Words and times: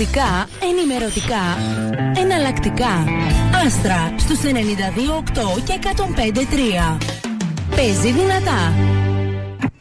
Κλασικά, 0.00 0.48
ενημερωτικά, 0.70 1.42
εναλλακτικά. 2.20 3.04
Άστρα 3.66 4.14
στους 4.16 4.40
92,8 4.42 5.62
και 5.64 5.78
105,3. 5.82 6.98
Παίζει 7.76 8.12
δυνατά. 8.12 8.72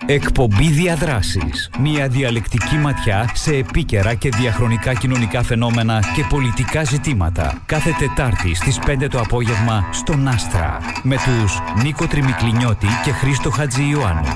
Εκπομπή 0.06 0.70
Διαδράσεις. 0.70 1.70
Μια 1.80 2.08
διαλεκτική 2.08 2.76
ματιά 2.76 3.32
σε 3.34 3.56
επίκαιρα 3.56 4.14
και 4.14 4.30
διαχρονικά 4.30 4.94
κοινωνικά 4.94 5.44
φαινόμενα 5.44 6.04
και 6.16 6.26
πολιτικά 6.30 6.84
ζητήματα. 6.84 7.62
Κάθε 7.66 7.96
Τετάρτη 8.00 8.56
στις 8.56 8.80
5 8.80 9.08
το 9.10 9.20
απόγευμα 9.20 9.90
στον 9.92 10.28
Άστρα. 10.28 10.78
Με 11.04 11.16
τους 11.16 11.60
Νίκο 11.84 12.08
Τριμικλινιώτη 12.08 12.88
και 13.06 13.12
Χρήστο 13.12 13.50
Χατζη 13.50 13.90
Ιωάννου. 13.90 14.36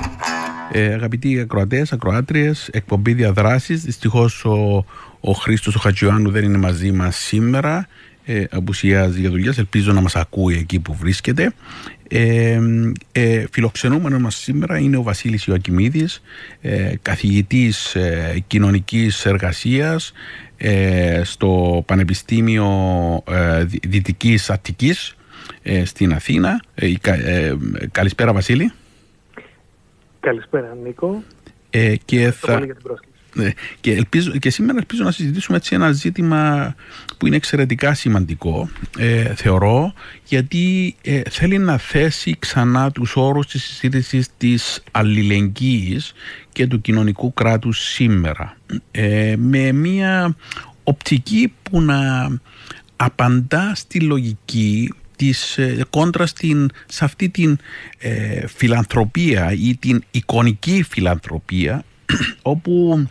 Ε, 0.72 0.94
αγαπητοί 0.94 1.40
ακροατές, 1.40 1.92
ακροάτριες, 1.92 2.68
εκπομπή 2.72 3.12
Διαδράσεις. 3.12 3.82
Δυστυχώς 3.82 4.44
ο, 4.44 4.84
ο 5.26 5.32
Χρήστος 5.32 5.74
ο 5.74 5.78
Χατζιωάννου 5.78 6.30
δεν 6.30 6.44
είναι 6.44 6.58
μαζί 6.58 6.92
μας 6.92 7.16
σήμερα. 7.16 7.86
Ε, 8.24 8.44
απουσιάζει 8.50 9.20
για 9.20 9.30
δουλειά. 9.30 9.54
Ελπίζω 9.56 9.92
να 9.92 10.00
μας 10.00 10.16
ακούει 10.16 10.56
εκεί 10.56 10.80
που 10.80 10.94
βρίσκεται. 10.94 11.52
Ε, 12.08 12.60
ε, 13.12 13.44
φιλοξενούμενος 13.50 14.20
μας 14.20 14.36
σήμερα 14.36 14.78
είναι 14.78 14.96
ο 14.96 15.02
Βασίλης 15.02 15.44
Ιωακημίδης, 15.44 16.22
ε, 16.60 16.92
καθηγητής 17.02 17.94
ε, 17.94 18.44
κοινωνικής 18.46 19.26
εργασίας 19.26 20.12
ε, 20.56 21.20
στο 21.24 21.82
Πανεπιστήμιο 21.86 22.68
ε, 23.28 23.64
Δυτικής 23.64 24.50
Αττικής 24.50 25.16
ε, 25.62 25.84
στην 25.84 26.12
Αθήνα. 26.12 26.62
καλησπέρα 27.90 28.32
Βασίλη. 28.32 28.72
Καλησπέρα 30.20 30.76
Νίκο. 30.84 31.22
και 32.04 32.30
θα... 32.30 32.56
για 32.64 32.74
την 32.74 32.82
πρόσκληση. 32.82 33.13
Ναι, 33.34 33.50
και, 33.80 33.92
ελπίζω, 33.92 34.30
και 34.30 34.50
σήμερα 34.50 34.78
ελπίζω 34.78 35.04
να 35.04 35.10
συζητήσουμε 35.10 35.56
έτσι 35.56 35.74
ένα 35.74 35.92
ζήτημα 35.92 36.74
που 37.18 37.26
είναι 37.26 37.36
εξαιρετικά 37.36 37.94
σημαντικό 37.94 38.68
ε, 38.98 39.34
θεωρώ 39.34 39.92
γιατί 40.24 40.94
ε, 41.02 41.20
θέλει 41.30 41.58
να 41.58 41.78
θέσει 41.78 42.36
ξανά 42.38 42.90
τους 42.90 43.16
όρους 43.16 43.46
της 43.46 43.62
συζήτησης 43.62 44.28
της 44.36 44.82
αλληλεγγύης 44.90 46.12
και 46.52 46.66
του 46.66 46.80
κοινωνικού 46.80 47.34
κράτους 47.34 47.78
σήμερα. 47.78 48.56
Ε, 48.90 49.34
με 49.38 49.72
μια 49.72 50.36
οπτική 50.84 51.52
που 51.62 51.80
να 51.80 52.28
απαντά 52.96 53.72
στη 53.74 54.00
λογική 54.00 54.92
της 55.16 55.58
κόντρα 55.90 56.26
στην, 56.26 56.70
σε 56.86 57.04
αυτή 57.04 57.28
την 57.28 57.58
φιλανθρωπία 58.46 59.52
ή 59.52 59.76
την 59.76 60.04
εικονική 60.10 60.84
φιλανθρωπία 60.88 61.84
όπου 62.42 63.04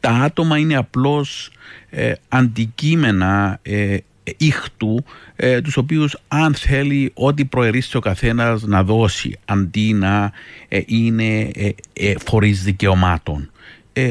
τα 0.00 0.10
άτομα 0.10 0.58
είναι 0.58 0.76
απλώς 0.76 1.50
ε, 1.90 2.12
αντικείμενα 2.28 3.58
ε, 3.62 3.96
ήχτου 4.36 5.04
ε, 5.36 5.60
τους 5.60 5.76
οποίους 5.76 6.16
αν 6.28 6.54
θέλει 6.54 7.10
ό,τι 7.14 7.44
προερίσει 7.44 7.96
ο 7.96 8.00
καθένας 8.00 8.62
να 8.62 8.84
δώσει 8.84 9.38
αντί 9.44 9.92
να 9.92 10.32
ε, 10.68 10.80
είναι 10.86 11.50
ε, 11.92 12.12
φορείς 12.24 12.62
δικαιωμάτων. 12.62 13.50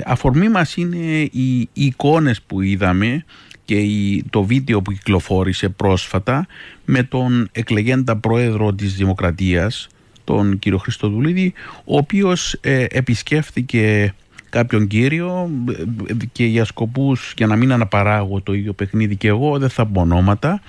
αφορμή 0.06 0.50
μας 0.50 0.76
είναι 0.76 1.30
οι, 1.32 1.70
εικόνες 1.74 2.42
που 2.42 2.62
είδαμε 2.62 3.26
και 3.66 3.82
το 4.30 4.44
βίντεο 4.44 4.82
που 4.82 4.92
κυκλοφόρησε 4.92 5.70
πρόσφατα 5.70 6.48
με 6.86 7.04
τον 7.04 7.50
εκλεγέντα 7.52 8.18
πρόεδρο 8.18 8.74
της 8.74 8.96
Δημοκρατίας 8.96 9.88
τον 10.24 10.60
κύριο 10.60 10.78
Χριστοδουλίδη 10.78 11.54
ο 11.86 11.98
οποίος 11.98 12.58
επισκέφθηκε 12.90 14.14
κάποιον 14.50 14.88
κύριο 14.88 15.50
και 16.32 16.46
για 16.46 16.66
σκοπούς 16.66 17.34
για 17.38 17.48
να 17.48 17.56
μην 17.56 17.72
αναπαράγω 17.72 18.42
το 18.42 18.54
ίδιο 18.54 18.74
παιχνίδι 18.74 19.16
και 19.16 19.28
εγώ 19.28 19.60
δεν 19.60 19.70
θα 19.70 19.86
πω 19.86 20.02
ονόματα 20.02 20.62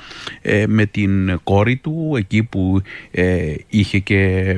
ε, 0.43 0.65
με 0.67 0.87
την 0.87 1.41
κόρη 1.45 1.77
του 1.77 2.15
εκεί 2.17 2.43
που 2.43 2.83
ε, 3.11 3.55
είχε 3.69 3.99
και 3.99 4.57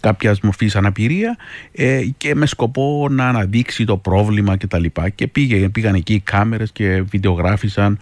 κάποια 0.00 0.36
μορφή 0.42 0.70
αναπηρία 0.74 1.36
ε, 1.72 2.02
και 2.16 2.34
με 2.34 2.46
σκοπό 2.46 3.08
να 3.10 3.28
αναδείξει 3.28 3.84
το 3.84 3.96
πρόβλημα 3.96 4.56
και 4.56 4.66
τα 4.66 4.78
λοιπά 4.78 5.08
και 5.08 5.26
πήγε, 5.26 5.68
πήγαν 5.68 5.94
εκεί 5.94 6.14
οι 6.14 6.20
κάμερες 6.20 6.72
και 6.72 7.02
βιντεογράφησαν 7.02 7.98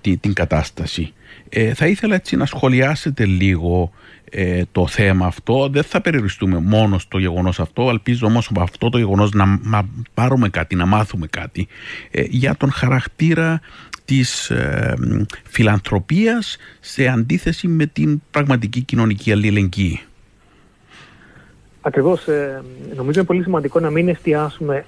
την, 0.00 0.20
την 0.20 0.32
κατάσταση. 0.32 1.12
θα 1.74 1.86
ήθελα 1.86 2.14
έτσι 2.14 2.36
να 2.36 2.46
σχολιάσετε 2.46 3.24
λίγο 3.24 3.92
ε, 4.30 4.62
το 4.72 4.86
θέμα 4.86 5.26
αυτό. 5.26 5.68
Δεν 5.68 5.82
θα 5.82 6.00
περιοριστούμε 6.00 6.58
μόνο 6.58 6.98
στο 6.98 7.18
γεγονός 7.18 7.60
αυτό, 7.60 7.88
ελπίζω 7.90 8.26
όμως 8.26 8.48
από 8.50 8.62
αυτό 8.62 8.88
το 8.88 8.98
γεγονός 8.98 9.32
να 9.62 9.82
πάρουμε 10.14 10.48
κάτι, 10.48 10.74
να 10.74 10.86
μάθουμε 10.86 11.26
κάτι 11.26 11.68
ε, 12.10 12.22
για 12.28 12.56
τον 12.56 12.70
χαρακτήρα 12.70 13.60
της 14.04 14.50
ε, 14.50 14.94
φιλανθρωπίας 15.44 16.56
σε 16.80 17.06
αντίθεση 17.06 17.68
με 17.68 17.86
την 17.86 18.22
πραγματική 18.30 18.80
κοινωνική 18.80 19.32
αλληλεγγύη. 19.32 20.00
Ακριβώς. 21.80 22.28
Ε, 22.28 22.62
νομίζω 22.94 23.18
είναι 23.18 23.28
πολύ 23.28 23.42
σημαντικό 23.42 23.80
να 23.80 23.90
μην 23.90 24.08
εστιάσουμε 24.08 24.84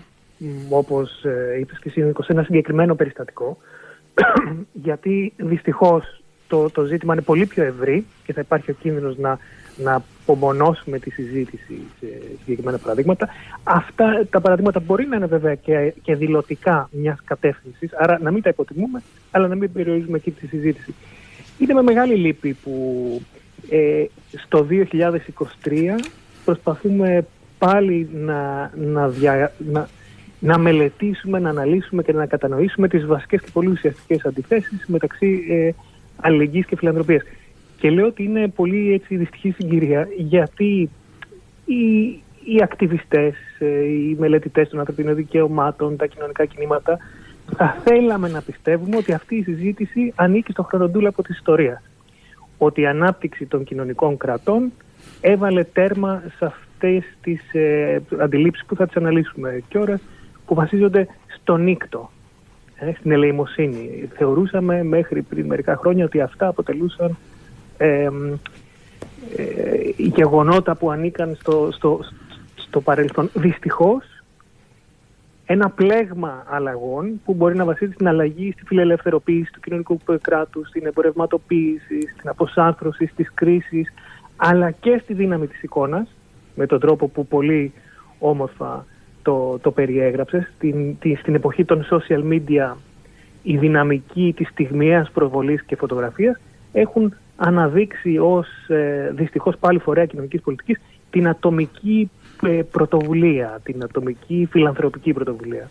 όπως 0.68 1.24
ε, 1.24 1.58
είπες 1.60 1.78
και 1.78 1.88
εσύ 1.88 2.12
σε 2.20 2.32
ένα 2.32 2.42
συγκεκριμένο 2.42 2.94
περιστατικό 2.94 3.58
γιατί 4.86 5.32
δυστυχώς 5.36 6.22
το, 6.48 6.70
το 6.70 6.84
ζήτημα 6.84 7.12
είναι 7.12 7.22
πολύ 7.22 7.46
πιο 7.46 7.64
ευρύ 7.64 8.06
και 8.24 8.32
θα 8.32 8.40
υπάρχει 8.40 8.70
ο 8.70 8.74
κίνδυνος 8.80 9.18
να, 9.18 9.38
να 9.76 10.02
απομονώσουμε 10.22 10.98
τη 10.98 11.10
συζήτηση 11.10 11.80
σε 12.00 12.06
συγκεκριμένα 12.38 12.78
παραδείγματα. 12.78 13.28
Αυτά 13.62 14.26
τα 14.30 14.40
παραδείγματα 14.40 14.80
μπορεί 14.80 15.06
να 15.06 15.16
είναι 15.16 15.26
βέβαια 15.26 15.54
και, 15.54 15.94
και 16.02 16.14
δηλωτικά 16.14 16.88
μιας 16.92 17.18
κατεύθυνσης, 17.24 17.92
άρα 17.94 18.18
να 18.22 18.30
μην 18.30 18.42
τα 18.42 18.48
υποτιμούμε, 18.48 19.02
αλλά 19.30 19.48
να 19.48 19.54
μην 19.54 19.72
περιορίζουμε 19.72 20.16
εκεί 20.16 20.30
τη 20.30 20.46
συζήτηση. 20.46 20.94
Είναι 21.58 21.74
με 21.74 21.82
μεγάλη 21.82 22.14
λύπη 22.14 22.52
που 22.52 22.72
ε, 23.70 24.04
στο 24.36 24.66
2023 24.70 24.78
προσπαθούμε 26.44 27.26
πάλι 27.58 28.08
να, 28.12 28.70
να, 28.76 29.10
να, 29.58 29.88
να 30.40 30.58
μελετήσουμε, 30.58 31.38
να 31.38 31.48
αναλύσουμε 31.48 32.02
και 32.02 32.12
να 32.12 32.26
κατανοήσουμε 32.26 32.88
τις 32.88 33.06
βασικές 33.06 33.40
και 33.40 33.50
πολύ 33.52 33.68
ουσιαστικές 33.68 34.24
αντιθέσεις 34.24 34.84
μεταξύ 34.86 35.44
ε, 35.48 35.70
αλληλεγγύης 36.20 36.66
και 36.66 36.76
φιλανθρωπίας. 36.76 37.22
Και 37.76 37.90
λέω 37.90 38.06
ότι 38.06 38.22
είναι 38.22 38.48
πολύ 38.48 38.92
έτσι 38.92 39.16
δυστυχή 39.16 39.50
συγκυρία 39.50 40.08
γιατί 40.16 40.90
οι, 41.64 42.08
οι 42.44 42.62
ακτιβιστές, 42.62 43.34
ε, 43.58 43.84
οι 43.84 44.16
μελετητές 44.18 44.68
των 44.68 44.78
ανθρωπίνων 44.78 45.14
δικαιωμάτων, 45.14 45.96
τα 45.96 46.06
κοινωνικά 46.06 46.44
κινήματα 46.44 46.98
θα 47.56 47.76
θέλαμε 47.84 48.28
να 48.28 48.42
πιστεύουμε 48.42 48.96
ότι 48.96 49.12
αυτή 49.12 49.36
η 49.36 49.42
συζήτηση 49.42 50.12
ανήκει 50.16 50.52
στο 50.52 50.62
χρονοτούλαπο 50.62 51.22
της 51.22 51.36
ιστορίας. 51.36 51.82
Ότι 52.58 52.80
η 52.80 52.86
ανάπτυξη 52.86 53.46
των 53.46 53.64
κοινωνικών 53.64 54.16
κρατών 54.16 54.72
έβαλε 55.20 55.64
τέρμα 55.64 56.22
σε 56.36 56.44
αυτές 56.44 57.04
τις 57.20 57.54
ε, 57.54 58.02
αντιλήψεις 58.18 58.66
που 58.66 58.76
θα 58.76 58.86
τις 58.86 58.96
αναλύσουμε 58.96 59.62
και 59.68 59.78
ώρας 59.78 60.00
που 60.46 60.54
βασίζονται 60.54 61.06
στο 61.40 61.56
νύκτο, 61.56 62.10
ε, 62.10 62.17
στην 62.98 63.10
ελεημοσύνη. 63.10 64.08
Θεωρούσαμε 64.16 64.82
μέχρι 64.82 65.22
πριν 65.22 65.46
μερικά 65.46 65.76
χρόνια 65.76 66.04
ότι 66.04 66.20
αυτά 66.20 66.46
αποτελούσαν 66.46 67.16
ε, 67.76 68.08
γεγονότα 69.96 70.74
που 70.74 70.90
ανήκαν 70.90 71.36
στο, 71.40 71.68
στο, 71.72 72.00
στο 72.54 72.80
παρελθόν. 72.80 73.30
Δυστυχώς, 73.34 74.04
ένα 75.46 75.70
πλέγμα 75.70 76.44
αλλαγών 76.48 77.20
που 77.24 77.34
μπορεί 77.34 77.56
να 77.56 77.64
βασίζεται 77.64 77.94
στην 77.94 78.08
αλλαγή, 78.08 78.52
στη 78.52 78.62
φιλελευθεροποίηση 78.66 79.52
του 79.52 79.60
κοινωνικού 79.60 79.98
κράτους, 80.20 80.68
στην 80.68 80.86
εμπορευματοποίηση, 80.86 82.00
στην 82.16 82.28
αποσάνθρωση, 82.28 83.06
στις 83.06 83.30
κρίσεις, 83.34 83.92
αλλά 84.36 84.70
και 84.70 85.00
στη 85.02 85.14
δύναμη 85.14 85.46
της 85.46 85.62
εικόνας, 85.62 86.08
με 86.54 86.66
τον 86.66 86.80
τρόπο 86.80 87.08
που 87.08 87.26
πολύ 87.26 87.72
όμορφα 88.18 88.86
το, 89.28 89.58
το 89.58 89.70
περιέγραψες. 89.70 90.52
Στην, 90.56 90.96
στην 91.18 91.34
εποχή 91.34 91.64
των 91.64 91.86
social 91.90 92.32
media 92.32 92.74
η 93.42 93.56
δυναμική 93.56 94.32
της 94.36 94.48
στιγμιαίας 94.48 95.10
προβολής 95.10 95.62
και 95.62 95.76
φωτογραφίας 95.76 96.40
έχουν 96.72 97.14
αναδείξει 97.36 98.18
ως 98.18 98.48
ε, 98.68 99.12
δυστυχώς 99.14 99.56
πάλι 99.56 99.78
φορέα 99.78 100.06
κοινωνικής 100.06 100.40
πολιτικής 100.40 100.80
την 101.10 101.28
ατομική 101.28 102.10
ε, 102.42 102.62
πρωτοβουλία, 102.70 103.60
την 103.62 103.82
ατομική 103.82 104.48
φιλανθρωπική 104.50 105.12
πρωτοβουλία. 105.12 105.70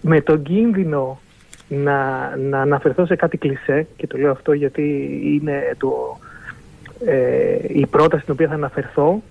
Με 0.00 0.20
τον 0.20 0.42
κίνδυνο 0.42 1.20
να, 1.68 1.96
να 2.36 2.60
αναφερθώ 2.60 3.06
σε 3.06 3.16
κάτι 3.16 3.36
κλισέ 3.36 3.86
και 3.96 4.06
το 4.06 4.18
λέω 4.18 4.30
αυτό 4.30 4.52
γιατί 4.52 5.20
είναι 5.24 5.76
το, 5.78 6.18
ε, 7.06 7.56
η 7.68 7.86
πρόταση 7.86 8.22
στην 8.22 8.34
οποία 8.34 8.48
θα 8.48 8.54
αναφερθώ 8.54 9.22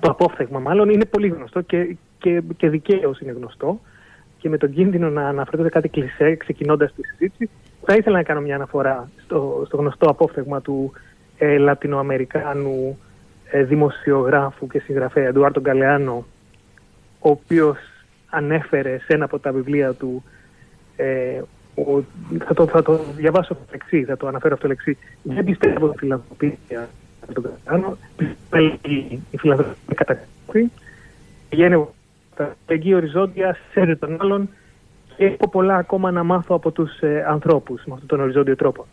το 0.00 0.10
απόφθεγμα 0.10 0.58
μάλλον 0.58 0.88
είναι 0.88 1.04
πολύ 1.04 1.28
γνωστό 1.28 1.60
και, 1.60 1.96
και, 2.18 2.42
και 2.56 2.68
δικαίως 2.68 3.20
είναι 3.20 3.32
γνωστό 3.32 3.80
και 4.38 4.48
με 4.48 4.58
τον 4.58 4.72
κίνδυνο 4.72 5.10
να 5.10 5.28
αναφερθώ 5.28 5.62
σε 5.62 5.70
κάτι 5.70 5.88
κλεισέ 5.88 6.34
ξεκινώντας 6.34 6.92
τη 6.94 7.02
συζήτηση 7.06 7.50
θα 7.84 7.94
ήθελα 7.94 8.16
να 8.16 8.22
κάνω 8.22 8.40
μια 8.40 8.54
αναφορά 8.54 9.10
στο, 9.24 9.62
στο 9.66 9.76
γνωστό 9.76 10.10
απόφθεγμα 10.10 10.60
του 10.60 10.92
ε, 11.38 11.58
Λατινοαμερικάνου 11.58 12.98
ε, 13.50 13.62
δημοσιογράφου 13.62 14.66
και 14.66 14.78
συγγραφέα 14.78 15.26
Εντουάρτο 15.26 15.60
Γκαλεάνο 15.60 16.26
ο 17.18 17.30
οποίος 17.30 17.76
ανέφερε 18.28 18.98
σε 18.98 19.12
ένα 19.12 19.24
από 19.24 19.38
τα 19.38 19.52
βιβλία 19.52 19.92
του 19.92 20.22
ε, 20.96 21.40
ο, 21.74 22.02
θα, 22.44 22.54
το, 22.54 22.66
θα 22.66 22.82
το 22.82 23.00
διαβάσω 23.16 23.54
το 23.54 23.60
εξής, 23.70 24.06
θα 24.06 24.16
το 24.16 24.26
αναφέρω 24.26 24.54
αυτό 24.54 24.66
το 24.66 24.72
εξής. 24.72 24.96
Δεν 25.22 25.44
πιστεύω 25.44 25.88
στη 25.88 25.98
φιλανθρωπία 25.98 26.56
θα 26.68 26.88
το 27.32 27.42
κάνω. 27.64 27.96
Πιστεύω 28.16 28.78
η 29.30 29.38
φιλανθρωπία 29.38 29.94
κατακρίνει. 29.94 30.70
Πηγαίνει 31.48 31.86
τα 32.36 32.56
οριζόντια 32.94 33.56
σε 33.72 33.96
των 33.96 34.16
άλλων 34.20 34.48
και 35.16 35.24
έχω 35.24 35.48
πολλά 35.48 35.76
ακόμα 35.76 36.10
να 36.10 36.22
μάθω 36.22 36.54
από 36.54 36.70
τους 36.70 37.00
ε, 37.00 37.24
ανθρώπους 37.28 37.82
με 37.84 37.92
αυτόν 37.92 38.08
τον 38.08 38.20
οριζόντιο 38.20 38.56
τρόπο. 38.56 38.86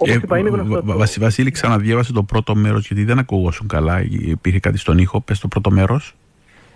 Όπως 0.00 0.14
ε, 0.14 0.20
είπα, 0.22 0.38
είναι 0.38 0.48
γνωστό. 0.48 0.82
Βασι, 0.84 1.20
Βασίλη, 1.20 1.50
ξαναδιέβασε 1.50 2.12
το 2.12 2.22
πρώτο 2.22 2.54
μέρος 2.54 2.86
γιατί 2.86 3.04
δεν 3.04 3.18
ακουγόσουν 3.18 3.68
καλά. 3.68 4.02
Υπήρχε 4.10 4.60
κάτι 4.60 4.78
στον 4.78 4.98
ήχο. 4.98 5.20
Πες 5.20 5.38
το 5.38 5.48
πρώτο 5.48 5.70
μέρος. 5.70 6.14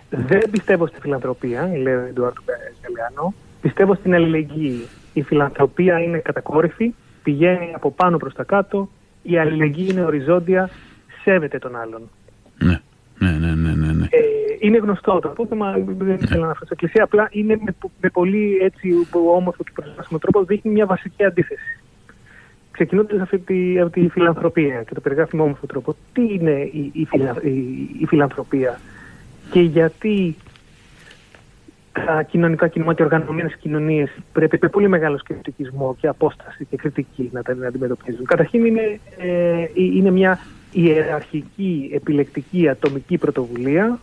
Δεν 0.09 0.49
πιστεύω 0.51 0.87
στη 0.87 0.99
φιλανθρωπία, 0.99 1.71
λέει 1.81 1.93
ο 1.93 2.05
Εντουάρτου 2.09 2.43
Γκαλιάνο. 2.81 3.33
Πιστεύω 3.61 3.95
στην 3.95 4.13
αλληλεγγύη. 4.13 4.87
Η 5.13 5.21
φιλανθρωπία 5.21 5.99
είναι 5.99 6.17
κατακόρυφη, 6.17 6.93
πηγαίνει 7.23 7.71
από 7.75 7.91
πάνω 7.91 8.17
προς 8.17 8.33
τα 8.33 8.43
κάτω. 8.43 8.89
Η 9.27 9.37
αλληλεγγύη 9.37 9.87
είναι 9.89 10.03
οριζόντια, 10.03 10.69
σέβεται 11.23 11.59
τον 11.59 11.75
άλλον. 11.75 12.09
Ναι, 12.57 12.81
ναι, 13.19 13.31
ναι, 13.31 13.53
ναι. 13.53 13.73
ναι, 13.73 13.93
ναι. 13.93 14.07
Ε, 14.09 14.19
είναι 14.59 14.77
γνωστό 14.77 15.19
το 15.19 15.29
απόθεμα, 15.29 15.71
δεν 15.97 16.17
ήθελα 16.21 16.39
να 16.39 16.45
αναφέρω 16.45 16.65
στην 16.65 16.69
εκκλησία, 16.71 17.03
απλά 17.03 17.27
είναι 17.31 17.57
με, 17.61 17.75
με 18.01 18.09
πολύ 18.09 18.57
έτσι 18.61 18.89
όμορφο 19.11 19.63
και 19.63 19.71
προσβάσιμο 19.73 20.19
τρόπο, 20.19 20.43
δείχνει 20.43 20.71
μια 20.71 20.85
βασική 20.85 21.23
αντίθεση. 21.23 21.79
Ξεκινώντας 22.71 23.21
αυτή 23.21 23.37
τη, 23.37 23.79
από 23.79 23.89
τη 23.89 24.09
φιλανθρωπία 24.09 24.83
και 24.83 24.93
το 24.93 25.01
περιγράφει 25.01 25.35
με 25.35 25.41
όμορφο 25.41 25.65
τρόπο, 25.65 25.95
τι 26.13 26.21
είναι 26.33 26.69
η, 26.71 26.91
η, 26.93 27.05
φιλα, 27.05 27.35
η, 27.43 27.49
η 27.99 28.05
φιλανθρωπία 28.05 28.79
και 29.51 29.61
γιατί 29.61 30.35
τα 32.05 32.23
κοινωνικά 32.23 32.67
κινήματα, 32.67 33.03
οι 33.03 33.05
οργανωμένες 33.05 33.55
κοινωνίες 33.55 34.09
πρέπει 34.31 34.57
με 34.61 34.69
πολύ 34.69 34.87
μεγάλο 34.87 35.17
σκεπτικισμό 35.17 35.95
και 35.99 36.07
απόσταση 36.07 36.65
και 36.65 36.77
κριτική 36.77 37.29
να 37.33 37.41
τα 37.41 37.51
αντιμετωπίζουν. 37.67 38.25
Καταρχήν 38.25 38.65
είναι, 38.65 38.99
ε, 39.17 39.65
είναι 39.73 40.11
μια 40.11 40.39
ιεραρχική, 40.71 41.89
επιλεκτική, 41.93 42.69
ατομική 42.69 43.17
πρωτοβουλία 43.17 43.99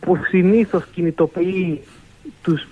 που 0.00 0.16
συνήθως 0.28 0.86
κινητοποιεί 0.86 1.80
τους 2.42 2.66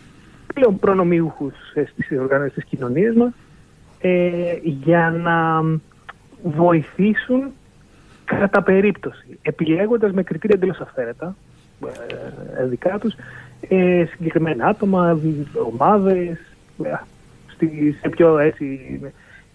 πλέον 0.54 0.78
προνομιούχους 0.78 1.54
στις 1.92 2.18
οργανώσεις 2.18 2.54
της 2.54 2.64
κοινωνίας 2.64 3.14
μας 3.14 3.32
ε, 4.00 4.58
για 4.62 5.10
να 5.10 5.62
βοηθήσουν 6.42 7.52
κατά 8.24 8.62
περίπτωση, 8.62 9.38
επιλέγοντας 9.42 10.12
με 10.12 10.22
κριτήρια 10.22 10.56
εντελώς 10.56 10.80
αυθαίρετα, 10.80 11.36
ε, 12.58 12.64
δικά 12.66 12.98
τους, 12.98 13.14
ε, 13.60 14.04
συγκεκριμένα 14.10 14.66
άτομα, 14.66 15.18
ομάδες, 15.72 16.38
ε, 16.84 16.94
σε 18.00 18.08
πιο 18.08 18.38
έτσι 18.38 18.80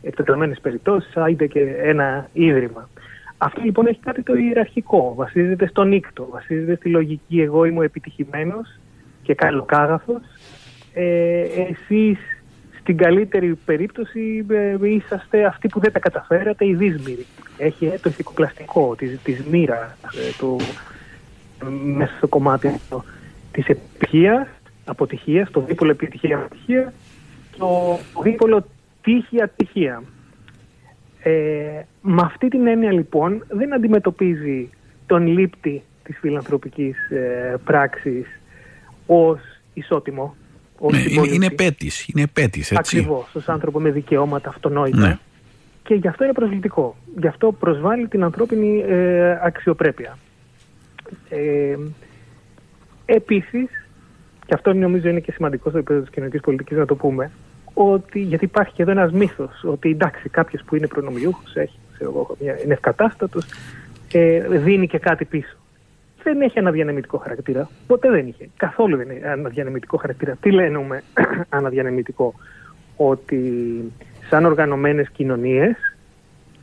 εκτεταμένες 0.01 0.59
περιπτώσεις, 0.61 1.13
είτε 1.29 1.47
και 1.47 1.59
ένα 1.81 2.27
ίδρυμα. 2.33 2.89
Αυτό 3.37 3.61
λοιπόν 3.63 3.87
έχει 3.87 3.99
κάτι 3.99 4.23
το 4.23 4.35
ιεραρχικό. 4.35 5.13
Βασίζεται 5.15 5.67
στον 5.67 5.87
νύκτο, 5.87 6.27
βασίζεται 6.31 6.75
στη 6.75 6.89
λογική 6.89 7.41
εγώ 7.41 7.65
είμαι 7.65 7.85
επιτυχημένος 7.85 8.79
και 9.23 9.35
καλοκάγαθος. 9.35 10.21
Ε, 10.93 11.41
εσείς 11.41 12.19
στην 12.79 12.97
καλύτερη 12.97 13.55
περίπτωση 13.65 14.45
ε, 14.49 14.77
είσαστε 14.81 15.45
αυτοί 15.45 15.67
που 15.67 15.79
δεν 15.79 15.91
τα 15.91 15.99
καταφέρατε, 15.99 16.65
οι 16.65 16.75
δύσμηροι. 16.75 17.25
Έχει 17.57 17.85
ε, 17.85 17.97
το 18.01 18.09
ηθικοπλαστικό 18.09 18.95
της, 18.95 19.19
της 19.23 19.43
μοίρας 19.45 19.91
ε, 19.91 20.31
το, 20.39 20.57
μέσα 21.83 22.13
στο 22.17 22.27
κομμάτι 22.27 22.67
αυτό, 22.67 23.03
της 23.51 23.65
επιτυχίας, 23.65 24.47
αποτυχίας, 24.85 25.51
το 25.51 25.61
δίπολο 25.61 25.91
επιτυχία-αποτυχία 25.91 26.93
και 27.51 27.57
το 27.57 27.99
δίπολο 28.23 28.65
τύχη-ατυχία. 29.01 30.03
Ε, 31.23 31.31
με 32.01 32.21
αυτή 32.21 32.47
την 32.47 32.67
έννοια 32.67 32.91
λοιπόν 32.91 33.45
δεν 33.49 33.73
αντιμετωπίζει 33.73 34.69
τον 35.05 35.27
λήπτη 35.27 35.81
της 36.03 36.17
φιλανθρωπικής 36.19 37.09
ε, 37.09 37.55
πράξης 37.63 38.25
ως 39.05 39.39
ισότιμο. 39.73 40.35
Ως 40.77 40.93
ναι, 40.93 41.03
είναι, 41.09 41.27
είναι 41.27 41.49
πέτης, 41.49 42.07
είναι 42.07 42.27
πέτης, 42.27 42.71
έτσι. 42.71 42.97
Ακριβώς, 42.97 43.35
ως 43.35 43.49
άνθρωπο 43.49 43.79
με 43.79 43.91
δικαιώματα 43.91 44.49
αυτονόητα. 44.49 44.97
Ναι. 44.97 45.17
Και 45.83 45.93
γι' 45.93 46.07
αυτό 46.07 46.23
είναι 46.23 46.33
προσβλητικό. 46.33 46.95
Γι' 47.19 47.27
αυτό 47.27 47.51
προσβάλλει 47.51 48.07
την 48.07 48.23
ανθρώπινη 48.23 48.83
ε, 48.87 49.39
αξιοπρέπεια. 49.41 50.17
Ε, 51.29 51.75
επίσης, 53.13 53.69
και 54.45 54.53
αυτό 54.53 54.73
νομίζω 54.73 55.09
είναι 55.09 55.19
και 55.19 55.31
σημαντικό 55.31 55.69
στο 55.69 55.77
επίπεδο 55.77 55.99
της 55.99 56.09
κοινωνικής 56.09 56.41
πολιτικής 56.41 56.77
να 56.77 56.85
το 56.85 56.95
πούμε, 56.95 57.31
ότι, 57.73 58.19
γιατί 58.19 58.45
υπάρχει 58.45 58.73
και 58.73 58.81
εδώ 58.81 58.91
ένας 58.91 59.11
μύθος, 59.11 59.63
ότι 59.63 59.89
εντάξει 59.89 60.29
κάποιος 60.29 60.63
που 60.63 60.75
είναι 60.75 60.87
προνομιούχος, 60.87 61.55
έχει, 61.55 61.79
ξέρω, 61.93 62.37
είναι 62.39 62.73
ευκατάστατος, 62.73 63.45
ε, 64.11 64.39
δίνει 64.39 64.87
και 64.87 64.99
κάτι 64.99 65.25
πίσω. 65.25 65.55
Δεν 66.23 66.41
έχει 66.41 66.59
αναδιανεμητικό 66.59 67.17
χαρακτήρα. 67.17 67.69
Ποτέ 67.87 68.09
δεν 68.09 68.27
είχε. 68.27 68.49
Καθόλου 68.57 68.97
δεν 68.97 69.09
έχει 69.09 69.23
αναδιανεμητικό 69.25 69.97
χαρακτήρα. 69.97 70.35
Τι 70.41 70.51
λένε 70.51 71.03
αναδιανεμητικό; 71.49 72.33
Ότι 72.95 73.41
σαν 74.29 74.45
οργανωμένες 74.45 75.09
κοινωνίες 75.09 75.75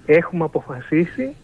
έχουμε 0.06 0.44
αποφασίσει 0.44 1.34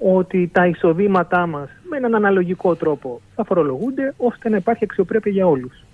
ότι 0.00 0.50
τα 0.52 0.66
εισοδήματά 0.66 1.46
μας 1.46 1.68
με 1.90 1.96
έναν 1.96 2.14
αναλογικό 2.14 2.74
τρόπο 2.74 3.20
θα 3.34 3.44
φορολογούνται 3.44 4.14
ώστε 4.16 4.48
να 4.48 4.56
υπάρχει 4.56 4.84
αξιοπρέπεια 4.84 5.32
για 5.32 5.46
όλους. 5.46 5.84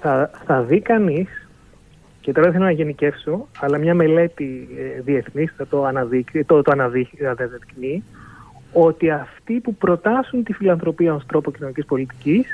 Θα, 0.00 0.30
θα 0.46 0.62
δει 0.62 0.80
κανείς 0.80 1.48
και 2.20 2.32
τώρα 2.32 2.46
δεν 2.46 2.52
θέλω 2.52 2.64
να 2.64 2.70
γενικεύσω, 2.70 3.48
αλλά 3.60 3.78
μια 3.78 3.94
μελέτη 3.94 4.68
ε, 4.78 5.00
διεθνής 5.00 5.52
θα 5.56 5.66
το, 5.66 5.84
αναδείξει, 5.84 6.44
το, 6.44 6.62
το 6.62 6.70
αναδείχνει 6.72 8.02
ότι 8.72 9.10
αυτοί 9.10 9.60
που 9.60 9.74
προτάσουν 9.74 10.44
τη 10.44 10.52
φιλανθρωπία 10.52 11.14
ως 11.14 11.26
τρόπο 11.26 11.50
κοινωνικής 11.50 11.84
πολιτικής 11.84 12.46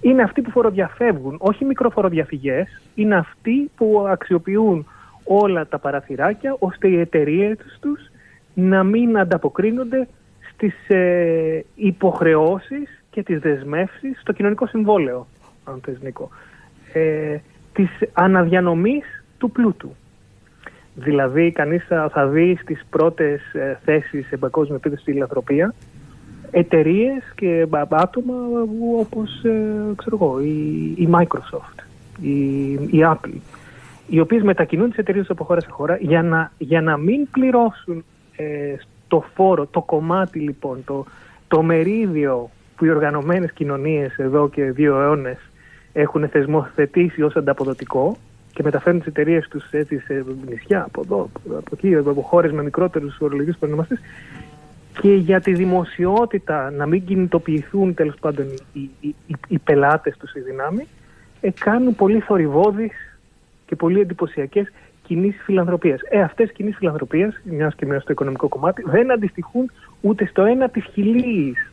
είναι 0.00 0.22
αυτοί 0.22 0.40
που 0.42 0.50
φοροδιαφεύγουν, 0.50 1.36
όχι 1.40 1.64
μικροφοροδιαφυγές, 1.64 2.82
είναι 2.94 3.14
αυτοί 3.14 3.70
που 3.76 4.06
αξιοποιούν 4.08 4.86
όλα 5.24 5.66
τα 5.66 5.78
παραθυράκια 5.78 6.56
ώστε 6.58 6.88
οι 6.88 7.00
εταιρείες 7.00 7.56
τους 7.80 8.11
να 8.54 8.84
μην 8.84 9.18
ανταποκρίνονται 9.18 10.08
στις 10.52 10.88
ε, 10.88 11.64
υποχρεώσεις 11.74 13.02
και 13.10 13.22
τις 13.22 13.38
δεσμεύσεις 13.38 14.20
στο 14.20 14.32
κοινωνικό 14.32 14.66
συμβόλαιο, 14.66 15.26
αν 15.64 15.80
θες 15.84 16.00
Νίκο. 16.02 16.30
Ε, 16.92 17.36
της 17.72 17.88
αναδιανομής 18.12 19.24
του 19.38 19.50
πλούτου. 19.50 19.94
Δηλαδή, 20.94 21.50
κανείς 21.50 21.86
θα, 22.12 22.28
δει 22.28 22.58
στις 22.62 22.84
πρώτες 22.90 23.54
ε, 23.54 23.78
θέσεις 23.84 24.26
σε 24.26 24.36
παγκόσμιο 24.36 24.74
επίπεδο 24.74 25.00
στη 25.00 25.10
φιλανθρωπία 25.10 25.74
εταιρείες 26.50 27.32
και 27.34 27.66
άτομα 27.88 28.34
όπως 28.98 29.44
ε, 29.44 29.94
ξέρω 29.96 30.18
εγώ, 30.20 30.40
η, 30.40 30.84
η 30.96 31.08
Microsoft, 31.12 31.84
η, 32.20 32.72
η 32.72 33.00
Apple, 33.04 33.34
οι 34.08 34.20
οποίες 34.20 34.42
μετακινούν 34.42 34.88
τις 34.88 34.98
εταιρείες 34.98 35.30
από 35.30 35.44
χώρα 35.44 35.60
σε 35.60 35.68
χώρα 35.70 35.96
για 36.00 36.22
να, 36.22 36.52
για 36.58 36.80
να 36.80 36.96
μην 36.96 37.28
πληρώσουν 37.30 38.04
ε, 38.42 38.78
το 39.08 39.24
φόρο, 39.34 39.66
το 39.66 39.80
κομμάτι 39.80 40.38
λοιπόν, 40.38 40.84
το, 40.84 41.04
το 41.48 41.62
μερίδιο 41.62 42.50
που 42.76 42.84
οι 42.84 42.90
οργανωμένες 42.90 43.52
κοινωνίες 43.52 44.16
εδώ 44.16 44.48
και 44.48 44.70
δύο 44.70 45.00
αιώνες 45.00 45.38
έχουν 45.92 46.28
θεσμοθετήσει 46.28 47.22
ως 47.22 47.36
ανταποδοτικό 47.36 48.16
και 48.52 48.62
μεταφέρουν 48.62 48.98
τις 48.98 49.08
εταιρείες 49.08 49.48
τους 49.48 49.68
σε 49.68 49.86
νησιά 50.48 50.82
από 50.82 51.00
εδώ, 51.04 51.30
από 51.56 51.70
εκεί, 51.72 51.94
από 51.94 52.20
χώρες 52.20 52.52
με 52.52 52.62
μικρότερους 52.62 53.20
ορολογικούς 53.20 53.58
προνομαστέ. 53.58 53.98
Και 55.00 55.14
για 55.14 55.40
τη 55.40 55.52
δημοσιότητα 55.54 56.70
να 56.70 56.86
μην 56.86 57.04
κινητοποιηθούν 57.04 57.94
τέλος 57.94 58.14
πάντων 58.20 58.46
οι, 58.72 58.90
οι, 59.00 59.14
οι, 59.26 59.34
οι 59.48 59.58
πελάτες 59.58 60.16
τους, 60.16 60.34
οι 60.34 60.40
δυνάμει, 60.40 60.86
ε, 61.40 61.50
κάνουν 61.50 61.94
πολύ 61.94 62.20
θορυβώδεις 62.20 62.92
και 63.66 63.76
πολύ 63.76 64.00
εντυπωσιακές 64.00 64.72
κινήσει 65.12 65.38
φιλανθρωπίας. 65.42 66.00
Ε, 66.10 66.20
αυτές 66.20 66.48
οι 66.48 66.52
κινήσει 66.52 66.76
φιλανθρωπίας, 66.76 67.40
μιας 67.44 67.74
και 67.74 67.86
μιας 67.86 68.02
στο 68.02 68.12
οικονομικό 68.12 68.48
κομμάτι, 68.48 68.82
δεν 68.86 69.12
αντιστοιχούν 69.12 69.70
ούτε 70.00 70.26
στο 70.26 70.44
ένα 70.44 70.68
της 70.68 70.84
χιλίης 70.92 71.72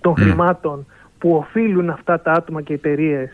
των 0.00 0.12
mm. 0.12 0.16
χρημάτων 0.16 0.86
που 1.18 1.34
οφείλουν 1.34 1.90
αυτά 1.90 2.20
τα 2.20 2.32
άτομα 2.32 2.62
και 2.62 2.74
εταιρείες 2.74 3.30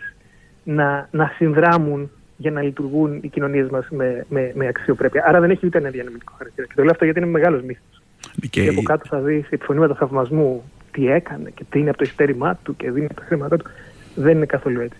να, 0.64 1.08
να 1.10 1.32
συνδράμουν 1.36 2.10
για 2.36 2.50
να 2.50 2.62
λειτουργούν 2.62 3.18
οι 3.22 3.28
κοινωνίες 3.28 3.68
μας 3.68 3.86
με, 3.90 4.26
με, 4.28 4.52
με 4.54 4.66
αξιοπρέπεια. 4.66 5.24
Άρα 5.26 5.40
δεν 5.40 5.50
έχει 5.50 5.66
ούτε 5.66 5.78
ένα 5.78 5.90
διανεμητικό 5.90 6.34
χαρακτήρα. 6.38 6.66
Και 6.66 6.72
το 6.76 6.82
λέω 6.82 6.90
αυτό 6.90 7.04
γιατί 7.04 7.20
είναι 7.20 7.28
μεγάλος 7.28 7.62
μύθος. 7.62 8.02
Και... 8.40 8.62
και 8.62 8.68
από 8.68 8.82
κάτω 8.82 9.04
θα 9.08 9.18
δεις 9.18 9.46
επιφωνήματα 9.50 9.94
θαυμασμού 9.94 10.62
τι 10.90 11.08
έκανε 11.08 11.50
και 11.50 11.64
τι 11.70 11.78
είναι 11.78 11.88
από 11.88 11.98
το 11.98 12.04
ειστέρημά 12.06 12.58
του 12.62 12.76
και 12.76 12.90
δίνει 12.90 13.06
τα 13.06 13.22
χρήματά 13.24 13.56
του. 13.56 13.64
Δεν 14.14 14.36
είναι 14.36 14.46
καθόλου 14.46 14.80
έτσι. 14.80 14.98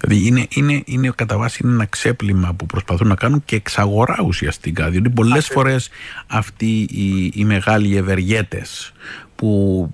Δηλαδή 0.00 0.26
είναι, 0.26 0.46
είναι, 0.50 0.82
είναι 0.84 1.12
κατά 1.14 1.38
βάση 1.38 1.60
είναι 1.64 1.72
ένα 1.72 1.84
ξέπλυμα 1.84 2.54
που 2.54 2.66
προσπαθούν 2.66 3.08
να 3.08 3.14
κάνουν 3.14 3.42
και 3.44 3.56
εξαγορά 3.56 4.18
ουσιαστικά. 4.24 4.90
Διότι 4.90 5.10
πολλές 5.10 5.46
φορές 5.46 5.88
αυτοί 6.26 6.80
οι, 6.80 7.32
οι 7.34 7.44
μεγάλοι 7.44 7.96
ευεργέτες 7.96 8.92
που 9.36 9.90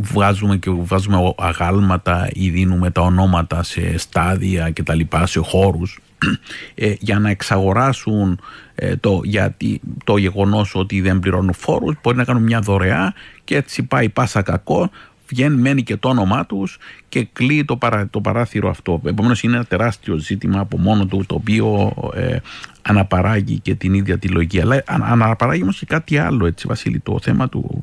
βγάζουμε 0.00 0.56
και 0.56 0.70
βγάζουμε 0.70 1.34
αγάλματα 1.38 2.28
ή 2.32 2.50
δίνουμε 2.50 2.90
τα 2.90 3.00
ονόματα 3.00 3.62
σε 3.62 3.98
στάδια 3.98 4.70
και 4.70 4.82
τα 4.82 4.94
λοιπά, 4.94 5.26
σε 5.26 5.40
χώρους 5.40 5.98
ε, 6.74 6.94
για 6.98 7.18
να 7.18 7.30
εξαγοράσουν 7.30 8.40
ε, 8.74 8.96
το, 8.96 9.20
γιατί, 9.24 9.80
το 10.04 10.16
γεγονός 10.16 10.74
ότι 10.74 11.00
δεν 11.00 11.18
πληρώνουν 11.18 11.54
φόρους 11.54 11.94
μπορεί 12.02 12.16
να 12.16 12.24
κάνουν 12.24 12.42
μια 12.42 12.60
δωρεά 12.60 13.14
και 13.44 13.56
έτσι 13.56 13.82
πάει 13.82 14.08
πάσα 14.08 14.42
κακό 14.42 14.90
βγαίνει, 15.26 15.56
μένει 15.56 15.82
και 15.82 15.96
το 15.96 16.08
όνομά 16.08 16.46
τους 16.46 16.78
και 17.08 17.28
κλείει 17.32 17.64
το, 17.64 17.76
παρά, 17.76 18.08
το 18.08 18.20
παράθυρο 18.20 18.68
αυτό. 18.68 19.00
Επομένως 19.04 19.42
είναι 19.42 19.54
ένα 19.54 19.64
τεράστιο 19.64 20.16
ζήτημα 20.16 20.60
από 20.60 20.78
μόνο 20.78 21.06
του 21.06 21.24
το 21.26 21.34
οποίο 21.34 21.94
ε, 22.14 22.36
αναπαράγει 22.82 23.58
και 23.58 23.74
την 23.74 23.94
ίδια 23.94 24.18
τη 24.18 24.28
λογική. 24.28 24.60
Αλλά 24.60 24.82
αναπαράγει 24.86 25.62
όμως 25.62 25.78
και 25.78 25.86
κάτι 25.86 26.18
άλλο 26.18 26.46
έτσι 26.46 26.66
Βασίλη, 26.66 27.00
το 27.00 27.18
θέμα 27.22 27.48
του, 27.48 27.82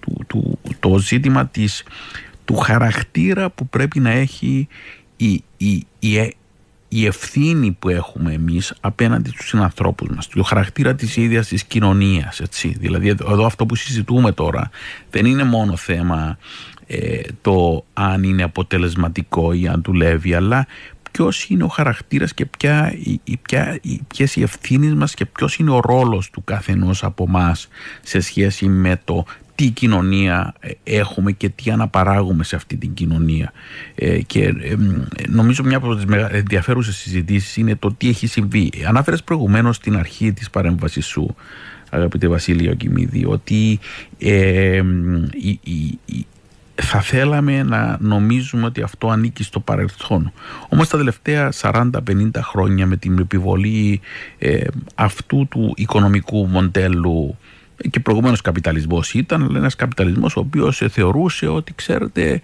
του, 0.00 0.24
του 0.26 0.58
το 0.80 0.98
ζήτημα 0.98 1.46
της, 1.46 1.84
του 2.44 2.56
χαρακτήρα 2.56 3.50
που 3.50 3.66
πρέπει 3.66 4.00
να 4.00 4.10
έχει 4.10 4.68
η, 5.16 5.42
η, 5.56 5.86
η, 5.98 6.34
η 6.88 7.06
ευθύνη 7.06 7.76
που 7.78 7.88
έχουμε 7.88 8.32
εμείς 8.32 8.74
απέναντι 8.80 9.30
στους 9.30 9.48
συνανθρώπους 9.48 10.08
μας, 10.08 10.28
το 10.28 10.42
χαρακτήρα 10.42 10.94
της 10.94 11.16
ίδιας 11.16 11.48
της 11.48 11.64
κοινωνίας, 11.64 12.40
έτσι. 12.40 12.76
Δηλαδή 12.78 13.08
εδώ 13.08 13.46
αυτό 13.46 13.66
που 13.66 13.74
συζητούμε 13.74 14.32
τώρα 14.32 14.70
δεν 15.10 15.26
είναι 15.26 15.44
μόνο 15.44 15.76
θέμα 15.76 16.38
ε, 16.86 17.20
το 17.42 17.84
αν 17.92 18.22
είναι 18.22 18.42
αποτελεσματικό 18.42 19.52
ή 19.52 19.68
αν 19.68 19.82
δουλεύει, 19.84 20.34
αλλά 20.34 20.66
ποιος 21.12 21.44
είναι 21.44 21.64
ο 21.64 21.68
χαρακτήρας 21.68 22.34
και 22.34 22.46
ποια, 22.46 22.94
ποια, 23.42 23.80
ποιες 24.06 24.36
οι 24.36 24.42
ευθύνες 24.42 24.94
μας 24.94 25.14
και 25.14 25.26
ποιος 25.26 25.56
είναι 25.56 25.70
ο 25.70 25.80
ρόλος 25.80 26.30
του 26.30 26.44
καθενός 26.44 27.04
από 27.04 27.28
μας 27.28 27.68
σε 28.02 28.20
σχέση 28.20 28.66
με 28.66 29.00
το 29.04 29.24
τι 29.54 29.70
κοινωνία 29.70 30.54
ε, 30.60 30.70
έχουμε 30.84 31.32
και 31.32 31.48
τι 31.48 31.70
αναπαράγουμε 31.70 32.44
σε 32.44 32.56
αυτή 32.56 32.76
την 32.76 32.94
κοινωνία. 32.94 33.52
Ε, 33.94 34.22
και 34.22 34.42
ε, 34.42 34.74
νομίζω 35.28 35.64
μια 35.64 35.76
από 35.76 35.94
τις 35.94 36.04
ενδιαφέρουσες 36.30 36.96
συζητήσεις 36.96 37.56
είναι 37.56 37.76
το 37.76 37.92
τι 37.92 38.08
έχει 38.08 38.26
συμβεί. 38.26 38.72
Ανάφερες 38.86 39.22
προηγουμένως 39.22 39.76
στην 39.76 39.96
αρχή 39.96 40.32
της 40.32 40.50
παρέμβασης 40.50 41.06
σου 41.06 41.34
αγαπητέ 41.90 42.28
Βασίλειο 42.28 42.74
Κιμίδη 42.74 43.24
ότι 43.24 43.78
ε, 44.18 44.82
θα 46.74 47.00
θέλαμε 47.00 47.62
να 47.62 47.96
νομίζουμε 48.00 48.66
ότι 48.66 48.82
αυτό 48.82 49.08
ανήκει 49.08 49.42
στο 49.42 49.60
παρελθόν. 49.60 50.32
Όμως 50.68 50.88
τα 50.88 50.96
τελευταία 50.96 51.52
40-50 51.60 51.90
χρόνια 52.36 52.86
με 52.86 52.96
την 52.96 53.18
επιβολή 53.18 54.00
αυτού 54.94 55.46
του 55.50 55.72
οικονομικού 55.76 56.46
μοντέλου 56.46 57.36
και 57.90 58.00
προηγουμένως 58.00 58.40
καπιταλισμός 58.40 59.14
ήταν, 59.14 59.42
αλλά 59.42 59.58
ένας 59.58 59.76
καπιταλισμός 59.76 60.36
ο 60.36 60.40
οποίος 60.40 60.82
θεωρούσε 60.90 61.46
ότι 61.46 61.74
ξέρετε 61.74 62.40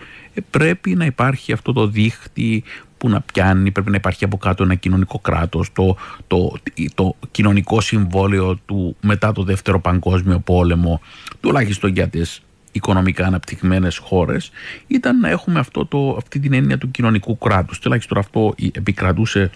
πρέπει 0.50 0.94
να 0.94 1.04
υπάρχει 1.04 1.52
αυτό 1.52 1.72
το 1.72 1.86
δίχτυ 1.86 2.64
που 2.98 3.08
να 3.08 3.20
πιάνει, 3.20 3.70
πρέπει 3.70 3.90
να 3.90 3.96
υπάρχει 3.96 4.24
από 4.24 4.36
κάτω 4.36 4.62
ένα 4.62 4.74
κοινωνικό 4.74 5.18
κράτος, 5.18 5.72
το, 5.72 5.96
το, 6.26 6.52
το 6.94 7.16
κοινωνικό 7.30 7.80
συμβόλαιο 7.80 8.58
του 8.66 8.96
μετά 9.00 9.32
το 9.32 9.42
δεύτερο 9.42 9.80
παγκόσμιο 9.80 10.38
πόλεμο, 10.38 11.00
τουλάχιστον 11.40 11.90
για 11.90 12.08
τις 12.08 12.42
οικονομικά 12.72 13.26
αναπτυγμένες 13.26 13.96
χώρες, 13.96 14.50
ήταν 14.86 15.18
να 15.18 15.28
έχουμε 15.28 15.58
αυτό 15.58 15.86
το, 15.86 16.14
αυτή 16.16 16.38
την 16.38 16.52
έννοια 16.52 16.78
του 16.78 16.90
κοινωνικού 16.90 17.38
κράτους. 17.38 17.78
Τουλάχιστον 17.78 18.18
αυτό 18.18 18.54
επικρατούσε 18.72 19.50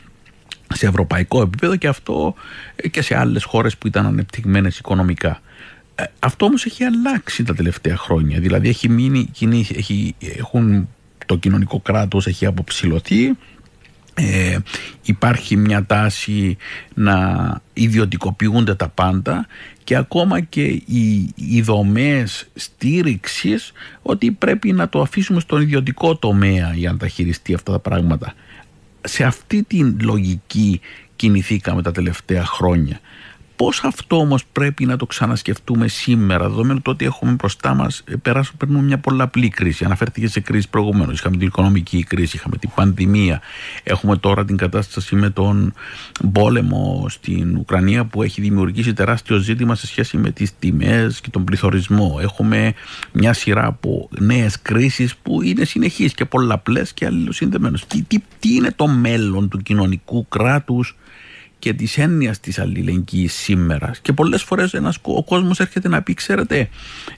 σε 0.75 0.87
ευρωπαϊκό 0.87 1.43
επίπεδο 1.43 1.77
και 1.77 1.89
αυτό 1.89 2.35
και 2.91 3.03
σε 3.03 3.17
άλλες 3.17 3.45
χώρες 3.45 3.77
που 3.77 3.87
ήταν 3.87 4.07
ανεπτυγμένες 4.07 4.79
οικονομικά. 4.79 5.41
Ε, 5.95 6.05
αυτό 6.19 6.47
όμως 6.47 6.65
έχει 6.65 6.85
αλλάξει 6.85 7.45
τα 7.45 7.55
τελευταία 7.55 7.97
χρόνια. 7.97 8.41
Δηλαδή 8.41 8.69
έχει 8.69 8.89
μείνει, 8.89 9.31
έχει, 9.75 10.15
έχουν, 10.39 10.89
το 11.27 11.37
κοινωνικό 11.37 11.81
κράτος 11.81 12.27
έχει 12.27 12.47
αποψηλωθεί, 12.47 13.37
ε, 14.15 14.59
υπάρχει 15.03 15.57
μια 15.57 15.85
τάση 15.85 16.57
να 16.95 17.61
ιδιωτικοποιούνται 17.73 18.75
τα 18.75 18.89
πάντα 18.89 19.47
και 19.85 19.97
ακόμα 19.97 20.41
και 20.41 20.63
οι, 20.65 21.33
οι 21.35 21.61
δομές 21.63 22.49
στήριξης 22.55 23.73
ότι 24.03 24.31
πρέπει 24.31 24.73
να 24.73 24.89
το 24.89 25.01
αφήσουμε 25.01 25.41
στον 25.41 25.61
ιδιωτικό 25.61 26.17
τομέα 26.17 26.73
για 26.75 26.93
να 26.93 26.99
τα 26.99 27.09
χειριστεί 27.09 27.55
αυτά 27.55 27.73
τα 27.73 27.79
πράγματα. 27.79 28.35
Σε 29.01 29.25
αυτή 29.25 29.63
την 29.63 29.97
λογική 30.01 30.81
κινηθήκαμε 31.17 31.83
τα 31.83 31.93
τελευταία 31.93 32.45
χρόνια. 32.45 33.01
Πώς 33.57 33.85
αυτό 33.85 34.17
όμως 34.17 34.45
πρέπει 34.53 34.85
να 34.85 34.97
το 34.97 35.07
ξανασκεφτούμε 35.07 35.89
σήμερα, 35.89 36.49
δεδομένου 36.49 36.83
το 36.83 36.91
ότι 36.91 37.05
έχουμε 37.05 37.33
μπροστά 37.33 37.75
μας, 37.75 38.03
ε, 38.05 38.17
περάσουμε, 38.17 38.57
παίρνουμε 38.59 38.83
μια 38.83 38.99
πολλαπλή 38.99 39.49
κρίση. 39.49 39.85
Αναφέρθηκε 39.85 40.29
σε 40.29 40.41
κρίση 40.41 40.69
προηγουμένως. 40.69 41.19
Είχαμε 41.19 41.37
την 41.37 41.47
οικονομική 41.47 42.03
κρίση, 42.03 42.37
είχαμε 42.37 42.57
την 42.57 42.71
πανδημία. 42.75 43.41
Έχουμε 43.83 44.17
τώρα 44.17 44.45
την 44.45 44.57
κατάσταση 44.57 45.17
με 45.17 45.31
τον 45.31 45.73
πόλεμο 46.33 47.07
στην 47.09 47.57
Ουκρανία 47.57 48.05
που 48.05 48.23
έχει 48.23 48.41
δημιουργήσει 48.41 48.93
τεράστιο 48.93 49.37
ζήτημα 49.37 49.75
σε 49.75 49.87
σχέση 49.87 50.17
με 50.17 50.31
τις 50.31 50.59
τιμές 50.59 51.21
και 51.21 51.31
τον 51.31 51.45
πληθωρισμό. 51.45 52.19
Έχουμε 52.21 52.75
μια 53.13 53.33
σειρά 53.33 53.67
από 53.67 54.09
νέες 54.19 54.63
κρίσεις 54.63 55.17
που 55.17 55.43
είναι 55.43 55.65
συνεχείς 55.65 56.15
και 56.15 56.25
πολλαπλές 56.25 56.93
και 56.93 57.07
αλληλοσυνδεμένες. 57.07 57.87
Τι, 57.87 58.03
τι, 58.03 58.19
τι 58.39 58.55
είναι 58.55 58.73
το 58.77 58.87
μέλλον 58.87 59.49
του 59.49 59.59
κοινωνικού 59.59 60.29
κράτους 60.29 60.97
και 61.65 61.73
της 61.73 61.99
έννοιας 61.99 62.41
της 62.41 62.59
αλληλεγγύης 62.59 63.35
σήμερα. 63.35 63.91
Και 64.03 64.13
πολλές 64.13 64.43
φορές 64.43 64.75
ο 65.03 65.25
κόσμος 65.25 65.61
έρχεται 65.61 65.89
να 65.89 66.03
πει: 66.03 66.15
Ξέρετε, 66.15 66.69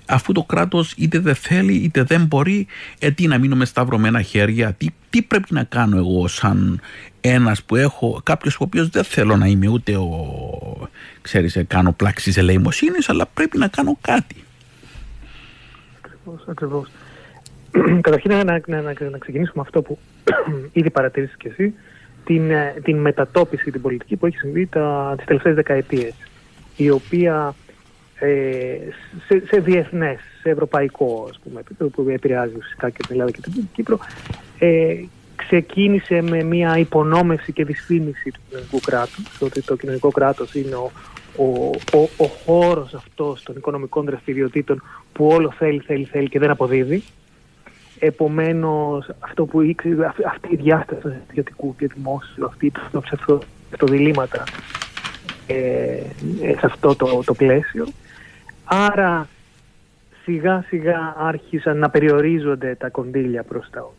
αφού 0.06 0.32
το 0.32 0.42
κράτος 0.42 0.94
είτε 0.96 1.18
δεν 1.18 1.34
θέλει 1.34 1.72
είτε 1.72 2.02
δεν 2.02 2.24
μπορεί, 2.24 2.66
ε, 2.98 3.10
τι 3.10 3.26
να 3.26 3.38
μείνω 3.38 3.56
με 3.56 3.64
σταυρωμένα 3.64 4.22
χέρια, 4.22 4.72
τι, 4.72 4.86
τι 5.10 5.22
πρέπει 5.22 5.54
να 5.54 5.64
κάνω 5.64 5.96
εγώ 5.96 6.28
σαν 6.28 6.80
ένας 7.20 7.62
που 7.62 7.76
έχω, 7.76 8.20
κάποιος 8.24 8.54
ο 8.54 8.58
οποίος 8.62 8.88
δεν 8.88 9.04
θέλω 9.04 9.36
να 9.36 9.46
είμαι 9.46 9.68
ούτε 9.68 9.96
ο. 9.96 10.88
ξέρεις, 11.22 11.56
ε, 11.56 11.62
κάνω 11.62 11.92
πλάξη 11.92 12.32
ελεημοσύνης, 12.36 13.08
αλλά 13.08 13.26
πρέπει 13.34 13.58
να 13.58 13.68
κάνω 13.68 13.98
κάτι. 14.00 14.44
Ακριβώς, 16.00 16.44
ακριβώς. 16.48 16.88
Καταρχήν 18.06 18.30
να, 18.30 18.44
να, 18.44 18.60
να, 18.66 18.82
να 19.10 19.18
ξεκινήσουμε 19.18 19.62
αυτό 19.66 19.82
που 19.82 19.98
ήδη 20.72 20.90
παρατήρησε 20.90 21.34
και 21.38 21.48
εσύ, 21.48 21.74
την, 22.26 22.50
ε, 22.50 22.74
την 22.82 22.96
μετατόπιση 22.96 23.70
την 23.70 23.80
πολιτική 23.80 24.16
που 24.16 24.26
έχει 24.26 24.36
συμβεί 24.36 24.66
τα, 24.66 25.14
τις 25.16 25.26
τελευταίες 25.26 25.54
δεκαετίες 25.54 26.14
η 26.76 26.90
οποία 26.90 27.54
ε, 28.18 28.76
σε, 29.26 29.42
σε 29.46 29.60
διεθνές, 29.60 30.18
σε 30.40 30.50
ευρωπαϊκό 30.50 31.26
ας 31.30 31.40
πούμε, 31.44 31.60
επίπεδο 31.60 31.90
που 31.90 32.08
επηρεάζει 32.08 32.54
φυσικά 32.60 32.90
και 32.90 33.02
την 33.02 33.08
Ελλάδα 33.10 33.30
και 33.30 33.40
την 33.40 33.68
Κύπρο 33.72 33.98
ε, 34.58 34.94
ξεκίνησε 35.36 36.22
με 36.22 36.42
μια 36.42 36.78
υπονόμευση 36.78 37.52
και 37.52 37.64
δυσφήμιση 37.64 38.30
του 38.30 38.40
κοινωνικού 38.48 38.80
κράτους 38.80 39.40
ότι 39.40 39.62
το 39.62 39.76
κοινωνικό 39.76 40.10
κράτος 40.10 40.54
είναι 40.54 40.74
ο, 40.74 40.90
ο, 41.36 41.44
ο, 41.98 42.08
ο 42.16 42.26
χώρος 42.26 42.94
αυτός 42.94 43.42
των 43.42 43.56
οικονομικών 43.56 44.04
δραστηριοτήτων 44.04 44.82
που 45.12 45.26
όλο 45.26 45.52
θέλει, 45.58 45.78
θέλει, 45.78 46.04
θέλει 46.04 46.28
και 46.28 46.38
δεν 46.38 46.50
αποδίδει 46.50 47.02
Επομένως, 47.98 49.08
αυτό 49.18 49.44
που 49.44 49.60
ήξερε, 49.60 50.06
αυτή 50.06 50.48
η 50.50 50.56
διάσταση 50.56 51.00
του 51.00 51.14
ιδιωτικού 51.30 51.74
και 51.76 51.86
δημόσιου, 51.94 52.46
αυτή 52.46 52.72
το 52.92 53.00
ψευτοδιλήμματα 53.00 54.44
ε, 55.46 55.54
ε, 56.42 56.52
σε 56.58 56.66
αυτό 56.66 56.96
το, 56.96 57.22
το 57.24 57.34
πλαίσιο. 57.34 57.86
Άρα, 58.64 59.28
σιγά 60.22 60.64
σιγά 60.68 61.14
άρχισαν 61.18 61.78
να 61.78 61.90
περιορίζονται 61.90 62.74
τα 62.74 62.88
κονδύλια 62.88 63.42
προς 63.42 63.68
το, 63.70 63.92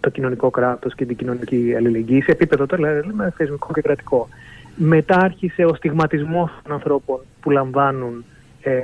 το, 0.00 0.10
κοινωνικό 0.10 0.50
κράτος 0.50 0.94
και 0.94 1.06
την 1.06 1.16
κοινωνική 1.16 1.74
αλληλεγγύη 1.76 2.22
σε 2.22 2.30
επίπεδο 2.30 2.66
τώρα 2.66 2.92
λέμε 3.06 3.32
θεσμικό 3.36 3.72
και 3.72 3.80
κρατικό. 3.80 4.28
Μετά 4.76 5.16
άρχισε 5.16 5.64
ο 5.64 5.74
στιγματισμός 5.74 6.50
των 6.62 6.72
ανθρώπων 6.72 7.20
που 7.40 7.50
λαμβάνουν 7.50 8.24
ε, 8.62 8.82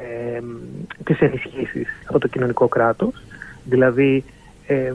τις 1.05 1.21
ενισχύσεις 1.21 1.89
από 2.07 2.19
το 2.19 2.29
κοινωνικό 2.29 2.69
κράτος 2.69 3.23
Δηλαδή 3.64 4.25
ε, 4.67 4.93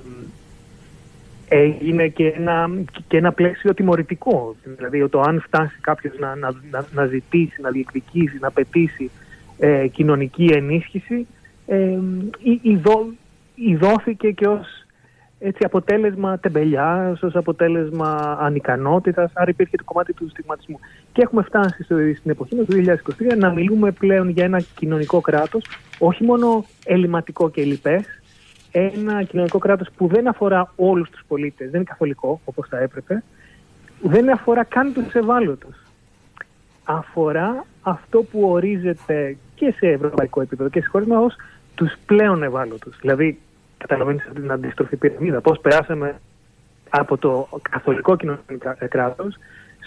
έγινε 1.48 2.08
και 2.08 2.28
ένα, 2.28 2.70
και 3.08 3.18
ένα 3.18 3.32
πλαίσιο 3.32 3.74
τιμωρητικό. 3.74 4.56
Δηλαδή 4.64 5.10
το 5.10 5.22
αν 5.22 5.42
φτάσει 5.42 5.78
κάποιος 5.82 6.14
να, 6.20 6.36
να, 6.36 6.86
να, 6.94 7.06
ζητήσει, 7.06 7.62
να 7.62 7.70
διεκδικήσει, 7.70 8.38
να 8.42 8.52
πετήσει 8.52 9.12
ε, 9.58 9.88
κοινωνική 9.88 10.46
ενίσχυση 10.46 11.28
ε, 11.66 12.00
ειδώθηκε 13.56 14.32
και 14.32 14.48
ως 14.48 14.86
έτσι, 15.40 15.66
αποτέλεσμα 15.66 16.40
τεμπελιάς, 16.40 17.22
ως 17.22 17.36
αποτέλεσμα 17.36 18.38
ανικανότητας, 18.42 19.32
άρα 19.34 19.50
υπήρχε 19.50 19.78
το 19.78 19.84
κομμάτι 19.84 20.14
του 20.14 20.30
στιγματισμού. 20.30 20.80
Και 21.12 21.22
έχουμε 21.22 21.44
φτάσει 21.44 21.84
στην 21.84 22.32
εποχή 22.32 22.56
μας, 22.56 22.66
το 22.66 22.76
2023, 23.34 23.38
να 23.38 23.54
μιλούμε 23.54 23.92
πλέον 23.92 24.30
για 24.30 24.44
ένα 24.44 24.62
κοινωνικό 24.76 25.22
κράτος, 25.22 25.66
όχι 26.00 26.24
μόνο 26.24 26.66
ελληματικό 26.86 27.50
και 27.50 27.64
λοιπές, 27.64 28.06
ένα 28.78 29.24
κοινωνικό 29.24 29.58
κράτος 29.58 29.88
που 29.98 30.08
δεν 30.08 30.28
αφορά 30.28 30.74
όλους 30.76 31.10
τους 31.10 31.24
πολίτες, 31.28 31.70
δεν 31.70 31.76
είναι 31.76 31.90
καθολικό 31.90 32.42
όπως 32.46 32.68
θα 32.68 32.80
έπρεπε, 32.80 33.24
δεν 34.02 34.32
αφορά 34.32 34.64
καν 34.64 34.94
τους 34.94 35.14
ευάλωτους. 35.14 35.76
Αφορά 36.84 37.66
αυτό 37.82 38.24
που 38.24 38.50
ορίζεται 38.50 39.38
και 39.56 39.74
σε 39.78 39.88
ευρωπαϊκό 39.88 40.42
επίπεδο 40.42 40.70
και 40.70 40.82
σε 40.82 40.88
χώρες 40.88 41.08
μας 41.08 41.24
ως 41.24 41.36
τους 41.76 41.94
πλέον 42.06 42.44
ευάλωτους. 42.44 42.98
Δηλαδή, 43.00 43.40
καταλαβαίνεις 43.78 44.30
την 44.34 44.52
αντίστροφη 44.52 44.96
πυραμίδα, 44.96 45.42
πώς 45.42 45.60
περάσαμε 45.60 46.20
από 46.90 47.18
το 47.18 47.48
καθολικό 47.70 48.16
κοινωνικό 48.16 48.76
κράτος 48.90 49.36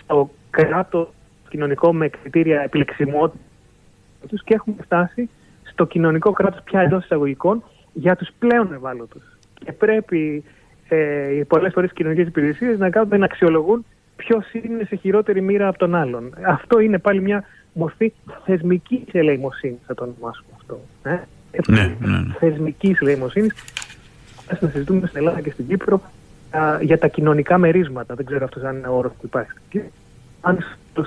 στο 0.02 0.30
κράτος 0.50 1.09
κοινωνικό 1.49 1.92
με 1.92 2.09
κριτήρια 2.09 2.61
επιλεξιμότητας 2.61 4.42
και 4.45 4.54
έχουμε 4.54 4.76
φτάσει 4.83 5.28
στο 5.62 5.85
κοινωνικό 5.85 6.33
κράτος 6.33 6.62
πια 6.62 6.80
εντός 6.80 7.04
εισαγωγικών 7.04 7.62
για 7.92 8.16
τους 8.16 8.28
πλέον 8.38 8.73
ευάλωτους. 8.73 9.23
Και 9.64 9.73
πρέπει 9.73 10.45
ε, 10.88 11.42
πολλές 11.49 11.73
φορές 11.73 11.90
οι 11.90 11.95
κοινωνικές 11.95 12.26
υπηρεσίες 12.26 12.78
να 12.78 12.90
κάνουν 12.90 13.18
να 13.18 13.25
αξιολογούν 13.25 13.85
ποιος 14.16 14.52
είναι 14.52 14.85
σε 14.85 14.97
χειρότερη 14.97 15.40
μοίρα 15.40 15.68
από 15.68 15.78
τον 15.78 15.95
άλλον. 15.95 16.35
Αυτό 16.47 16.78
είναι 16.78 16.99
πάλι 16.99 17.21
μια 17.21 17.45
μορφή 17.73 18.12
θεσμικής 18.45 19.02
ελεημοσύνης, 19.12 19.78
θα 19.87 19.95
το 19.95 20.04
ονομάσουμε 20.04 20.49
αυτό. 20.57 20.80
Ε; 21.02 21.18
Ναι, 21.66 21.97
ναι, 22.00 22.09
ναι. 22.09 22.35
Θεσμικής 22.38 23.00
ελεημοσύνης. 23.00 23.52
Α 24.52 24.57
να 24.61 24.68
συζητούμε 24.68 25.07
στην 25.07 25.18
Ελλάδα 25.18 25.40
και 25.40 25.50
στην 25.50 25.66
Κύπρο 25.66 26.02
α, 26.50 26.78
για 26.80 26.99
τα 26.99 27.09
κοινωνικά 27.09 27.59
μερίσματα. 27.59 28.14
Δεν 28.14 28.26
ξέρω 28.26 28.45
αυτός 28.45 28.62
αν 28.62 28.76
είναι 28.76 28.88
όρος 28.88 29.12
που 29.12 29.26
υπάρχει. 29.26 29.90
Αν 30.40 30.59
στο 30.90 31.07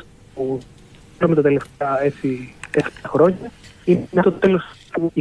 με 1.27 1.35
τα 1.35 1.41
τελευταία 1.41 2.03
έτσι, 2.03 2.53
7 2.71 2.79
χρόνια 3.05 3.51
είναι 3.85 4.21
το 4.21 4.31
τέλος 4.31 4.63
του 4.91 5.11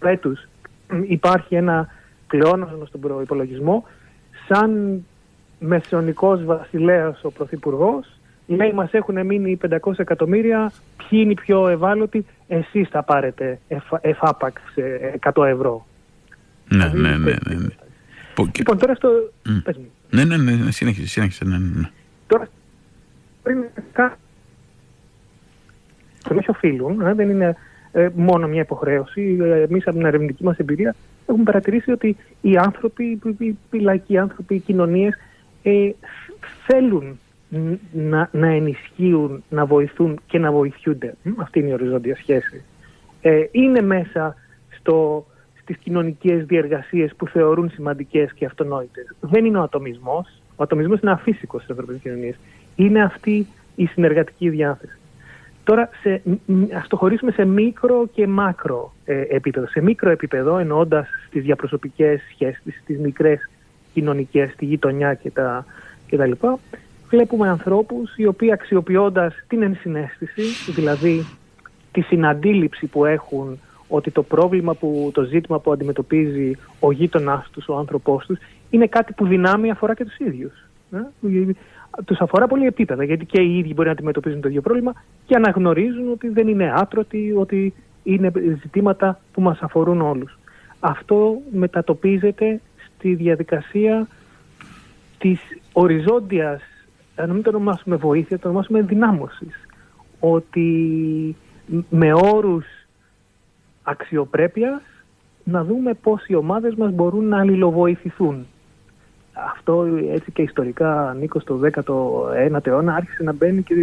έτους 0.00 0.48
υπάρχει 1.06 1.54
ένα 1.54 1.88
πλεόνασμα 2.26 2.86
στον 2.86 3.00
προπολογισμό, 3.00 3.84
σαν 4.48 5.02
μεσαιωνικός 5.58 6.44
βασιλέας 6.44 7.24
ο 7.24 7.30
Πρωθυπουργό, 7.30 8.04
λέει 8.46 8.72
μας 8.72 8.92
έχουν 8.92 9.26
μείνει 9.26 9.58
500 9.68 9.98
εκατομμύρια, 9.98 10.72
ποιοι 10.96 11.20
είναι 11.22 11.32
οι 11.32 11.34
πιο 11.34 11.68
ευάλωτοι, 11.68 12.26
εσείς 12.48 12.88
θα 12.88 13.02
πάρετε 13.02 13.58
εφάπαξ 14.00 14.60
100 15.32 15.44
ευρώ. 15.46 15.86
Ναι, 16.68 16.86
ναι, 16.86 17.08
ναι, 17.08 17.16
ναι. 17.16 17.54
ναι. 17.54 17.68
Λοιπόν, 18.56 18.78
τώρα 18.78 18.94
στο... 18.94 19.08
Mm. 19.46 19.74
Ναι, 20.10 20.24
ναι, 20.24 20.36
ναι, 20.36 20.70
συνέχισε, 20.70 21.06
συνέχισε, 21.06 21.44
ναι, 21.44 21.58
ναι. 21.58 21.90
Τώρα, 22.26 22.48
πριν 23.42 23.64
κάτι, 23.92 24.14
όχι 26.38 26.50
οφείλουν, 26.50 27.14
δεν 27.14 27.30
είναι 27.30 27.56
ε, 27.92 28.08
μόνο 28.14 28.48
μια 28.48 28.60
υποχρέωση. 28.60 29.38
Ε, 29.40 29.62
Εμείς 29.62 29.86
από 29.86 29.96
την 29.96 30.06
ερευνητική 30.06 30.44
μας 30.44 30.56
εμπειρία 30.56 30.94
έχουμε 31.26 31.44
παρατηρήσει 31.44 31.90
ότι 31.90 32.16
οι 32.40 32.56
άνθρωποι, 32.56 33.20
οι, 33.38 33.56
οι 33.70 33.78
λαϊκοί 33.78 34.18
άνθρωποι, 34.18 34.54
οι 34.54 34.58
κοινωνίες 34.58 35.14
ε, 35.62 35.90
θέλουν 36.66 37.18
να, 37.92 38.28
να 38.32 38.46
ενισχύουν, 38.46 39.42
να 39.48 39.64
βοηθούν 39.64 40.20
και 40.26 40.38
να 40.38 40.52
βοηθούνται. 40.52 41.14
Αυτή 41.36 41.58
είναι 41.58 41.68
η 41.68 41.72
οριζόντια 41.72 42.16
σχέση. 42.16 42.62
Ε, 43.22 43.44
είναι 43.50 43.80
μέσα 43.80 44.36
στο, 44.78 45.26
στις 45.62 45.76
κοινωνικές 45.76 46.44
διεργασίες 46.44 47.14
που 47.16 47.26
θεωρούν 47.26 47.70
σημαντικές 47.70 48.32
και 48.32 48.44
αυτονόητες. 48.44 49.06
Δεν 49.20 49.44
είναι 49.44 49.58
ο 49.58 49.62
ατομισμός. 49.62 50.42
Ο 50.56 50.62
ατομισμός 50.62 51.00
είναι 51.00 51.10
αφύσικος 51.10 51.62
στις 51.62 51.74
ευρωπαϊκές 51.74 52.02
κοινωνίες. 52.02 52.36
Είναι 52.76 53.02
αυτή 53.02 53.46
η 53.74 53.86
συνεργατική 53.86 54.48
διάθεση. 54.48 54.98
Τώρα, 55.64 55.88
σε, 56.00 56.22
ας 56.76 56.86
το 56.88 56.96
χωρίσουμε 56.96 57.30
σε 57.30 57.44
μικρό 57.44 58.08
και 58.12 58.26
μάκρο 58.26 58.92
ε, 59.04 59.20
επίπεδο. 59.28 59.66
Σε 59.66 59.80
μικρό 59.80 60.10
επίπεδο, 60.10 60.58
εννοώντας 60.58 61.08
τι 61.30 61.40
διαπροσωπικές 61.40 62.20
σχέσεις, 62.30 62.82
τις 62.86 62.98
μικρές 62.98 63.50
κοινωνικές, 63.92 64.54
τη 64.56 64.64
γειτονιά 64.64 65.14
και 65.14 65.30
τα, 65.30 65.64
και 66.06 66.16
τα 66.16 66.26
λοιπά, 66.26 66.58
βλέπουμε 67.08 67.48
ανθρώπους 67.48 68.16
οι 68.16 68.26
οποίοι 68.26 68.52
αξιοποιώντας 68.52 69.34
την 69.48 69.62
ενσυναίσθηση, 69.62 70.72
δηλαδή 70.72 71.26
τη 71.92 72.00
συναντήληψη 72.00 72.86
που 72.86 73.04
έχουν 73.04 73.58
ότι 73.88 74.10
το 74.10 74.22
πρόβλημα, 74.22 74.74
που, 74.74 75.10
το 75.14 75.22
ζήτημα 75.22 75.58
που 75.58 75.72
αντιμετωπίζει 75.72 76.56
ο 76.80 76.92
γείτονάς 76.92 77.50
τους, 77.50 77.68
ο 77.68 77.76
άνθρωπός 77.76 78.26
τους, 78.26 78.38
είναι 78.70 78.86
κάτι 78.86 79.12
που 79.12 79.26
δυνάμει 79.26 79.70
αφορά 79.70 79.94
και 79.94 80.04
τους 80.04 80.16
ίδιους. 80.18 80.52
Ε; 81.98 82.02
τους 82.02 82.18
αφορά 82.18 82.46
πολύ 82.46 82.66
επίπεδα, 82.66 83.04
γιατί 83.04 83.24
και 83.24 83.40
οι 83.40 83.58
ίδιοι 83.58 83.72
μπορεί 83.74 83.86
να 83.86 83.92
αντιμετωπίζουν 83.92 84.40
το 84.40 84.48
ίδιο 84.48 84.60
πρόβλημα 84.60 84.92
και 85.26 85.36
αναγνωρίζουν 85.36 86.10
ότι 86.10 86.28
δεν 86.28 86.48
είναι 86.48 86.72
άτρωτοι, 86.74 87.34
ότι 87.36 87.74
είναι 88.02 88.32
ζητήματα 88.62 89.20
που 89.32 89.40
μας 89.40 89.58
αφορούν 89.60 90.00
όλους. 90.00 90.38
Αυτό 90.80 91.40
μετατοπίζεται 91.52 92.60
στη 92.96 93.14
διαδικασία 93.14 94.06
της 95.18 95.40
οριζόντιας, 95.72 96.62
να 97.16 97.26
μην 97.26 97.42
το 97.42 97.48
ονομάσουμε 97.48 97.96
βοήθεια, 97.96 98.38
το 98.38 98.48
ονομάσουμε 98.48 98.80
δυνάμωσης. 98.80 99.66
Ότι 100.20 101.36
με 101.88 102.12
όρους 102.12 102.66
αξιοπρέπειας 103.82 104.82
να 105.44 105.64
δούμε 105.64 105.94
πώς 105.94 106.26
οι 106.26 106.34
ομάδες 106.34 106.74
μας 106.74 106.92
μπορούν 106.92 107.28
να 107.28 107.38
αλληλοβοηθηθούν 107.38 108.46
αυτό 109.32 109.86
έτσι 110.12 110.32
και 110.32 110.42
ιστορικά 110.42 111.16
Νίκος 111.18 111.42
στο 111.42 111.60
19ο 111.84 112.66
αιώνα 112.66 112.94
άρχισε 112.94 113.22
να 113.22 113.32
μπαίνει 113.32 113.62
και 113.62 113.74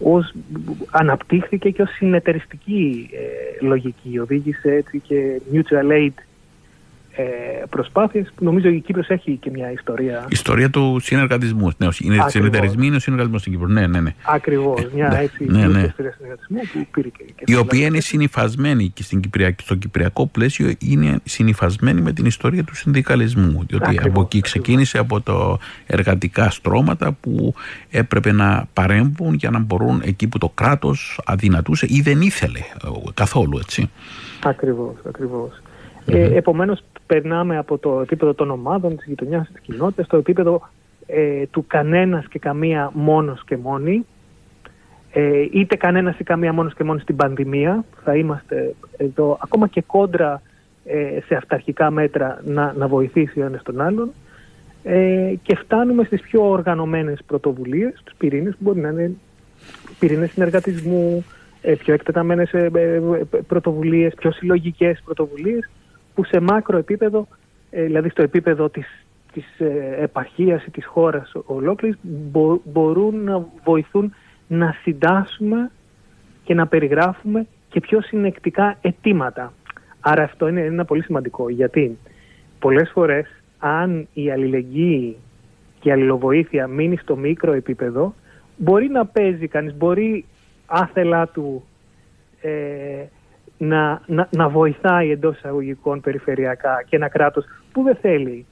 ως, 0.00 0.34
αναπτύχθηκε 0.90 1.70
και 1.70 1.82
ως 1.82 1.90
συνεταιριστική 1.90 3.10
ε, 3.12 3.64
λογική. 3.66 4.18
Οδήγησε 4.18 4.72
έτσι 4.72 5.00
και 5.00 5.40
mutual 5.52 5.90
aid 5.92 6.12
ε, 6.16 6.22
προσπάθειες 7.70 8.32
που 8.34 8.44
νομίζω 8.44 8.68
η 8.68 8.80
Κύπρος 8.80 9.08
έχει 9.08 9.36
και 9.36 9.50
μια 9.50 9.72
ιστορία. 9.72 10.26
Ιστορία 10.28 10.70
του 10.70 10.98
συνεργατισμού. 11.00 11.70
Ναι, 11.76 11.88
είναι 12.00 12.24
συνεταιρισμοί, 12.26 12.86
είναι 12.86 12.96
ο 12.96 12.98
συνεργατισμός 12.98 13.40
στην 13.40 13.52
Κύπρο. 13.52 13.68
Ναι, 13.68 13.86
ναι, 13.86 14.00
ναι. 14.00 14.14
Ακριβώς. 14.22 14.80
Ε, 14.80 14.88
μια 14.94 15.08
ναι, 15.08 15.18
έτσι 15.18 15.44
ναι, 15.44 15.66
ναι. 15.66 15.80
ιστορία 15.80 16.12
συνεργατισμού 16.16 16.58
που 16.72 16.86
πήρε 16.90 17.08
και. 17.08 17.24
και 17.44 17.52
η 17.52 17.56
οποία 17.56 17.86
είναι 17.86 18.00
συνυφασμένη 18.00 18.88
και 18.88 19.02
στην 19.02 19.20
Κυπριακή, 19.20 19.62
στο 19.62 19.74
κυπριακό 19.74 20.26
πλαίσιο 20.26 20.72
είναι 20.78 21.20
συνυφασμένη 21.24 22.00
με 22.00 22.12
την 22.12 22.24
ιστορία 22.24 22.64
του 22.64 22.74
συνδικαλισμού. 22.74 23.64
Διότι 23.66 23.88
ακριβώς, 23.88 24.06
από 24.06 24.20
εκεί 24.20 24.40
ξεκίνησε 24.40 24.98
από 24.98 25.20
το 25.20 25.58
εργατικά 25.86 26.50
στρώματα 26.50 27.12
που 27.20 27.54
έπρεπε 27.90 28.32
να 28.32 28.68
παρέμβουν 28.72 29.34
για 29.34 29.50
να 29.50 29.58
μπορούν 29.58 30.02
εκεί 30.04 30.28
που 30.28 30.38
το 30.38 30.48
κράτος 30.48 31.20
αδυνατούσε 31.24 31.86
ή 31.88 32.00
δεν 32.00 32.20
ήθελε 32.20 32.58
ε, 32.58 32.88
καθόλου 33.14 33.58
έτσι. 33.58 33.90
Ακριβώς, 34.44 34.94
ακριβώς. 35.08 35.62
Ε, 36.06 36.36
επομένως 36.36 36.82
περνάμε 37.08 37.58
από 37.58 37.78
το 37.78 38.00
επίπεδο 38.00 38.34
των 38.34 38.50
ομάδων, 38.50 38.96
της 38.96 39.06
γειτονιάς, 39.06 39.48
της 39.52 39.60
κοινότητας, 39.60 40.06
στο 40.06 40.16
επίπεδο 40.16 40.68
ε, 41.06 41.46
του 41.46 41.64
κανένας 41.66 42.28
και 42.28 42.38
καμία 42.38 42.90
μόνος 42.94 43.44
και 43.44 43.56
μόνη, 43.56 44.06
ε, 45.12 45.46
είτε 45.52 45.76
κανένας 45.76 46.18
ή 46.18 46.24
καμία 46.24 46.52
μόνος 46.52 46.74
και 46.74 46.84
μόνη 46.84 47.00
στην 47.00 47.16
πανδημία, 47.16 47.84
θα 48.04 48.16
είμαστε 48.16 48.74
εδώ 48.96 49.38
ακόμα 49.40 49.66
και 49.66 49.82
κόντρα 49.86 50.42
ε, 50.84 51.20
σε 51.26 51.34
αυταρχικά 51.34 51.90
μέτρα 51.90 52.40
να, 52.44 52.72
να 52.76 52.88
βοηθήσει 52.88 53.40
ο 53.40 53.44
ένας 53.44 53.62
τον 53.62 53.80
άλλον. 53.80 54.12
Ε, 54.82 55.32
και 55.42 55.56
φτάνουμε 55.56 56.04
στις 56.04 56.20
πιο 56.20 56.50
οργανωμένες 56.50 57.18
πρωτοβουλίες, 57.26 58.00
τους 58.04 58.14
πυρήνες 58.18 58.52
που 58.52 58.58
μπορεί 58.60 58.80
να 58.80 58.88
είναι 58.88 59.12
πυρήνες 59.98 60.30
συνεργατισμού, 60.30 61.24
ε, 61.62 61.74
πιο 61.74 61.94
εκτεταμένες 61.94 62.52
ε, 62.52 62.70
πρωτοβουλίες, 63.46 64.14
πιο 64.14 64.32
συλλογικές 64.32 65.00
πρωτοβουλίες 65.04 65.70
που 66.18 66.24
σε 66.24 66.40
μάκρο 66.40 66.78
επίπεδο, 66.78 67.28
ε, 67.70 67.82
δηλαδή 67.82 68.08
στο 68.08 68.22
επίπεδο 68.22 68.68
της, 68.68 68.86
της 69.32 69.44
ε, 69.58 69.96
επαρχίας 70.00 70.64
ή 70.64 70.70
της 70.70 70.86
χώρας 70.86 71.32
ολόκληρης, 71.44 71.98
μπορούν 72.64 73.24
να 73.24 73.46
βοηθούν 73.64 74.14
να 74.46 74.74
συντάσσουμε 74.82 75.70
και 76.44 76.54
να 76.54 76.66
περιγράφουμε 76.66 77.46
και 77.68 77.80
πιο 77.80 78.00
συνεκτικά 78.02 78.76
αιτήματα. 78.80 79.52
Άρα 80.00 80.22
αυτό 80.22 80.48
είναι 80.48 80.60
ένα 80.60 80.84
πολύ 80.84 81.02
σημαντικό, 81.02 81.48
γιατί 81.48 81.98
πολλές 82.58 82.90
φορές 82.90 83.26
αν 83.58 84.08
η 84.12 84.30
αλληλεγγύη 84.30 85.16
και 85.80 85.88
η 85.88 85.92
αλληλοβοήθεια 85.92 86.66
μείνει 86.66 86.96
στο 86.96 87.16
μικρό 87.16 87.52
επίπεδο, 87.52 88.14
μπορεί 88.56 88.88
να 88.88 89.06
παίζει 89.06 89.48
κανείς, 89.48 89.74
μπορεί 89.76 90.24
άθελά 90.66 91.28
του 91.28 91.64
ε, 92.40 93.04
να, 93.58 94.00
να, 94.06 94.28
να 94.30 94.48
βοηθάει 94.48 95.10
εντός 95.10 95.36
εισαγωγικών 95.36 96.00
περιφερειακά 96.00 96.84
και 96.88 96.96
ένα 96.96 97.08
κράτος 97.08 97.44
που 97.72 97.82
δεν 97.82 97.96
θέλει 98.00 98.46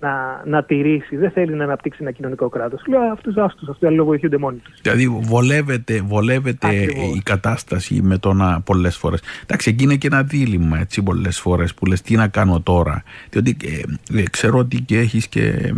να, 0.00 0.42
να 0.44 0.64
τηρήσει, 0.64 1.16
δεν 1.16 1.30
θέλει 1.30 1.54
να 1.54 1.64
αναπτύξει 1.64 1.98
ένα 2.02 2.10
κοινωνικό 2.10 2.48
κράτος. 2.48 2.82
Λέω 2.86 3.00
αυτούς 3.00 3.36
άστους, 3.36 3.68
αυτοί 3.68 3.86
αλληλοβοηθούνται 3.86 4.38
μόνοι 4.38 4.56
τους. 4.56 4.80
Δηλαδή 4.82 5.08
βολεύεται, 5.08 6.00
βολεύεται 6.00 6.74
η 7.14 7.20
κατάσταση 7.22 8.00
με 8.02 8.18
το 8.18 8.32
να 8.32 8.60
πολλές 8.60 8.96
φορές. 8.96 9.22
Εντάξει, 9.42 9.70
εκεί 9.70 9.84
είναι 9.84 9.96
και 9.96 10.06
ένα 10.06 10.22
δίλημα 10.22 10.78
έτσι 10.78 11.02
πολλές 11.02 11.40
φορές 11.40 11.74
που 11.74 11.86
λες 11.86 12.02
τι 12.02 12.14
να 12.14 12.28
κάνω 12.28 12.60
τώρα. 12.60 13.02
Διότι 13.30 13.56
ε, 13.64 14.18
ε 14.18 14.22
ξέρω 14.30 14.58
ότι 14.58 14.80
και 14.80 14.98
έχεις 14.98 15.28
και 15.28 15.72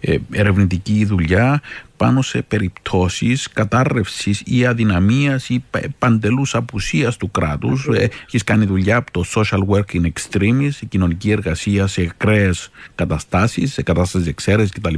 ε, 0.00 0.16
ερευνητική 0.32 1.04
δουλειά 1.04 1.60
πάνω 2.00 2.22
σε 2.22 2.42
περιπτώσεις 2.42 3.48
κατάρρευσης 3.48 4.42
ή 4.44 4.66
αδυναμίας 4.66 5.48
ή 5.48 5.64
παντελούς 5.98 6.54
απουσίας 6.54 7.16
του 7.16 7.30
κράτους. 7.30 7.88
Mm-hmm. 7.88 8.08
Έχεις 8.26 8.44
κάνει 8.44 8.64
δουλειά 8.64 8.96
από 8.96 9.10
το 9.10 9.24
social 9.34 9.58
working 9.68 10.10
extremis, 10.12 10.70
η 10.80 10.86
κοινωνική 10.86 11.30
εργασία 11.30 11.86
σε 11.86 12.00
εκραίες 12.00 12.70
καταστάσεις, 12.94 13.72
σε 13.72 13.82
κατάστασεις 13.82 14.28
εξαίρεσης 14.28 14.72
κτλ. 14.72 14.94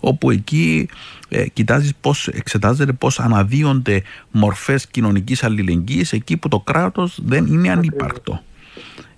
Όπου 0.00 0.30
εκεί 0.30 0.88
ε, 1.28 1.48
κοιτάζεις 1.48 1.92
πώς, 2.00 2.28
εξετάζεται 2.28 2.92
πώς 2.92 3.20
αναδύονται 3.20 4.02
μορφές 4.30 4.86
κοινωνικής 4.86 5.44
αλληλεγγύης 5.44 6.12
εκεί 6.12 6.36
που 6.36 6.48
το 6.48 6.60
κράτος 6.60 7.18
δεν 7.22 7.46
είναι 7.46 7.70
ανύπαρκτο. 7.70 8.42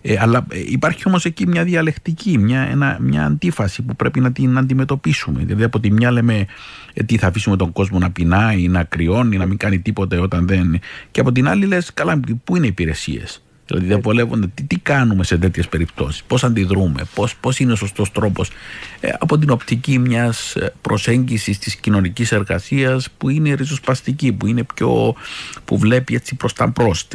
Ε, 0.03 0.17
αλλά 0.19 0.47
ε, 0.51 0.59
υπάρχει 0.67 1.03
όμως 1.07 1.25
εκεί 1.25 1.47
μια 1.47 1.65
διαλεκτική, 1.65 2.39
μια, 2.39 2.61
ένα, 2.61 2.99
μια 3.01 3.25
αντίφαση 3.25 3.83
που 3.83 3.97
πρέπει 3.97 4.21
να 4.21 4.33
την 4.33 4.59
αντιμετωπίσουμε. 4.59 5.43
Δηλαδή 5.45 5.63
από 5.63 5.81
τη 5.81 5.93
μια 5.93 6.11
λέμε 6.11 6.47
ε, 6.95 7.03
τι 7.03 7.17
θα 7.17 7.27
αφήσουμε 7.27 7.57
τον 7.57 7.73
κόσμο 7.73 7.99
να 7.99 8.11
πεινάει, 8.11 8.69
να 8.69 8.85
κρυώνει, 8.85 9.37
να 9.37 9.47
μην 9.47 9.57
κάνει 9.57 9.79
τίποτε 9.79 10.19
όταν 10.19 10.47
δεν... 10.47 10.81
Και 11.11 11.21
από 11.21 11.33
την 11.33 11.49
άλλη 11.49 11.67
λες 11.67 11.95
καλά 11.95 12.21
πού 12.45 12.57
είναι 12.57 12.67
οι 12.67 12.69
υπηρεσίες; 12.69 13.43
Δηλαδή 13.71 13.93
δεν 13.93 14.01
βολεύονται 14.01 14.47
τι, 14.55 14.63
τι 14.63 14.79
κάνουμε 14.79 15.25
σε 15.25 15.39
τέτοιες 15.39 15.69
περιπτώσεις, 15.69 16.23
πώς 16.23 16.45
αντιδρούμε, 16.45 17.03
πώς 17.15 17.37
πώς 17.37 17.59
είναι 17.59 17.73
ο 17.73 17.77
σωστός 17.77 18.13
τρόπος 18.13 18.51
ε, 19.01 19.11
από 19.19 19.39
την 19.39 19.51
οπτική 19.51 19.99
μιας 19.99 20.57
ε, 20.57 20.73
προσέγγισης 20.81 21.59
της 21.59 21.77
κοινωνικής 21.77 22.33
εργασίας 22.33 23.09
που 23.19 23.29
είναι 23.29 23.55
ριζοσπαστική, 23.55 24.33
που 24.33 24.47
είναι 24.47 24.65
πιο. 24.75 25.15
που 25.65 25.79
βλέπει 25.79 26.15
έτσι 26.15 26.35
προς 26.35 26.53
τα 26.53 26.67
μπρος. 26.67 27.09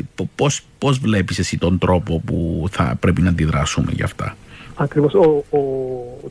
Πώς 0.78 1.00
βλέπεις 1.00 1.40
εσύ 1.40 1.58
τον 1.58 1.78
τρόπο 1.78 2.20
που 2.20 2.68
θα 2.72 2.96
πρέπει 3.00 3.22
να 3.22 3.30
αντιδράσουμε 3.30 3.92
γι' 3.92 4.04
αυτά; 4.04 4.36
Ακριβώς. 4.78 5.14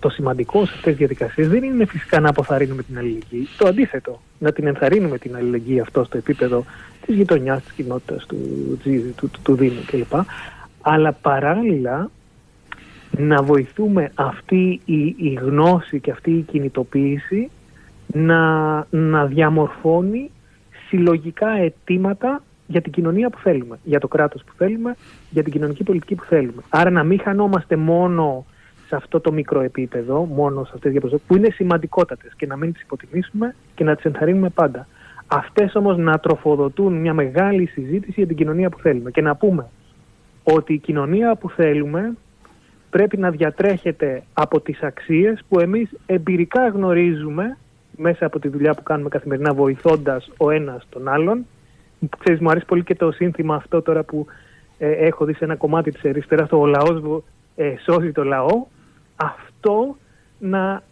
το 0.00 0.08
σημαντικό 0.08 0.58
σε 0.66 0.72
αυτές 0.74 0.82
τις 0.82 0.96
διαδικασίες 0.96 1.48
δεν 1.48 1.62
είναι 1.62 1.84
φυσικά 1.84 2.20
να 2.20 2.28
αποθαρρύνουμε 2.28 2.82
την 2.82 2.98
αλληλεγγύη. 2.98 3.48
Το 3.58 3.68
αντίθετο, 3.68 4.20
να 4.38 4.52
την 4.52 4.66
ενθαρρύνουμε 4.66 5.18
την 5.18 5.36
αλληλεγγύη 5.36 5.80
αυτό 5.80 6.04
στο 6.04 6.16
επίπεδο 6.16 6.64
της 7.06 7.14
γειτονιάς, 7.14 7.62
της 7.62 7.72
κοινότητας, 7.72 8.26
του, 8.26 8.36
του, 8.82 9.14
του, 9.16 9.30
του 9.42 9.54
Δήμου 9.54 9.84
κλπ. 9.86 10.12
Αλλά 10.80 11.12
παράλληλα 11.12 12.10
να 13.10 13.42
βοηθούμε 13.42 14.10
αυτή 14.14 14.80
η, 14.84 15.14
η 15.18 15.38
γνώση 15.40 16.00
και 16.00 16.10
αυτή 16.10 16.30
η 16.30 16.40
κινητοποίηση 16.40 17.50
να, 18.06 18.86
να 18.90 19.26
διαμορφώνει 19.26 20.30
συλλογικά 20.88 21.48
αιτήματα 21.48 22.42
για 22.66 22.80
την 22.80 22.92
κοινωνία 22.92 23.30
που 23.30 23.38
θέλουμε, 23.38 23.78
για 23.82 24.00
το 24.00 24.08
κράτος 24.08 24.44
που 24.44 24.52
θέλουμε, 24.56 24.96
για 25.30 25.42
την 25.42 25.52
κοινωνική 25.52 25.82
πολιτική 25.82 26.14
που 26.14 26.24
θέλουμε. 26.24 26.62
Άρα 26.68 26.90
να 26.90 27.04
μην 27.04 27.20
χανόμαστε 27.20 27.76
μόνο 27.76 28.44
σε 28.86 28.96
αυτό 28.96 29.20
το 29.20 29.32
μικρό 29.32 29.60
επίπεδο, 29.60 30.24
μόνο 30.24 30.64
σε 30.64 30.72
αυτές 30.74 30.80
τις 30.80 30.90
διαπροσωπές 30.90 31.26
που 31.26 31.36
είναι 31.36 31.50
σημαντικότατες 31.50 32.32
και 32.36 32.46
να 32.46 32.56
μην 32.56 32.72
τις 32.72 32.82
υποτιμήσουμε 32.82 33.54
και 33.74 33.84
να 33.84 33.94
τις 33.94 34.04
ενθαρρύνουμε 34.04 34.48
πάντα. 34.48 34.86
Αυτές 35.26 35.74
όμως 35.74 35.98
να 35.98 36.18
τροφοδοτούν 36.18 36.92
μια 36.92 37.14
μεγάλη 37.14 37.66
συζήτηση 37.66 38.12
για 38.16 38.26
την 38.26 38.36
κοινωνία 38.36 38.70
που 38.70 38.78
θέλουμε 38.78 39.10
και 39.10 39.20
να 39.20 39.36
πούμε 39.36 39.66
ότι 40.42 40.72
η 40.72 40.78
κοινωνία 40.78 41.34
που 41.34 41.50
θέλουμε 41.50 42.16
πρέπει 42.90 43.16
να 43.16 43.30
διατρέχεται 43.30 44.22
από 44.32 44.60
τις 44.60 44.82
αξίες 44.82 45.44
που 45.48 45.60
εμείς 45.60 45.90
εμπειρικά 46.06 46.68
γνωρίζουμε 46.68 47.56
μέσα 47.96 48.26
από 48.26 48.38
τη 48.38 48.48
δουλειά 48.48 48.74
που 48.74 48.82
κάνουμε 48.82 49.08
καθημερινά 49.08 49.54
βοηθώντας 49.54 50.30
ο 50.36 50.50
ένας 50.50 50.86
τον 50.88 51.08
άλλον 51.08 51.46
ξέρεις, 52.18 52.40
μου 52.40 52.50
αρέσει 52.50 52.66
πολύ 52.66 52.84
και 52.84 52.94
το 52.94 53.12
σύνθημα 53.12 53.54
αυτό 53.54 53.82
τώρα 53.82 54.02
που 54.02 54.26
ε, 54.78 54.90
έχω 54.90 55.24
δει 55.24 55.34
σε 55.34 55.44
ένα 55.44 55.56
κομμάτι 55.56 55.90
της 55.90 56.04
αριστεράς, 56.04 56.48
το 56.48 56.56
«Ο 56.56 56.66
λαός 56.66 57.22
ε, 57.56 57.74
σώζει 57.84 58.12
το 58.12 58.24
λαό». 58.24 58.66
Αυτό 59.16 59.96
να, 60.38 60.82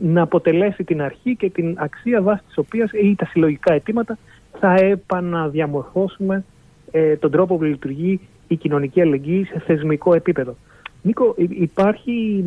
να 0.00 0.22
αποτελέσει 0.22 0.84
την 0.84 1.02
αρχή 1.02 1.36
και 1.36 1.50
την 1.50 1.76
αξία 1.78 2.22
βάση 2.22 2.42
της 2.46 2.58
οποίας 2.58 2.90
ή 2.92 3.14
τα 3.14 3.26
συλλογικά 3.26 3.72
αιτήματα 3.72 4.18
θα 4.60 4.74
επαναδιαμορφώσουμε 4.74 6.44
ε, 6.90 7.16
τον 7.16 7.30
τρόπο 7.30 7.56
που 7.56 7.64
λειτουργεί 7.64 8.20
η 8.48 8.56
κοινωνική 8.56 9.00
αλληλεγγύη 9.00 9.44
σε 9.44 9.62
θεσμικό 9.66 10.14
επίπεδο. 10.14 10.56
Νίκο, 11.02 11.34
υπάρχει 11.36 12.44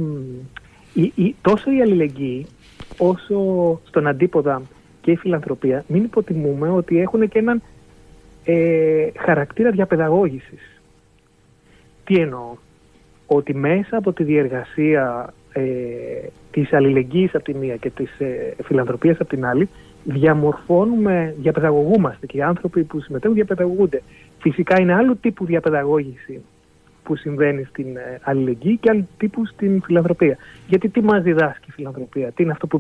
η, 0.93 1.11
η, 1.15 1.35
τόσο 1.41 1.71
η 1.71 1.81
αλληλεγγύη 1.81 2.45
όσο 2.97 3.39
στον 3.87 4.07
αντίποδα 4.07 4.61
και 5.01 5.11
η 5.11 5.15
φιλανθρωπία, 5.15 5.83
μην 5.87 6.03
υποτιμούμε 6.03 6.69
ότι 6.69 6.99
έχουν 6.99 7.27
και 7.29 7.39
έναν 7.39 7.61
ε, 8.47 9.07
χαρακτήρα 9.17 9.71
διαπαιδαγώγησης. 9.71 10.81
Τι 12.03 12.15
εννοώ, 12.15 12.55
ότι 13.27 13.55
μέσα 13.55 13.97
από 13.97 14.13
τη 14.13 14.23
διεργασία 14.23 15.33
ε, 15.53 15.61
της 16.51 16.73
αλληλεγγύης 16.73 17.35
από 17.35 17.43
τη 17.43 17.53
μία 17.53 17.75
και 17.75 17.89
της 17.89 18.19
ε, 18.19 18.55
φιλανθρωπίας 18.63 19.19
από 19.19 19.29
την 19.29 19.45
άλλη, 19.45 19.69
διαμορφώνουμε, 20.03 21.35
διαπαιδαγωγούμαστε 21.37 22.25
και 22.25 22.37
οι 22.37 22.41
άνθρωποι 22.41 22.83
που 22.83 22.99
συμμετέχουν 22.99 23.35
διαπαιδαγωγούνται. 23.35 24.01
Φυσικά 24.39 24.79
είναι 24.79 24.93
άλλου 24.93 25.17
τύπου 25.17 25.45
διαπαιδαγώγηση 25.45 26.41
που 27.03 27.15
συμβαίνει 27.15 27.63
στην 27.63 27.97
ε, 27.97 28.19
αλληλεγγύη 28.21 28.77
και 28.77 28.89
άλλου 28.89 29.07
τύπου 29.17 29.45
στην 29.45 29.81
φιλανθρωπία. 29.81 30.37
Γιατί 30.67 30.89
τι 30.89 31.01
μας 31.01 31.23
διδάσκει 31.23 31.65
η 31.69 31.71
φιλανθρωπία, 31.71 32.31
τι 32.31 32.43
είναι 32.43 32.51
αυτό 32.51 32.67
που, 32.67 32.79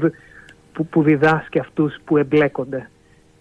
που, 0.73 0.85
που 0.85 1.03
διδάσκει 1.03 1.59
αυτούς 1.59 1.97
που 2.05 2.17
εμπλέκονται; 2.17 2.89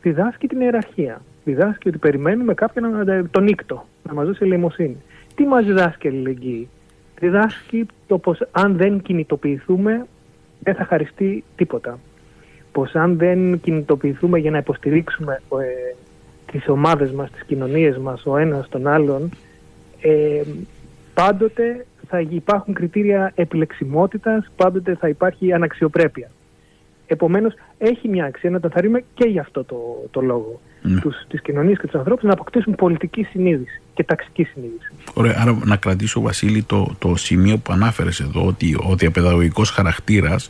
Διδάσκει 0.03 0.47
την 0.47 0.61
ιεραρχία 0.61 1.21
διδάσκει 1.47 1.89
ότι 1.89 1.99
περιμένουμε 1.99 2.55
κάποιον 2.55 2.91
να 2.91 3.25
τον 3.31 3.45
νύκτο, 3.45 3.87
να 4.03 4.15
μας 4.15 4.27
δώσει 4.27 4.39
ελεημοσύνη. 4.43 4.97
Τι 5.35 5.45
μας 5.45 5.65
διδάσκει 5.65 6.07
η 6.07 6.11
αλληλεγγύη; 6.11 6.69
Διδάσκει 7.21 7.87
το 8.07 8.19
πως 8.19 8.43
αν 8.51 8.77
δεν 8.77 9.03
κινητοποιηθούμε 9.03 10.07
δεν 10.61 10.75
θα 10.75 10.85
χαριστεί 10.85 11.45
τίποτα. 11.57 11.99
Πως 12.73 12.95
αν 12.95 13.17
δεν 13.17 13.61
κινητοποιηθούμε 13.61 14.39
για 14.39 14.51
να 14.51 14.59
υποστηρίξουμε 14.59 15.41
ε, 15.59 15.95
τις 16.53 16.69
ομάδες 16.69 17.11
μας, 17.11 17.31
τις 17.31 17.43
κοινωνίες 17.45 17.99
μας, 17.99 18.27
ο 18.27 18.37
ένας 18.37 18.69
τον 18.69 18.87
άλλον, 18.87 19.31
ε, 20.01 20.43
πάντοτε 21.15 21.87
θα 22.09 22.21
υπάρχουν 22.21 22.75
κριτήρια 22.75 23.33
επιλεξιμότητας, 23.35 24.51
πάντοτε 24.57 24.95
θα 24.95 25.09
υπάρχει 25.09 25.53
αναξιοπρέπεια. 25.53 26.31
Επομένως, 27.07 27.55
έχει 27.79 28.09
μια 28.09 28.25
αξία 28.25 28.51
να 28.51 28.61
τα 28.61 28.69
θαρρύνουμε 28.69 29.05
και 29.15 29.29
για 29.29 29.41
αυτό 29.41 29.65
το, 29.65 30.09
το 30.11 30.21
λόγο 30.21 30.61
ναι. 30.89 31.01
τους, 31.01 31.17
τις 31.29 31.43
κοινωνίες 31.43 31.79
και 31.79 31.87
τους 31.87 31.95
ανθρώπους 31.95 32.25
να 32.25 32.33
αποκτήσουν 32.33 32.75
πολιτική 32.75 33.23
συνείδηση 33.23 33.81
και 33.95 34.05
ταξική 34.05 34.45
συνείδηση. 34.45 34.93
Ωραία, 35.15 35.37
άρα 35.39 35.59
να 35.65 35.77
κρατήσω 35.77 36.21
Βασίλη 36.21 36.63
το, 36.63 36.95
το 36.99 37.17
σημείο 37.17 37.59
που 37.59 37.73
ανάφερες 37.73 38.21
εδώ 38.21 38.47
ότι 38.47 38.77
ο 38.89 38.97
διαπαιδαγωγικός 38.97 39.71
χαρακτήρας 39.71 40.49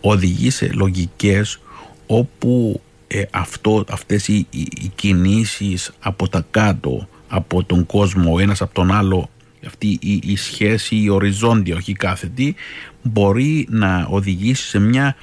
οδηγεί 0.00 0.50
σε 0.50 0.70
λογικές 0.72 1.60
όπου 2.06 2.80
ε, 3.06 3.22
αυτό, 3.30 3.84
αυτές 3.88 4.28
οι, 4.28 4.46
οι, 4.50 4.60
οι 4.60 4.92
κινήσεις 4.94 5.92
από 6.00 6.28
τα 6.28 6.46
κάτω 6.50 7.08
από 7.28 7.64
τον 7.64 7.86
κόσμο 7.86 8.34
ο 8.34 8.38
ένας 8.38 8.60
από 8.62 8.74
τον 8.74 8.92
άλλο 8.92 9.28
αυτή 9.66 9.98
η, 10.00 10.20
η 10.24 10.36
σχέση 10.36 10.96
η 10.96 11.08
οριζόντια 11.08 11.76
όχι 11.76 11.92
κάθετη 11.92 12.54
μπορεί 13.02 13.66
να 13.70 14.06
οδηγήσει 14.10 14.68
σε 14.68 14.78
μια 14.78 15.16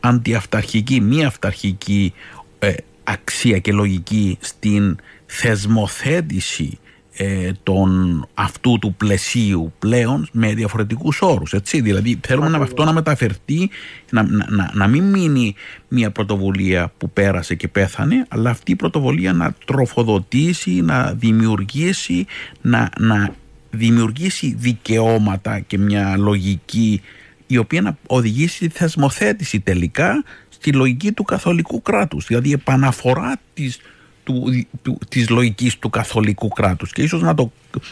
αντιαυταρχική, 0.00 1.00
μη 1.00 1.24
αυταρχική 1.24 2.12
ε, 2.58 2.72
αξία 3.04 3.58
και 3.58 3.72
λογική 3.72 4.38
στην 4.40 4.96
θεσμοθέτηση 5.26 6.78
ε, 7.16 7.52
των, 7.62 8.26
αυτού 8.34 8.78
του 8.78 8.94
πλαισίου 8.94 9.72
πλέον 9.78 10.28
με 10.32 10.54
διαφορετικούς 10.54 11.20
όρους 11.20 11.52
έτσι. 11.52 11.80
Δηλαδή 11.80 12.20
θέλουμε 12.26 12.48
να, 12.48 12.58
αυτό 12.58 12.84
να 12.84 12.92
μεταφερθεί 12.92 13.70
να, 14.10 14.22
να, 14.22 14.70
να 14.74 14.86
μην 14.86 15.04
μείνει 15.04 15.54
μια 15.88 16.10
πρωτοβουλία 16.10 16.92
που 16.98 17.10
πέρασε 17.10 17.54
και 17.54 17.68
πέθανε 17.68 18.26
αλλά 18.28 18.50
αυτή 18.50 18.72
η 18.72 18.76
πρωτοβουλία 18.76 19.32
να 19.32 19.54
τροφοδοτήσει 19.64 20.70
να 20.70 21.12
δημιουργήσει 21.12 22.26
να, 22.60 22.90
να 22.98 23.34
δημιουργήσει 23.70 24.54
δικαιώματα 24.58 25.60
και 25.60 25.78
μια 25.78 26.16
λογική 26.16 27.02
η 27.46 27.56
οποία 27.56 27.80
να 27.80 27.96
οδηγήσει 28.06 28.68
τη 28.68 28.68
θεσμοθέτηση 28.68 29.60
τελικά 29.60 30.24
στη 30.62 30.72
λογική 30.72 31.12
του 31.12 31.22
καθολικού 31.22 31.82
κράτους, 31.82 32.26
δηλαδή 32.26 32.52
επαναφορά 32.52 33.36
της, 33.54 33.80
του, 34.24 34.44
του, 34.82 34.98
της 35.08 35.28
λογικής 35.28 35.78
του 35.78 35.90
καθολικού 35.90 36.48
κράτους 36.48 36.92
και 36.92 37.02
ίσως 37.02 37.22
να, 37.22 37.34
το, 37.34 37.50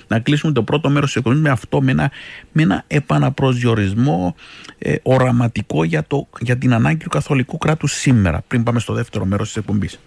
να 0.08 0.18
κλείσουμε 0.18 0.52
το 0.52 0.62
πρώτο 0.62 0.90
μέρος 0.90 1.06
της 1.06 1.16
εκπομπής 1.16 1.40
με 1.40 1.50
αυτό, 1.50 1.82
με 1.82 1.90
ένα, 1.90 2.10
με 2.52 2.62
ένα 2.62 2.84
επαναπροσδιορισμό 2.86 4.34
ε, 4.78 4.94
οραματικό 5.02 5.84
για, 5.84 6.04
το, 6.06 6.26
για 6.40 6.56
την 6.56 6.74
ανάγκη 6.74 7.02
του 7.02 7.08
καθολικού 7.08 7.58
κράτους 7.58 7.92
σήμερα, 7.92 8.42
πριν 8.46 8.62
πάμε 8.62 8.80
στο 8.80 8.92
δεύτερο 8.92 9.24
μέρος 9.24 9.46
της 9.46 9.56
εκπομπής. 9.56 10.00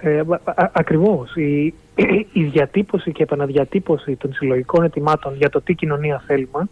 Ε, 0.00 0.18
α, 0.18 0.70
ακριβώς. 0.72 1.36
Η, 1.36 1.74
η 2.32 2.42
διατύπωση 2.42 3.12
και 3.12 3.22
επαναδιατύπωση 3.22 4.16
των 4.16 4.32
συλλογικών 4.32 4.84
ετοιμάτων 4.84 5.36
για 5.36 5.50
το 5.50 5.60
τι 5.60 5.74
κοινωνία 5.74 6.22
θέλουμε 6.26 6.68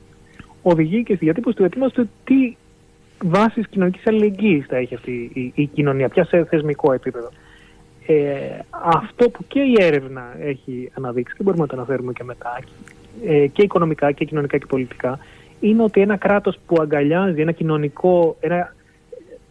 οδηγεί 0.63 1.03
και 1.03 1.15
στη 1.15 1.25
διατύπωση 1.25 1.57
του 1.57 1.65
αιτήματος 1.65 2.07
τι 2.25 2.57
βάσεις 3.25 3.69
κοινωνικής 3.69 4.07
αλληλεγγύης 4.07 4.67
θα 4.67 4.77
έχει 4.77 4.95
αυτή 4.95 5.31
η, 5.35 5.53
η 5.55 5.67
κοινωνία, 5.67 6.09
πια 6.09 6.25
σε 6.25 6.45
θεσμικό 6.45 6.93
επίπεδο. 6.93 7.29
Ε, 8.07 8.59
αυτό 8.71 9.31
που 9.31 9.45
και 9.49 9.61
η 9.61 9.77
έρευνα 9.79 10.37
έχει 10.41 10.91
αναδείξει, 10.95 11.35
και 11.37 11.43
μπορούμε 11.43 11.63
να 11.63 11.69
το 11.69 11.77
αναφέρουμε 11.77 12.13
και 12.13 12.25
μετά, 12.25 12.59
ε, 13.27 13.47
και 13.47 13.63
οικονομικά 13.63 14.13
και 14.13 14.25
κοινωνικά 14.25 14.59
και 14.59 14.67
πολιτικά, 14.67 15.19
είναι 15.61 15.83
ότι 15.83 16.01
ένα 16.01 16.17
κράτος 16.17 16.59
που 16.67 16.77
αγκαλιάζει 16.81 17.41
ένα 17.41 17.53
κοινωνικό, 17.53 18.37
ένα, 18.41 18.75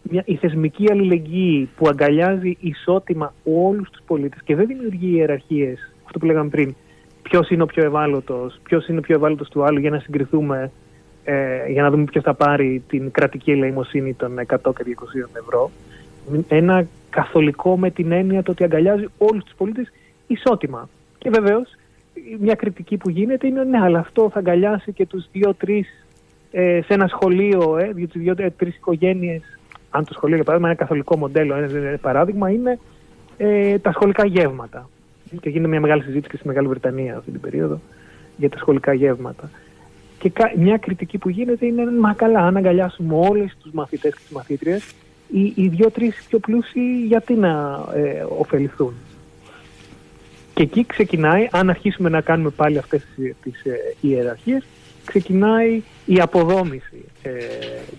μια, 0.01 0.23
η 0.25 0.35
θεσμική 0.35 0.91
αλληλεγγύη 0.91 1.69
που 1.77 1.87
αγκαλιάζει 1.87 2.57
ισότιμα 2.59 3.33
όλους 3.43 3.89
τους 3.89 4.01
πολίτες 4.07 4.41
και 4.43 4.55
δεν 4.55 4.67
δημιουργεί 4.67 5.15
ιεραρχίες, 5.15 5.93
αυτό 6.05 6.19
που 6.19 6.25
λέγαμε 6.25 6.49
πριν, 6.49 6.75
ποιος 7.21 7.49
είναι 7.49 7.63
ο 7.63 7.65
πιο 7.65 7.83
ευάλωτος, 7.83 8.59
ποιος 8.63 8.87
είναι 8.87 8.97
ο 8.97 9.01
πιο 9.01 9.15
ευάλωτος 9.15 9.49
του 9.49 9.63
άλλου 9.63 9.79
για 9.79 9.89
να 9.89 9.99
συγκριθούμε, 9.99 10.71
ε, 11.29 11.71
για 11.71 11.81
να 11.81 11.89
δούμε 11.89 12.03
ποιος 12.03 12.23
θα 12.23 12.33
πάρει 12.33 12.83
την 12.87 13.11
κρατική 13.11 13.51
ελεημοσύνη 13.51 14.13
των 14.13 14.39
100 14.39 14.45
και 14.45 14.83
200 14.83 15.39
ευρώ. 15.39 15.71
Ένα 16.47 16.87
καθολικό 17.09 17.77
με 17.77 17.89
την 17.89 18.11
έννοια 18.11 18.43
το 18.43 18.51
ότι 18.51 18.63
αγκαλιάζει 18.63 19.05
όλους 19.17 19.43
τους 19.43 19.53
πολίτες 19.57 19.91
ισότιμα. 20.27 20.89
Και 21.17 21.29
βεβαίως 21.29 21.69
μια 22.39 22.55
κριτική 22.55 22.97
που 22.97 23.09
γίνεται 23.09 23.47
είναι 23.47 23.63
ναι, 23.63 23.79
αλλά 23.81 23.99
αυτό 23.99 24.29
θα 24.33 24.39
αγκαλιάσει 24.39 24.91
και 24.91 25.05
τους 25.05 25.27
δύο-τρεις 25.31 26.05
ε, 26.51 26.79
σε 26.85 26.93
ένα 26.93 27.07
σχολείο, 27.07 27.77
ε, 27.77 27.91
δύο-τρεις 28.13 28.75
οικογένειες 28.75 29.57
αν 29.89 30.05
το 30.05 30.13
σχολείο 30.13 30.35
για 30.35 30.43
παράδειγμα 30.43 30.71
είναι 30.71 30.81
καθολικό 30.81 31.17
μοντέλο, 31.17 31.55
ένας 31.55 31.99
παράδειγμα 31.99 32.49
είναι 32.49 32.79
ε, 33.37 33.77
τα 33.77 33.91
σχολικά 33.91 34.25
γεύματα. 34.25 34.89
Και 35.39 35.49
γίνεται 35.49 35.69
μια 35.69 35.81
μεγάλη 35.81 36.01
συζήτηση 36.01 36.29
και 36.29 36.37
στη 36.37 36.47
Μεγάλη 36.47 36.67
Βρετανία 36.67 37.17
αυτή 37.17 37.31
την 37.31 37.39
περίοδο 37.39 37.79
για 38.37 38.49
τα 38.49 38.57
σχολικά 38.57 38.93
γεύματα. 38.93 39.49
Και 40.19 40.31
μια 40.57 40.77
κριτική 40.77 41.17
που 41.17 41.29
γίνεται 41.29 41.65
είναι, 41.65 41.91
μα 41.91 42.13
καλά, 42.13 42.39
αν 42.39 42.57
αγκαλιάσουμε 42.57 43.15
όλες 43.15 43.57
τους 43.61 43.71
μαθητές 43.71 44.13
και 44.13 44.19
τις 44.19 44.31
μαθήτριες, 44.31 44.93
οι, 45.31 45.53
οι 45.55 45.67
δύο-τρει 45.67 46.13
πιο 46.27 46.39
πλούσιοι 46.39 47.05
γιατί 47.07 47.33
να 47.33 47.83
ε, 47.95 48.25
ωφεληθούν; 48.37 48.93
Και 50.53 50.63
εκεί 50.63 50.85
ξεκινάει, 50.85 51.47
αν 51.51 51.69
αρχίσουμε 51.69 52.09
να 52.09 52.21
κάνουμε 52.21 52.49
πάλι 52.49 52.77
αυτές 52.77 53.07
τις, 53.41 53.65
ε, 53.65 53.95
ιεραρχίες, 54.01 54.65
ξεκινάει 55.05 55.81
η 56.05 56.19
αποδόμηση 56.19 57.05
ε, 57.21 57.31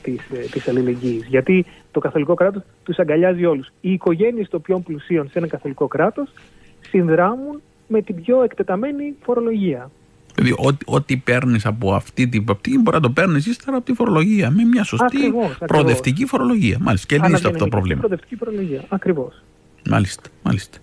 της, 0.02 0.20
ε, 0.32 0.38
της 0.38 0.68
αλληλεγγύης. 0.68 1.26
Γιατί 1.26 1.66
το 1.92 2.00
καθολικό 2.00 2.34
κράτος 2.34 2.62
τους 2.82 2.98
αγκαλιάζει 2.98 3.44
όλους. 3.44 3.68
Οι 3.80 3.92
οικογένειες 3.92 4.48
των 4.48 4.60
πιο 4.62 4.78
πλουσίων 4.78 5.28
σε 5.30 5.38
ένα 5.38 5.46
καθολικό 5.46 5.86
κράτος 5.86 6.32
συνδράμουν 6.80 7.60
με 7.86 8.02
την 8.02 8.22
πιο 8.22 8.42
εκτεταμένη 8.42 9.14
φορολογία. 9.22 9.90
Δηλαδή, 10.38 10.54
ό,τι, 10.58 10.84
ό,τι 10.86 11.16
παίρνεις 11.16 11.66
από 11.66 11.94
αυτή 11.94 12.28
την 12.28 12.44
προοπτική 12.44 12.78
μπορεί 12.78 12.96
να 12.96 13.02
το 13.02 13.10
παίρνεις 13.10 13.46
ύστερα 13.46 13.76
από 13.76 13.86
τη 13.86 13.92
φορολογία. 13.92 14.50
Με 14.50 14.64
μια 14.64 14.84
σωστή 14.84 15.16
ακριβώς, 15.16 15.58
προοδευτική 15.66 16.26
φορολογία. 16.26 16.76
Μάλιστα. 16.80 17.06
Και 17.06 17.22
λύνει 17.22 17.34
αυτό 17.34 17.50
το 17.50 17.66
πρόβλημα. 17.66 18.00
Προοδευτική 18.00 18.36
φορολογία. 18.36 18.84
Ακριβώς. 18.88 19.42
Μάλιστα. 19.88 20.22
Μάλιστα. 20.42 20.78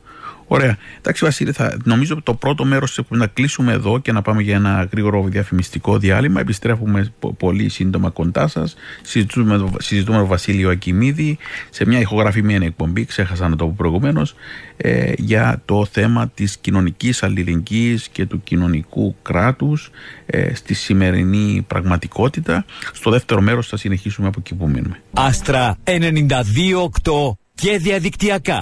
Ωραία. 0.48 0.78
Εντάξει, 0.98 1.24
Βασίλη, 1.24 1.52
θα, 1.52 1.78
νομίζω 1.84 2.22
το 2.24 2.34
πρώτο 2.34 2.66
μέρος 2.66 3.00
να 3.08 3.28
κλείσουμε 3.28 3.74
εδώ 3.74 4.00
και 4.00 4.12
να 4.12 4.22
πάμε 4.22 4.42
για 4.42 4.56
ένα 4.56 4.88
γρήγορο 4.92 5.24
διαφημιστικό 5.24 5.98
διάλειμμα. 5.98 6.40
Επιστρέφουμε 6.40 7.14
πολύ 7.38 7.70
σύντομα 7.70 8.10
κοντά 8.10 8.48
σας. 8.48 8.76
Συζητούμε, 9.02 9.70
συζητούμε 9.80 10.16
με 10.16 10.22
τον 10.22 10.32
Βασίλειο 10.32 10.70
Ακιμίδη 10.70 11.38
σε 11.70 11.86
μια 11.86 12.00
ηχογραφημένη 12.00 12.66
εκπομπή, 12.66 13.06
ξέχασα 13.06 13.50
να 13.50 13.56
το 13.56 13.66
πω 13.66 13.74
προηγουμένως, 13.78 14.36
ε, 14.78 15.14
για 15.18 15.62
το 15.66 15.86
θέμα 15.92 16.30
της 16.34 16.58
κοινωνικής 16.58 17.24
αλληλεγγύης 17.24 18.08
και 18.08 18.26
του 18.26 18.44
κοινωνικού 18.44 19.16
κράτους 19.22 19.92
ε, 20.26 20.56
στη 20.56 20.74
σημερινή 20.74 21.66
πραγματικότητα. 21.68 22.66
Στο 22.94 23.12
δεύτερο 23.12 23.42
μέρος 23.42 23.68
θα 23.68 23.78
συνεχίσουμε 23.78 24.28
από 24.28 24.40
εκεί 24.40 24.56
που 24.56 24.70
μείνουμε. 24.70 25.02
Άστρα 25.14 25.78
92,8 25.84 27.38
και 27.56 27.78
διαδικτυακά. 27.78 28.62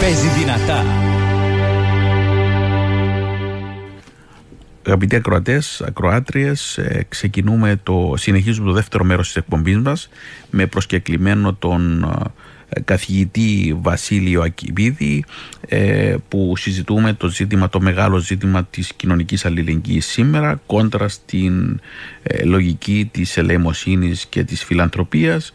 Παίζει 0.00 0.28
δυνατά. 0.28 0.84
Αγαπητοί 4.86 5.16
ακροατές, 5.16 5.80
ακροάτριες, 5.86 6.78
ε, 6.78 7.06
ξεκινούμε 7.08 7.80
το, 7.82 8.14
συνεχίζουμε 8.16 8.66
το 8.66 8.72
δεύτερο 8.72 9.04
μέρος 9.04 9.26
της 9.26 9.36
εκπομπής 9.36 9.78
μας 9.78 10.08
με 10.50 10.66
προσκεκλημένο 10.66 11.54
τον 11.54 12.02
ε, 12.02 12.30
καθηγητή 12.84 13.78
Βασίλειο 13.80 14.42
Ακυβίδη 14.42 15.24
ε, 15.68 16.16
που 16.28 16.56
συζητούμε 16.56 17.12
το 17.12 17.28
ζήτημα, 17.28 17.68
το 17.68 17.80
μεγάλο 17.80 18.18
ζήτημα 18.18 18.64
της 18.64 18.92
κοινωνικής 18.92 19.44
αλληλεγγύης 19.44 20.06
σήμερα 20.06 20.60
κόντρα 20.66 21.08
στην 21.08 21.80
λογική 22.44 23.08
της 23.12 23.36
ελεημοσύνης 23.36 24.26
και 24.26 24.44
της 24.44 24.64
φιλανθρωπίας 24.64 25.52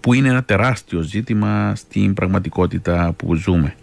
που 0.00 0.14
είναι 0.14 0.28
ένα 0.28 0.44
τεράστιο 0.44 1.00
ζήτημα 1.00 1.74
στην 1.76 2.14
πραγματικότητα 2.14 3.12
που 3.16 3.34
ζούμε. 3.34 3.74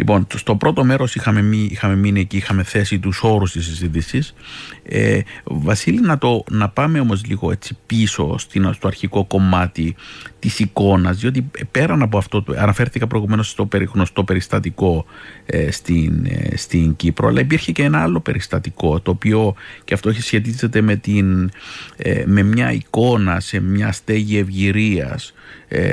Λοιπόν, 0.00 0.26
στο 0.34 0.56
πρώτο 0.56 0.84
μέρος 0.84 1.14
είχαμε, 1.14 1.56
είχαμε 1.56 1.96
μείνει 1.96 2.20
εκεί, 2.20 2.36
είχαμε 2.36 2.62
θέσει 2.62 2.98
τους 2.98 3.22
όρους 3.22 3.52
της 3.52 3.64
συζήτησης. 3.64 4.34
Ε, 4.82 5.20
Βασίλη, 5.44 6.00
να, 6.00 6.18
το, 6.18 6.44
να 6.50 6.68
πάμε 6.68 7.00
όμως 7.00 7.24
λίγο 7.26 7.50
έτσι 7.50 7.78
πίσω 7.86 8.38
στην, 8.38 8.72
στο 8.72 8.86
αρχικό 8.86 9.24
κομμάτι 9.24 9.96
της 10.38 10.58
εικόνας, 10.58 11.18
διότι 11.18 11.50
πέραν 11.70 12.02
από 12.02 12.18
αυτό, 12.18 12.44
αναφέρθηκα 12.56 13.06
προηγουμένως 13.06 13.48
στο 13.48 13.68
γνωστό 13.92 14.24
περιστατικό 14.24 15.04
ε, 15.46 15.70
στην, 15.70 16.26
ε, 16.26 16.56
στην 16.56 16.96
Κύπρο, 16.96 17.28
αλλά 17.28 17.40
υπήρχε 17.40 17.72
και 17.72 17.82
ένα 17.82 18.02
άλλο 18.02 18.20
περιστατικό, 18.20 19.00
το 19.00 19.10
οποίο 19.10 19.54
και 19.84 19.94
αυτό 19.94 20.08
έχει 20.08 20.22
σχετίζεται 20.22 20.80
με, 20.80 20.96
την, 20.96 21.50
ε, 21.96 22.22
με 22.26 22.42
μια 22.42 22.72
εικόνα 22.72 23.40
σε 23.40 23.60
μια 23.60 23.92
στέγη 23.92 24.38
ευγυρίας 24.38 25.28
ε, 25.28 25.39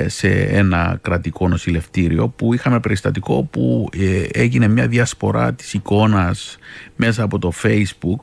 σε 0.05 0.29
ένα 0.29 0.99
κρατικό 1.01 1.47
νοσηλευτήριο 1.47 2.27
που 2.27 2.53
είχαμε 2.53 2.79
περιστατικό 2.79 3.43
που 3.43 3.89
ε, 3.97 4.23
έγινε 4.31 4.67
μια 4.67 4.87
διασπορά 4.87 5.53
της 5.53 5.73
εικόνας 5.73 6.57
μέσα 6.95 7.23
από 7.23 7.39
το 7.39 7.51
facebook 7.63 8.19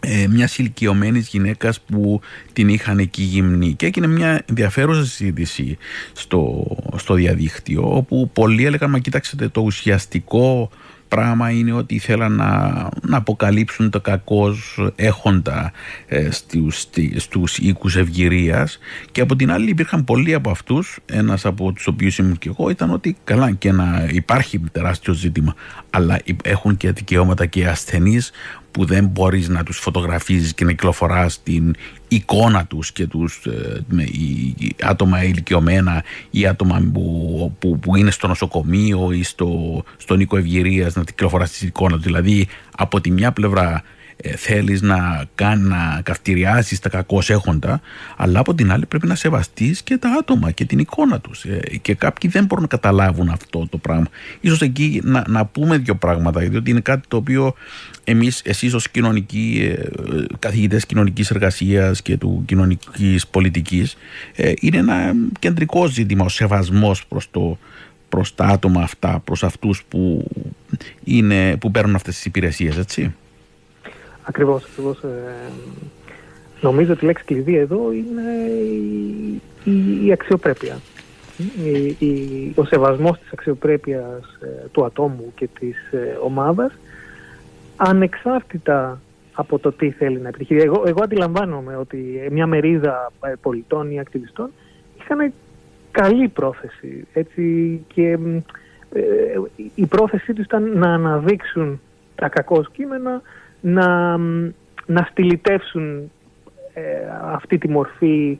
ε, 0.00 0.26
μιας 0.28 0.58
ηλικιωμένης 0.58 1.28
γυναίκας 1.28 1.80
που 1.80 2.20
την 2.52 2.68
είχαν 2.68 2.98
εκεί 2.98 3.22
γυμνή. 3.22 3.74
Και 3.74 3.86
έγινε 3.86 4.06
μια 4.06 4.42
ενδιαφέρουσα 4.48 5.04
συζήτηση 5.04 5.78
στο, 6.12 6.66
στο 6.96 7.14
διαδίκτυο 7.14 7.96
όπου 7.96 8.30
πολλοί 8.32 8.64
έλεγαν 8.64 8.90
μα 8.90 8.98
κοίταξτε 8.98 9.48
το 9.48 9.60
ουσιαστικό 9.60 10.70
πράγμα 11.10 11.50
είναι 11.50 11.72
ότι 11.72 11.94
ήθελαν 11.94 12.32
να, 12.32 12.88
να 13.02 13.16
αποκαλύψουν 13.16 13.90
το 13.90 14.00
κακό 14.00 14.54
έχοντα 14.96 15.72
ε, 16.06 16.30
στους, 16.30 16.86
στους 17.16 17.58
οίκους 17.58 17.96
ευγυρίας. 17.96 18.78
Και 19.12 19.20
από 19.20 19.36
την 19.36 19.52
άλλη 19.52 19.70
υπήρχαν 19.70 20.04
πολλοί 20.04 20.34
από 20.34 20.50
αυτούς. 20.50 20.98
Ένας 21.06 21.44
από 21.44 21.72
τους 21.72 21.86
οποίους 21.86 22.18
ήμουν 22.18 22.38
και 22.38 22.48
εγώ 22.48 22.70
ήταν 22.70 22.90
ότι 22.90 23.16
καλά 23.24 23.50
και 23.50 23.72
να 23.72 24.08
υπάρχει 24.12 24.60
τεράστιο 24.72 25.12
ζήτημα 25.12 25.54
αλλά 25.90 26.18
έχουν 26.44 26.76
και 26.76 26.92
δικαιώματα 26.92 27.46
και 27.46 27.66
ασθενείς 27.66 28.30
που 28.70 28.84
δεν 28.84 29.06
μπορείς 29.06 29.48
να 29.48 29.62
τους 29.62 29.78
φωτογραφίζεις 29.78 30.54
και 30.54 30.64
να 30.64 30.70
κυκλοφοράς 30.70 31.42
την 31.42 31.74
εικόνα 32.08 32.66
τους 32.66 32.92
και 32.92 33.06
τους 33.06 33.46
ε, 33.46 33.84
με, 33.88 34.08
άτομα 34.82 35.24
ηλικιωμένα 35.24 36.04
ή 36.30 36.46
άτομα 36.46 36.90
που, 36.92 37.56
που, 37.58 37.78
που, 37.78 37.96
είναι 37.96 38.10
στο 38.10 38.26
νοσοκομείο 38.26 39.12
ή 39.12 39.22
στο, 39.22 39.82
στον 39.96 40.20
οίκο 40.20 40.36
ευγυρίας 40.36 40.94
να 40.94 41.04
κυκλοφοράς 41.04 41.50
την 41.50 41.68
εικόνας 41.68 41.96
τους. 41.96 42.06
Δηλαδή 42.06 42.46
από 42.76 43.00
τη 43.00 43.10
μια 43.10 43.32
πλευρά 43.32 43.82
ε, 44.22 44.36
θέλεις 44.36 44.82
να, 44.82 45.24
κάνει, 45.34 45.68
να 45.68 46.00
καυτηριάσεις 46.02 46.78
τα 46.78 46.88
κακό 46.88 47.22
έχοντα 47.26 47.80
αλλά 48.16 48.38
από 48.38 48.54
την 48.54 48.72
άλλη 48.72 48.86
πρέπει 48.86 49.06
να 49.06 49.14
σεβαστείς 49.14 49.82
και 49.82 49.96
τα 49.96 50.08
άτομα 50.18 50.50
και 50.50 50.64
την 50.64 50.78
εικόνα 50.78 51.20
τους 51.20 51.44
ε, 51.44 51.60
και 51.82 51.94
κάποιοι 51.94 52.30
δεν 52.30 52.44
μπορούν 52.44 52.62
να 52.62 52.68
καταλάβουν 52.68 53.28
αυτό 53.28 53.66
το 53.70 53.78
πράγμα 53.78 54.06
ίσως 54.40 54.60
εκεί 54.60 55.00
να, 55.04 55.24
να 55.28 55.46
πούμε 55.46 55.78
δύο 55.78 55.94
πράγματα 55.94 56.40
διότι 56.40 56.70
είναι 56.70 56.80
κάτι 56.80 57.08
το 57.08 57.16
οποίο 57.16 57.54
εμείς, 58.04 58.42
εσείς 58.44 58.74
ως 58.74 58.90
κοινωνικοί, 58.90 59.74
ε, 59.78 60.24
καθηγητές 60.38 60.86
κοινωνικής 60.86 61.30
εργασίας 61.30 62.02
και 62.02 62.16
του 62.16 62.42
κοινωνικής 62.46 63.26
πολιτικής 63.26 63.96
ε, 64.36 64.52
είναι 64.60 64.76
ένα 64.76 65.12
κεντρικό 65.38 65.86
ζήτημα 65.86 66.24
ο 66.24 66.28
σεβασμός 66.28 67.06
προς 67.06 67.30
το 67.30 67.58
προς 68.08 68.34
τα 68.34 68.44
άτομα 68.44 68.82
αυτά, 68.82 69.20
προς 69.24 69.44
αυτούς 69.44 69.84
που, 69.88 70.30
είναι, 71.04 71.56
που 71.56 71.70
παίρνουν 71.70 71.94
αυτές 71.94 72.14
τις 72.14 72.24
υπηρεσίες, 72.24 72.76
έτσι. 72.76 73.14
Ακριβώς, 74.22 74.64
ακριβώς. 74.64 75.02
Ε, 75.02 75.50
νομίζω 76.60 76.92
ότι 76.92 77.04
η 77.04 77.06
λέξη 77.06 77.24
κλειδί 77.24 77.56
εδώ 77.56 77.92
είναι 77.92 78.22
η, 79.64 80.06
η, 80.06 80.12
αξιοπρέπεια. 80.12 80.78
Η, 81.64 82.06
η, 82.06 82.52
ο 82.56 82.64
σεβασμός 82.64 83.18
της 83.18 83.32
αξιοπρέπειας 83.32 84.38
ε, 84.40 84.68
του 84.72 84.84
ατόμου 84.84 85.32
και 85.34 85.48
της 85.58 85.76
ε, 85.92 86.18
ομάδας 86.22 86.72
ανεξάρτητα 87.76 89.00
από 89.32 89.58
το 89.58 89.72
τι 89.72 89.90
θέλει 89.90 90.18
να 90.18 90.28
επιτυχεί. 90.28 90.54
Εγώ, 90.54 90.82
εγώ 90.86 91.02
αντιλαμβάνομαι 91.02 91.76
ότι 91.76 92.28
μια 92.30 92.46
μερίδα 92.46 93.12
ε, 93.24 93.32
πολιτών 93.42 93.90
ή 93.90 94.00
ακτιβιστών 94.00 94.50
είχαν 95.00 95.32
καλή 95.90 96.28
πρόθεση 96.28 97.06
έτσι, 97.12 97.80
και 97.94 98.18
η 99.74 99.86
πρόθεσή 99.86 100.32
τους 100.32 100.44
ήταν 100.44 100.78
να 100.78 100.94
αναδείξουν 100.94 101.80
τα 102.14 102.28
κακό 102.28 102.64
κείμενα 102.72 103.22
να, 103.60 104.16
να 104.86 105.08
στυλιτεύσουν 105.10 106.10
ε, 106.74 106.82
αυτή 107.22 107.58
τη 107.58 107.68
μορφή 107.68 108.38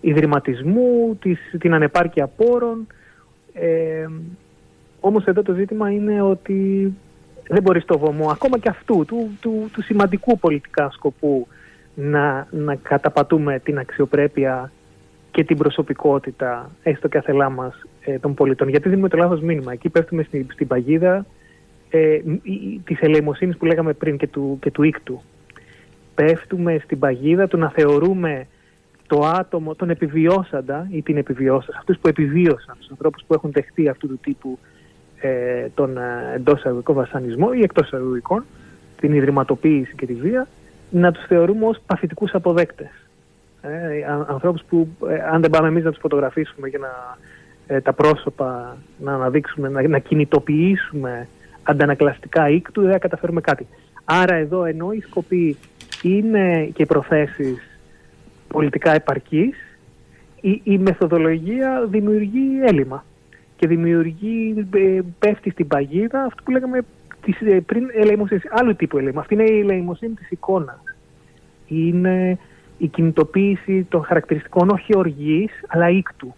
ιδρυματισμού, 0.00 1.16
της, 1.20 1.38
την 1.58 1.74
ανεπάρκεια 1.74 2.26
πόρων. 2.26 2.86
Ε, 3.52 4.06
όμως 5.00 5.24
εδώ 5.24 5.42
το 5.42 5.52
ζήτημα 5.52 5.90
είναι 5.90 6.22
ότι 6.22 6.92
δεν 7.48 7.62
μπορείς 7.62 7.82
στο 7.82 7.98
βωμό 7.98 8.28
ακόμα 8.30 8.58
και 8.58 8.68
αυτού, 8.68 9.04
του, 9.06 9.38
του, 9.40 9.70
του 9.72 9.82
σημαντικού 9.82 10.38
πολιτικά 10.38 10.90
σκοπού 10.90 11.46
να, 11.94 12.46
να 12.50 12.74
καταπατούμε 12.74 13.58
την 13.58 13.78
αξιοπρέπεια 13.78 14.72
και 15.30 15.44
την 15.44 15.56
προσωπικότητα, 15.56 16.70
έστω 16.82 17.08
και 17.08 17.18
αθελά 17.18 17.50
μας, 17.50 17.74
ε, 18.04 18.18
των 18.18 18.34
πολιτών. 18.34 18.68
Γιατί 18.68 18.88
δίνουμε 18.88 19.08
το 19.08 19.16
λάθος 19.16 19.40
μήνυμα. 19.40 19.72
Εκεί 19.72 19.88
πέφτουμε 19.88 20.22
στην, 20.22 20.46
στην 20.52 20.66
παγίδα 20.66 21.26
ε, 21.92 22.20
της 22.84 23.00
ελεημοσύνης 23.00 23.56
που 23.56 23.64
λέγαμε 23.64 23.92
πριν 23.92 24.16
και 24.16 24.26
του, 24.26 24.58
και 24.60 24.70
του 24.70 24.82
ήκτου. 24.82 25.22
Πέφτουμε 26.14 26.80
στην 26.84 26.98
παγίδα 26.98 27.48
του 27.48 27.58
να 27.58 27.70
θεωρούμε 27.70 28.46
το 29.06 29.20
άτομο, 29.24 29.74
τον 29.74 29.90
επιβιώσαντα 29.90 30.88
ή 30.90 31.02
την 31.02 31.16
επιβιώσαντα, 31.16 31.78
αυτούς 31.78 31.98
που 31.98 32.08
επιβίωσαν, 32.08 32.76
τους 32.78 32.90
ανθρώπους 32.90 33.24
που 33.26 33.34
έχουν 33.34 33.50
δεχτεί 33.52 33.88
αυτού 33.88 34.08
του 34.08 34.18
τύπου 34.22 34.58
ε, 35.20 35.66
τον 35.74 35.96
ε, 35.96 36.32
εντός 36.34 36.58
εισαγωγικό 36.58 36.92
βασανισμό 36.92 37.50
ή 37.54 37.62
εκτός 37.62 37.86
εισαγωγικών, 37.86 38.44
την 39.00 39.14
ιδρυματοποίηση 39.14 39.94
και 39.94 40.06
τη 40.06 40.14
βία, 40.14 40.48
να 40.90 41.12
τους 41.12 41.24
θεωρούμε 41.26 41.66
ως 41.66 41.80
παθητικούς 41.86 42.34
αποδέκτες. 42.34 42.90
Ε, 43.62 44.04
ανθρώπους 44.26 44.62
που 44.68 44.88
ε, 45.08 45.14
αν 45.32 45.40
δεν 45.40 45.50
πάμε 45.50 45.68
εμείς 45.68 45.84
να 45.84 45.90
τους 45.90 46.00
φωτογραφίσουμε 46.00 46.68
για 46.68 46.78
να 46.78 47.16
ε, 47.66 47.80
τα 47.80 47.92
πρόσωπα 47.92 48.76
να 48.98 49.14
αναδείξουμε, 49.14 49.68
να, 49.68 49.88
να 49.88 49.98
κινητοποιήσουμε 49.98 51.28
αντανακλαστικά 51.62 52.48
οίκτου, 52.48 52.80
δεν 52.80 52.90
θα 52.90 52.98
καταφέρουμε 52.98 53.40
κάτι. 53.40 53.66
Άρα 54.04 54.34
εδώ 54.34 54.64
ενώ 54.64 54.92
οι 54.92 55.00
σκοποί 55.00 55.56
είναι 56.02 56.70
και 56.74 56.82
οι 56.82 56.86
προθέσεις 56.86 57.72
πολιτικά 58.48 58.92
επαρκής, 58.92 59.56
η, 60.40 60.60
η 60.64 60.78
μεθοδολογία 60.78 61.86
δημιουργεί 61.88 62.60
έλλειμμα 62.62 63.04
και 63.56 63.66
δημιουργεί, 63.66 64.66
ε, 64.74 65.00
πέφτει 65.18 65.50
στην 65.50 65.66
παγίδα 65.66 66.22
αυτό 66.22 66.42
που 66.42 66.50
λέγαμε 66.50 66.80
της, 67.22 67.40
ε, 67.40 67.60
πριν 67.60 67.90
ελεημοσύνης, 67.94 68.42
άλλου 68.50 68.76
τύπου 68.76 68.98
ελεημοσύνη. 68.98 69.20
Αυτή 69.20 69.34
είναι 69.34 69.56
η 69.56 69.60
ελεημοσύνη 69.60 70.14
της 70.14 70.30
εικόνας. 70.30 70.80
Είναι 71.66 72.38
η 72.78 72.86
κινητοποίηση 72.86 73.86
των 73.88 74.04
χαρακτηριστικών 74.04 74.68
όχι 74.68 74.96
οργής, 74.96 75.50
αλλά 75.68 75.88
ήκτου. 75.88 76.34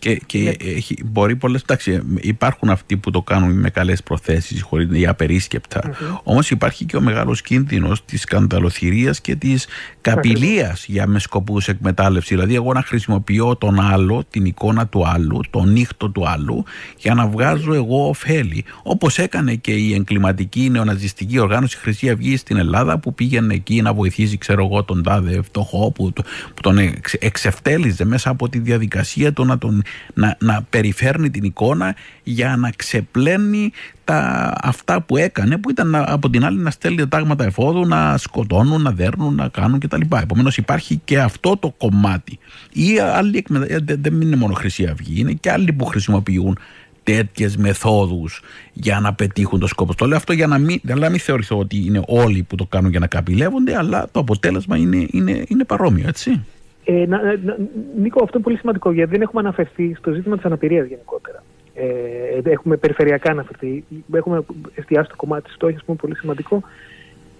Και, 0.00 0.20
και 0.26 0.38
ναι. 0.38 0.70
έχει, 0.70 0.96
μπορεί 1.04 1.36
πολλές. 1.36 1.62
Εντάξει, 1.62 2.02
υπάρχουν 2.20 2.70
αυτοί 2.70 2.96
που 2.96 3.10
το 3.10 3.22
κάνουν 3.22 3.52
με 3.52 3.70
καλές 3.70 4.02
προθέσεις 4.02 4.64
ή 4.92 5.06
απερίσκεπτα. 5.06 5.80
Mm-hmm. 5.84 6.20
Όμως 6.22 6.50
υπάρχει 6.50 6.84
και 6.84 6.96
ο 6.96 7.00
μεγάλος 7.00 7.42
κίνδυνος 7.42 8.04
της 8.04 8.20
σκανδαλοθυρίας 8.20 9.20
και 9.20 9.36
της 9.36 9.66
καπηλεία 10.00 10.76
για 10.86 11.06
με 11.06 11.18
σκοπούς 11.18 11.68
εκμετάλλευσης. 11.68 12.36
Δηλαδή, 12.36 12.54
εγώ 12.54 12.72
να 12.72 12.82
χρησιμοποιώ 12.82 13.56
τον 13.56 13.80
άλλο, 13.80 14.24
την 14.30 14.44
εικόνα 14.44 14.86
του 14.86 15.06
άλλου, 15.06 15.40
τον 15.50 15.72
νύχτο 15.72 16.10
του 16.10 16.28
άλλου, 16.28 16.64
για 16.98 17.14
να 17.14 17.26
βγάζω 17.26 17.74
εγώ 17.74 18.08
ωφέλη. 18.08 18.64
Όπως 18.82 19.18
έκανε 19.18 19.54
και 19.54 19.72
η 19.72 19.94
εγκληματική 19.94 20.68
νεοναζιστική 20.70 21.38
οργάνωση 21.38 21.76
Χρυσή 21.76 22.10
Αυγή 22.10 22.36
στην 22.36 22.56
Ελλάδα, 22.56 22.98
που 22.98 23.14
πήγαινε 23.14 23.54
εκεί 23.54 23.82
να 23.82 23.92
βοηθήσει, 23.92 24.38
ξέρω 24.38 24.64
εγώ, 24.64 24.84
τον 24.84 25.02
τάδε 25.02 25.42
φτωχό, 25.42 25.90
που, 25.90 26.12
που 26.54 26.60
τον 26.60 26.78
εξευτέλιζε 27.18 28.04
μέσα 28.04 28.30
από 28.30 28.48
τη 28.48 28.58
διαδικασία 28.58 29.32
του 29.32 29.44
να 29.44 29.58
τον 29.58 29.82
να, 30.14 30.36
να 30.40 30.62
περιφέρνει 30.70 31.30
την 31.30 31.44
εικόνα 31.44 31.94
για 32.22 32.56
να 32.56 32.70
ξεπλένει 32.76 33.72
τα, 34.04 34.52
αυτά 34.62 35.00
που 35.00 35.16
έκανε 35.16 35.56
που 35.56 35.70
ήταν 35.70 35.94
από 35.94 36.30
την 36.30 36.44
άλλη 36.44 36.58
να 36.58 36.70
στέλνει 36.70 37.08
τάγματα 37.08 37.44
εφόδου, 37.44 37.86
να 37.86 38.16
σκοτώνουν, 38.16 38.82
να 38.82 38.90
δέρνουν, 38.90 39.34
να 39.34 39.48
κάνουν 39.48 39.78
κτλ. 39.78 40.00
Επομένως 40.22 40.56
υπάρχει 40.56 41.00
και 41.04 41.20
αυτό 41.20 41.56
το 41.56 41.74
κομμάτι. 41.78 42.38
Ή 42.72 42.98
άλλοι, 42.98 43.44
ε, 43.66 43.76
δεν 43.84 44.20
είναι 44.20 44.36
μόνο 44.36 44.54
Χρυσή 44.54 44.86
Αυγή, 44.86 45.20
είναι 45.20 45.32
και 45.32 45.50
άλλοι 45.50 45.72
που 45.72 45.84
χρησιμοποιούν 45.84 46.58
τέτοιες 47.02 47.56
μεθόδους 47.56 48.40
για 48.72 49.00
να 49.00 49.14
πετύχουν 49.14 49.60
το 49.60 49.66
σκόπο. 49.66 49.94
Το 49.94 50.06
λέω 50.06 50.16
αυτό 50.16 50.32
για 50.32 50.46
να 50.46 50.58
μην, 50.58 50.80
να 50.82 51.10
μην 51.10 51.20
θεωρηθώ 51.20 51.58
ότι 51.58 51.84
είναι 51.86 52.02
όλοι 52.06 52.42
που 52.42 52.54
το 52.54 52.66
κάνουν 52.66 52.90
για 52.90 53.00
να 53.00 53.06
καπηλεύονται, 53.06 53.76
αλλά 53.76 54.08
το 54.12 54.20
αποτέλεσμα 54.20 54.76
είναι, 54.76 55.06
είναι, 55.10 55.44
είναι 55.48 55.64
παρόμοιο, 55.64 56.08
έτσι. 56.08 56.40
Ε, 56.84 57.06
να, 57.06 57.22
να, 57.22 57.56
Νίκο, 57.96 58.22
αυτό 58.22 58.36
είναι 58.36 58.44
πολύ 58.44 58.56
σημαντικό 58.56 58.92
γιατί 58.92 59.10
δεν 59.10 59.20
έχουμε 59.22 59.40
αναφερθεί 59.40 59.94
στο 59.94 60.12
ζήτημα 60.12 60.36
της 60.36 60.44
αναπηρίας 60.44 60.86
γενικότερα. 60.86 61.42
Ε, 61.74 62.50
έχουμε 62.50 62.76
περιφερειακά 62.76 63.30
αναφερθεί. 63.30 63.84
Έχουμε 64.12 64.44
εστιάσει 64.74 65.08
το 65.08 65.16
κομμάτι 65.16 65.42
της 65.42 65.54
φτώχειας 65.54 65.80
που 65.80 65.86
είναι 65.88 66.00
πολύ 66.00 66.16
σημαντικό. 66.16 66.62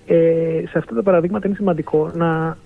Ε, 0.06 0.62
σε 0.68 0.78
αυτά 0.78 0.94
τα 0.94 1.02
παραδείγματα 1.02 1.46
είναι 1.46 1.56
σημαντικό 1.56 2.10
να, 2.14 2.56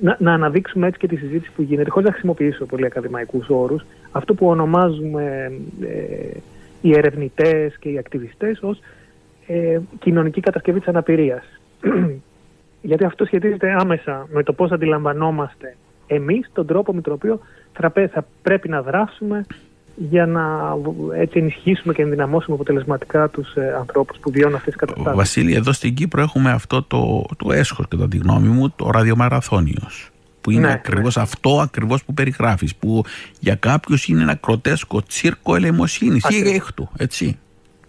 να, 0.00 0.16
να 0.18 0.32
αναδείξουμε 0.32 0.86
έτσι 0.86 0.98
και 0.98 1.06
τη 1.06 1.16
συζήτηση 1.16 1.52
που 1.56 1.62
γίνεται, 1.62 1.90
χωρίς 1.90 2.06
να 2.06 2.12
χρησιμοποιήσω 2.12 2.66
πολύ 2.66 2.84
ακαδημαϊκούς 2.84 3.48
όρους, 3.48 3.84
αυτό 4.12 4.34
που 4.34 4.46
ονομάζουμε 4.46 5.52
ε, 5.80 6.38
οι 6.80 6.96
ερευνητές 6.96 7.78
και 7.78 7.88
οι 7.88 7.98
ακτιβιστές 7.98 8.62
ως 8.62 8.78
ε, 9.46 9.78
κοινωνική 9.98 10.40
κατασκευή 10.40 10.78
της 10.78 10.88
αναπηρίας 10.88 11.44
γιατί 12.82 13.04
αυτό 13.04 13.24
σχετίζεται 13.24 13.76
άμεσα 13.78 14.26
με 14.32 14.42
το 14.42 14.52
πώς 14.52 14.70
αντιλαμβανόμαστε 14.70 15.76
εμείς 16.06 16.50
τον 16.52 16.66
τρόπο 16.66 16.94
με 16.94 17.00
τον 17.00 17.12
οποίο 17.12 17.40
θα, 17.72 18.24
πρέπει 18.42 18.68
να 18.68 18.82
δράσουμε 18.82 19.46
για 19.96 20.26
να 20.26 20.76
έτσι 21.18 21.38
ενισχύσουμε 21.38 21.92
και 21.92 22.02
ενδυναμώσουμε 22.02 22.54
αποτελεσματικά 22.54 23.28
τους 23.28 23.54
ε, 23.54 23.74
ανθρώπους 23.78 24.18
που 24.18 24.30
βιώνουν 24.30 24.54
αυτές 24.54 24.72
τις 24.72 24.80
καταστάσεις. 24.86 25.16
Βασίλη, 25.16 25.54
εδώ 25.54 25.72
στην 25.72 25.94
Κύπρο 25.94 26.22
έχουμε 26.22 26.50
αυτό 26.50 26.82
το, 26.82 27.24
το 27.36 27.52
έσχος 27.52 27.88
κατά 27.88 28.08
τη 28.08 28.16
γνώμη 28.16 28.48
μου, 28.48 28.70
το 28.70 28.90
ραδιομαραθώνιος 28.90 30.10
που 30.40 30.50
είναι 30.50 30.66
ναι, 30.66 30.72
ακριβώς 30.72 31.16
ναι. 31.16 31.22
αυτό 31.22 31.60
ακριβώς 31.60 32.04
που 32.04 32.14
περιγράφεις 32.14 32.76
που 32.76 33.02
για 33.40 33.54
κάποιους 33.54 34.06
είναι 34.06 34.22
ένα 34.22 34.34
κροτέσκο 34.34 35.02
τσίρκο 35.02 35.54
ελεημοσύνης 35.54 36.24
ή 36.28 36.52
έκτου, 36.54 36.88
έτσι. 36.96 37.38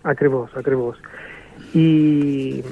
Ακριβώς, 0.02 0.52
ακριβώς. 0.56 0.98
Η, 1.72 2.64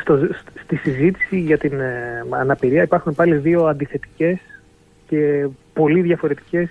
στο, 0.00 0.28
στη 0.62 0.76
συζήτηση 0.76 1.38
για 1.38 1.58
την 1.58 1.80
ε, 1.80 2.24
αναπηρία 2.30 2.82
υπάρχουν 2.82 3.14
πάλι 3.14 3.34
δύο 3.34 3.64
αντιθετικές 3.64 4.38
και 5.08 5.48
πολύ 5.72 6.00
διαφορετικές 6.00 6.68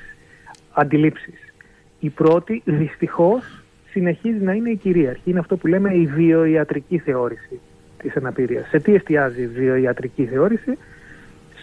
αντιλήψεις. 0.71 1.53
Η 1.99 2.09
πρώτη, 2.09 2.61
δυστυχώς, 2.65 3.63
συνεχίζει 3.89 4.43
να 4.43 4.53
είναι 4.53 4.69
η 4.69 4.75
κυρίαρχη. 4.75 5.29
Είναι 5.29 5.39
αυτό 5.39 5.57
που 5.57 5.67
λέμε 5.67 5.93
η 5.93 6.05
βιοιατρική 6.05 6.97
θεώρηση 6.97 7.59
της 7.97 8.15
αναπηρίας. 8.15 8.67
Σε 8.67 8.79
τι 8.79 8.95
εστιάζει 8.95 9.41
η 9.41 9.47
βιοιατρική 9.47 10.25
θεώρηση; 10.25 10.77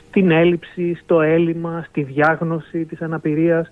Στην 0.09 0.31
έλλειψη, 0.31 0.95
στο 0.95 1.21
έλλειμμα, 1.21 1.85
στη 1.89 2.03
διάγνωση 2.03 2.85
της 2.85 3.03
αναπηρίας, 3.03 3.71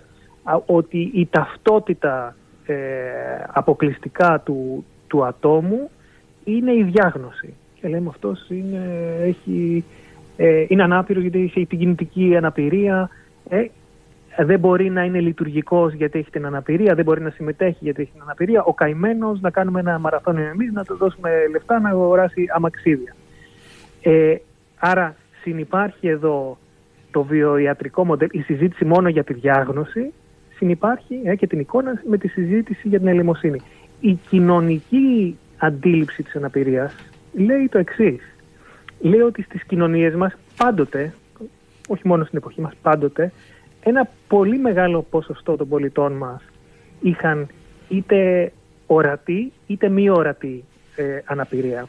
ότι 0.65 1.11
η 1.13 1.27
ταυτότητα 1.31 2.35
ε, 2.65 2.75
αποκλειστικά 3.47 4.41
του, 4.45 4.85
του 5.07 5.25
ατόμου 5.25 5.89
είναι 6.43 6.71
η 6.71 6.83
διάγνωση 6.83 7.53
και 7.81 7.87
λέμε 7.87 8.09
αυτός 8.09 8.49
είναι, 8.49 9.15
έχει, 9.21 9.83
ε, 10.37 10.65
είναι 10.67 10.83
ανάπηρος 10.83 11.21
γιατί 11.21 11.43
έχει 11.43 11.65
την 11.65 11.79
κινητική 11.79 12.35
αναπηρία, 12.37 13.09
ε, 13.49 13.65
δεν 14.37 14.59
μπορεί 14.59 14.89
να 14.89 15.03
είναι 15.03 15.19
λειτουργικός 15.19 15.93
γιατί 15.93 16.19
έχει 16.19 16.29
την 16.31 16.45
αναπηρία, 16.45 16.95
δεν 16.95 17.05
μπορεί 17.05 17.21
να 17.21 17.29
συμμετέχει 17.29 17.77
γιατί 17.79 18.01
έχει 18.01 18.11
την 18.11 18.21
αναπηρία. 18.21 18.63
Ο 18.63 18.73
καημένος 18.73 19.41
να 19.41 19.49
κάνουμε 19.49 19.79
ένα 19.79 19.99
μαραθώνιο 19.99 20.45
εμείς, 20.45 20.71
να 20.71 20.83
του 20.83 20.97
δώσουμε 20.97 21.29
λεφτά 21.51 21.79
να 21.79 21.89
αγοράσει 21.89 22.45
αμαξίδια. 22.55 23.15
Ε, 24.01 24.35
άρα 24.79 25.15
συνυπάρχει 25.41 26.07
εδώ 26.07 26.57
το 27.11 27.23
βιοιατρικό 27.23 28.05
μοντέλο, 28.05 28.31
η 28.33 28.41
συζήτηση 28.41 28.85
μόνο 28.85 29.09
για 29.09 29.23
τη 29.23 29.33
διάγνωση, 29.33 30.13
συνυπάρχει 30.55 31.21
ε, 31.23 31.35
και 31.35 31.47
την 31.47 31.59
εικόνα 31.59 32.01
με 32.09 32.17
τη 32.17 32.27
συζήτηση 32.27 32.87
για 32.87 32.99
την 32.99 33.07
ελεημοσύνη. 33.07 33.61
Η 33.99 34.13
κοινωνική 34.29 35.37
αντίληψη 35.57 36.23
της 36.23 36.35
αναπηρίας 36.35 36.95
λέει 37.33 37.67
το 37.67 37.77
εξής. 37.77 38.21
Λέει 38.99 39.21
ότι 39.21 39.41
στις 39.41 39.63
κοινωνίες 39.63 40.13
μας 40.13 40.33
πάντοτε, 40.57 41.13
όχι 41.87 42.07
μόνο 42.07 42.23
στην 42.23 42.37
εποχή 42.37 42.61
μας 42.61 42.73
πάντοτε, 42.81 43.31
ένα 43.83 44.09
πολύ 44.27 44.57
μεγάλο 44.57 45.05
ποσοστό 45.09 45.55
των 45.55 45.67
πολιτών 45.67 46.13
μας 46.13 46.41
είχαν 47.01 47.47
είτε 47.89 48.51
ορατή 48.85 49.51
είτε 49.67 49.89
μη 49.89 50.09
ορατή 50.09 50.63
ε, 50.95 51.19
αναπηρία. 51.25 51.87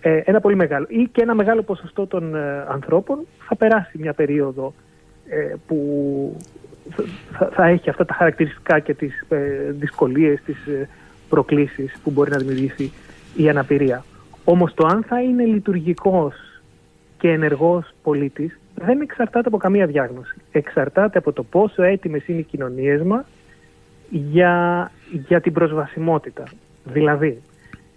Ε, 0.00 0.20
ένα 0.24 0.40
πολύ 0.40 0.56
μεγάλο. 0.56 0.86
Ή 0.88 1.08
και 1.12 1.22
ένα 1.22 1.34
μεγάλο 1.34 1.62
ποσοστό 1.62 2.06
των 2.06 2.34
ε, 2.34 2.64
ανθρώπων 2.68 3.18
θα 3.48 3.56
περάσει 3.56 3.98
μια 3.98 4.12
περίοδο 4.12 4.74
ε, 5.28 5.54
που 5.66 6.36
θα, 7.32 7.50
θα, 7.52 7.66
έχει 7.66 7.90
αυτά 7.90 8.04
τα 8.04 8.14
χαρακτηριστικά 8.14 8.78
και 8.78 8.94
τις 8.94 9.24
δυσκολίες, 9.70 10.40
τις 10.44 10.56
προκλήσεις 11.28 11.94
που 12.02 12.10
μπορεί 12.10 12.30
να 12.30 12.36
δημιουργήσει 12.36 12.92
η 13.36 13.48
αναπηρία. 13.48 14.04
Όμως 14.44 14.74
το 14.74 14.86
αν 14.86 15.04
θα 15.04 15.22
είναι 15.22 15.44
λειτουργικός 15.44 16.34
και 17.18 17.30
ενεργός 17.30 17.90
πολίτης 18.02 18.58
δεν 18.74 19.00
εξαρτάται 19.00 19.48
από 19.48 19.56
καμία 19.56 19.86
διάγνωση. 19.86 20.36
Εξαρτάται 20.52 21.18
από 21.18 21.32
το 21.32 21.42
πόσο 21.42 21.82
έτοιμες 21.82 22.26
είναι 22.26 22.38
οι 22.38 22.42
κοινωνίες 22.42 23.02
μας 23.02 23.24
για, 24.10 24.90
για 25.10 25.40
την 25.40 25.52
προσβασιμότητα. 25.52 26.44
Δηλαδή, 26.84 27.42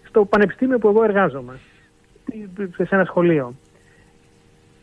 στο 0.08 0.26
πανεπιστήμιο 0.26 0.80
που 0.80 0.88
εγώ 0.88 1.04
εργάζομαι, 1.04 1.60
σε 2.76 2.88
ένα 2.96 3.06
σχολείο, 3.06 3.54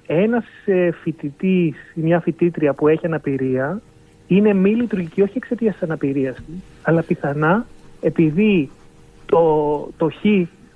ένας 0.06 0.44
ε, 0.64 0.90
φοιτητής 0.90 1.76
ή 1.94 2.00
μια 2.00 2.20
φοιτήτρια 2.20 2.72
που 2.72 2.88
έχει 2.88 3.06
αναπηρία 3.06 3.82
είναι 4.26 4.54
μη 4.54 4.70
λειτουργική 4.74 5.22
όχι 5.22 5.36
εξαιτίας 5.36 5.72
της 5.72 5.82
αναπηρίας 5.82 6.36
αλλά 6.82 7.02
πιθανά 7.02 7.66
επειδή 8.00 8.70
το, 9.26 9.88
το 9.96 10.10
χ 10.10 10.24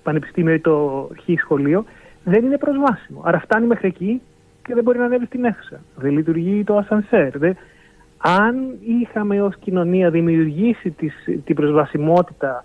πανεπιστήμιο 0.09 0.55
ή 0.55 0.61
το 0.61 1.09
χ 1.23 1.41
σχολείο 1.41 1.85
δεν 2.25 2.45
είναι 2.45 2.59
προσβάσιμο. 2.59 3.23
Άρα 3.25 3.41
φτάνει 3.41 3.67
μέχρι 3.67 3.89
εκεί 3.89 4.21
και 4.63 4.75
δεν 4.75 4.85
μπορεί 4.85 4.99
να 4.99 5.05
ανέβει 5.05 5.27
στην 5.27 5.45
αίθουσα. 5.45 5.81
Δεν 5.97 6.13
λειτουργεί 6.13 6.65
το 6.65 6.77
ασανσέρ. 6.77 7.31
Αν 8.19 8.55
είχαμε 9.01 9.43
ως 9.43 9.57
κοινωνία 9.57 10.11
δημιουργήσει 10.11 10.91
τις, 10.91 11.15
την 11.45 11.55
προσβασιμότητα 11.55 12.65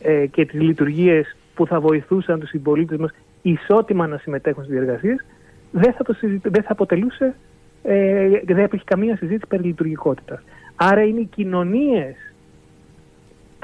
ε, 0.00 0.26
και 0.26 0.44
τις 0.44 0.60
λειτουργίες 0.60 1.36
που 1.54 1.66
θα 1.66 1.80
βοηθούσαν 1.80 2.40
τους 2.40 2.48
συμπολίτες 2.48 2.98
μας 2.98 3.10
ισότιμα 3.42 4.06
να 4.06 4.16
συμμετέχουν 4.16 4.64
στις 4.64 4.74
διεργασίες, 4.76 5.24
δεν 5.70 5.92
θα, 5.92 6.04
το 6.04 6.16
δεν 6.42 6.62
θα 6.62 6.72
αποτελούσε, 6.72 7.34
ε, 7.82 8.28
δεν 8.44 8.64
υπήρχε 8.64 8.84
καμία 8.84 9.16
συζήτηση 9.16 9.46
περί 9.48 9.62
λειτουργικότητας. 9.62 10.40
Άρα 10.74 11.02
είναι 11.02 11.20
οι 11.20 11.28
κοινωνίες 11.34 12.14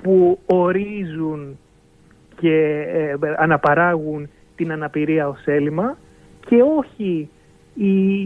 που 0.03 0.39
ορίζουν 0.47 1.59
και 2.41 2.85
ε, 2.93 3.17
αναπαράγουν 3.37 4.29
την 4.57 4.73
αναπηρία 4.73 5.29
ως 5.29 5.43
έλλειμμα 5.45 5.97
και 6.47 6.63
όχι 6.79 7.29
η, 7.75 8.21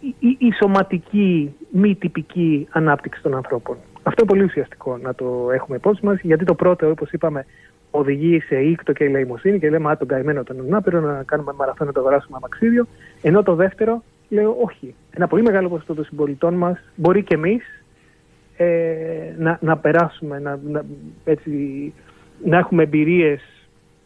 η, 0.00 0.36
η, 0.38 0.52
σωματική 0.62 1.54
μη 1.70 1.94
τυπική 1.94 2.68
ανάπτυξη 2.70 3.22
των 3.22 3.34
ανθρώπων. 3.34 3.76
Αυτό 4.02 4.22
είναι 4.22 4.30
πολύ 4.30 4.44
ουσιαστικό 4.44 4.98
να 4.98 5.14
το 5.14 5.48
έχουμε 5.52 5.76
υπόψη 5.76 6.06
μας 6.06 6.20
γιατί 6.20 6.44
το 6.44 6.54
πρώτο 6.54 6.90
όπως 6.90 7.10
είπαμε 7.10 7.46
οδηγεί 7.90 8.40
σε 8.40 8.56
ήκτο 8.56 8.92
και 8.92 9.04
ελεημοσύνη 9.04 9.58
και 9.58 9.70
λέμε 9.70 9.90
«Α, 9.90 9.96
τον 9.96 10.08
καημένο 10.08 10.44
τον 10.44 10.60
ανάπηρο 10.60 11.00
να 11.00 11.22
κάνουμε 11.22 11.52
μαραθώνιο 11.52 11.92
να 11.92 11.92
το 11.92 12.00
αγοράσουμε 12.00 12.36
αμαξίδιο». 12.36 12.86
Ενώ 13.22 13.42
το 13.42 13.54
δεύτερο 13.54 14.02
λέω 14.28 14.56
«Όχι, 14.64 14.94
ένα 15.10 15.26
πολύ 15.26 15.42
μεγάλο 15.42 15.68
ποσοστό 15.68 15.94
των 15.94 16.04
συμπολιτών 16.04 16.54
μας 16.54 16.78
μπορεί 16.94 17.22
και 17.22 17.34
εμείς 17.34 17.62
ε, 18.56 19.34
να, 19.38 19.58
να 19.60 19.76
περάσουμε, 19.76 20.38
να, 20.38 20.58
να, 20.64 20.84
έτσι, 21.24 21.50
να 22.44 22.58
έχουμε 22.58 22.82
εμπειρίες 22.82 23.40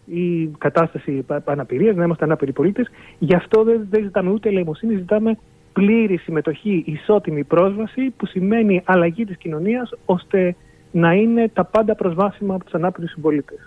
ή 0.05 0.47
κατάσταση 0.59 1.25
αναπηρίας, 1.45 1.97
να 1.97 2.05
είμαστε 2.05 2.25
ανάπηροι 2.25 2.53
πολίτες. 2.53 2.91
Γι' 3.19 3.35
αυτό 3.35 3.65
δεν, 3.65 3.87
δεν 3.91 4.03
ζητάμε 4.03 4.31
ούτε 4.31 4.49
ελεημοσύνη, 4.49 4.95
ζητάμε 4.95 5.39
πλήρη 5.73 6.17
συμμετοχή, 6.17 6.83
ισότιμη 6.87 7.45
πρόσβαση 7.45 8.11
που 8.17 8.27
σημαίνει 8.27 8.83
αλλαγή 8.85 9.25
της 9.25 9.37
κοινωνίας 9.37 9.91
ώστε 10.05 10.57
να 10.91 11.13
είναι 11.13 11.49
τα 11.49 11.65
πάντα 11.65 11.95
προσβάσιμα 11.95 12.55
από 12.55 12.65
τους 12.65 12.75
ανάπηρους 12.75 13.11
συμπολίτες. 13.11 13.59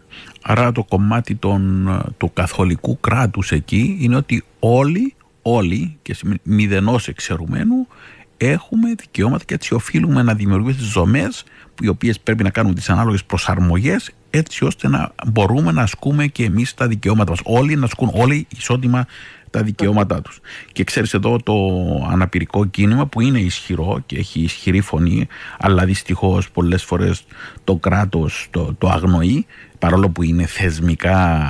Άρα 0.42 0.72
το 0.72 0.84
κομμάτι 0.84 1.36
των, 1.36 1.90
του 2.18 2.34
καθολικού 2.34 3.00
κράτους 3.00 3.52
εκεί 3.52 3.98
είναι 4.02 4.16
ότι 4.16 4.44
όλοι, 4.60 5.14
όλοι 5.42 5.98
και 6.02 6.16
μηδενός 6.44 7.08
εξαιρουμένου 7.08 7.88
έχουμε 8.38 8.94
δικαιώματα 8.94 9.44
και 9.44 9.54
έτσι 9.54 9.74
οφείλουμε 9.74 10.24
να 10.24 10.34
δημιουργήσουμε 10.34 10.88
δομές 10.94 11.46
οι 11.82 11.88
οποίες 11.88 12.20
πρέπει 12.20 12.44
να 12.44 12.50
κάνουν 12.50 12.76
τις 12.76 12.90
ανάλογες 12.90 13.24
προσαρμογές 13.24 14.12
έτσι 14.36 14.66
ώστε 14.66 14.88
να 14.88 15.12
μπορούμε 15.28 15.72
να 15.72 15.82
ασκούμε 15.82 16.28
και 16.28 16.44
εμείς 16.44 16.74
τα 16.74 16.88
δικαιώματα 16.88 17.30
μας. 17.30 17.40
Όλοι 17.44 17.76
να 17.76 17.86
ασκούν 17.86 18.10
όλοι 18.14 18.48
ισότιμα 18.58 19.06
τα 19.50 19.64
δικαιώματά 19.64 20.22
τους. 20.22 20.40
Και 20.72 20.84
ξέρεις 20.84 21.14
εδώ 21.14 21.38
το 21.38 21.56
αναπηρικό 22.12 22.66
κίνημα 22.66 23.06
που 23.06 23.22
είναι 23.22 23.40
ισχυρό 23.40 24.04
και 24.06 24.18
έχει 24.18 24.40
ισχυρή 24.40 24.82
φωνή 24.82 25.28
αλλά 25.60 25.86
δυστυχώς 25.86 26.50
πολλές 26.50 26.84
φορές 26.84 27.26
το 27.64 27.76
κράτος 27.76 28.48
το, 28.52 28.76
το 28.78 28.90
αγνοεί 28.90 29.46
παρόλο 29.84 30.10
που 30.10 30.24
είναι 30.24 30.46
θεσμικά 30.46 31.50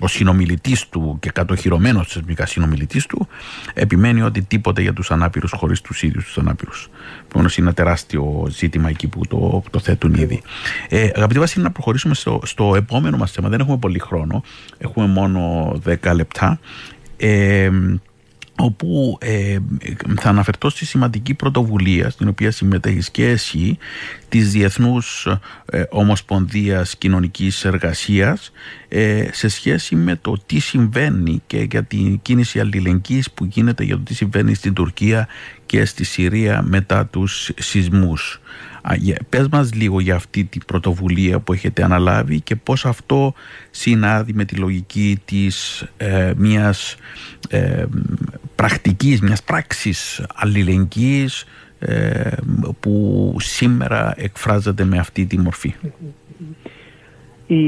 ο 0.00 0.06
συνομιλητής 0.08 0.88
του 0.88 1.16
και 1.20 1.30
κατοχυρωμένος 1.30 2.12
θεσμικά 2.12 2.46
συνομιλητής 2.46 3.06
του 3.06 3.28
επιμένει 3.74 4.22
ότι 4.22 4.42
τίποτε 4.42 4.82
για 4.82 4.92
τους 4.92 5.10
ανάπηρους 5.10 5.52
χωρίς 5.56 5.80
τους 5.80 6.02
ίδιους 6.02 6.24
τους 6.24 6.38
ανάπηρους. 6.38 6.88
Επομένως 7.24 7.56
είναι 7.56 7.66
ένα 7.66 7.74
τεράστιο 7.74 8.46
ζήτημα 8.50 8.88
εκεί 8.88 9.08
που 9.08 9.26
το, 9.26 9.62
το 9.70 9.78
θέτουν 9.78 10.14
ήδη. 10.14 10.42
Ε, 10.88 11.10
αγαπητοί 11.14 11.38
Βασίλη 11.38 11.64
να 11.64 11.70
προχωρήσουμε 11.70 12.14
στο, 12.14 12.40
στο 12.44 12.74
επόμενο 12.76 13.16
μας 13.16 13.32
θέμα. 13.32 13.48
Δεν 13.48 13.60
έχουμε 13.60 13.76
πολύ 13.76 13.98
χρόνο. 13.98 14.42
Έχουμε 14.78 15.06
μόνο 15.06 15.72
10 16.02 16.14
λεπτά 16.14 16.58
ε, 17.16 17.70
όπου 18.60 19.18
ε, 19.20 19.58
θα 20.20 20.28
αναφερθώ 20.28 20.68
στη 20.68 20.86
σημαντική 20.86 21.34
πρωτοβουλία 21.34 22.10
στην 22.10 22.28
οποία 22.28 22.50
συμμετέχεις 22.50 23.10
και 23.10 23.28
εσύ 23.28 23.78
της 24.28 24.50
Διεθνούς 24.50 25.26
ε, 25.66 25.82
Ομοσπονδίας 25.90 26.96
Κοινωνικής 26.96 27.64
Εργασίας 27.64 28.52
ε, 28.88 29.28
σε 29.32 29.48
σχέση 29.48 29.94
με 29.94 30.16
το 30.16 30.36
τι 30.46 30.58
συμβαίνει 30.58 31.42
και 31.46 31.66
για 31.70 31.82
την 31.82 32.22
κίνηση 32.22 32.60
αλληλεγγύης 32.60 33.30
που 33.30 33.44
γίνεται 33.44 33.84
για 33.84 33.96
το 33.96 34.02
τι 34.02 34.14
συμβαίνει 34.14 34.54
στην 34.54 34.72
Τουρκία 34.72 35.28
και 35.66 35.84
στη 35.84 36.04
Συρία 36.04 36.62
μετά 36.62 37.06
τους 37.06 37.50
σεισμούς. 37.58 38.40
Πες 39.28 39.48
μας 39.48 39.74
λίγο 39.74 40.00
για 40.00 40.14
αυτή 40.14 40.44
την 40.44 40.62
πρωτοβουλία 40.66 41.38
που 41.38 41.52
έχετε 41.52 41.84
αναλάβει 41.84 42.40
και 42.40 42.56
πώς 42.56 42.86
αυτό 42.86 43.34
συνάδει 43.70 44.32
με 44.32 44.44
τη 44.44 44.54
λογική 44.54 45.20
της 45.24 45.84
ε, 45.96 46.32
μιας 46.36 46.96
ε, 47.48 47.84
πρακτικής, 48.62 49.20
μιας 49.20 49.42
πράξης 49.42 50.26
αλληλεγγύης 50.34 51.44
ε, 51.78 52.30
που 52.80 53.34
σήμερα 53.38 54.14
εκφράζεται 54.16 54.84
με 54.84 54.98
αυτή 54.98 55.26
τη 55.26 55.38
μορφή. 55.38 55.74
Η 57.46 57.62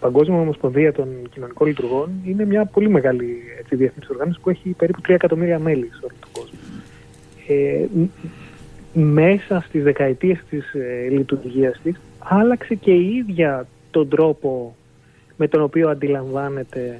Παγκόσμια 0.00 0.38
Ομοσπονδία 0.38 0.92
των 0.92 1.08
Κοινωνικών 1.30 1.66
Λειτουργών 1.66 2.10
είναι 2.24 2.44
μια 2.44 2.64
πολύ 2.64 2.88
μεγάλη 2.88 3.36
διεθνής 3.70 4.08
οργάνωση 4.08 4.40
που 4.40 4.50
έχει 4.50 4.68
περίπου 4.68 5.00
3 5.00 5.10
εκατομμύρια 5.10 5.58
μέλη 5.58 5.90
σε 5.92 6.00
όλο 6.04 6.14
τον 6.20 6.30
κόσμο. 6.32 6.58
Ε, 7.46 7.86
μέσα 9.00 9.64
στις 9.66 9.82
δεκαετίες 9.82 10.44
της 10.50 10.74
ε, 10.74 11.08
λειτουργίας 11.10 11.80
της 11.82 12.00
άλλαξε 12.18 12.74
και 12.74 12.90
η 12.90 13.14
ίδια 13.16 13.66
τον 13.90 14.08
τρόπο 14.08 14.76
με 15.36 15.48
τον 15.48 15.62
οποίο 15.62 15.88
αντιλαμβάνεται 15.88 16.98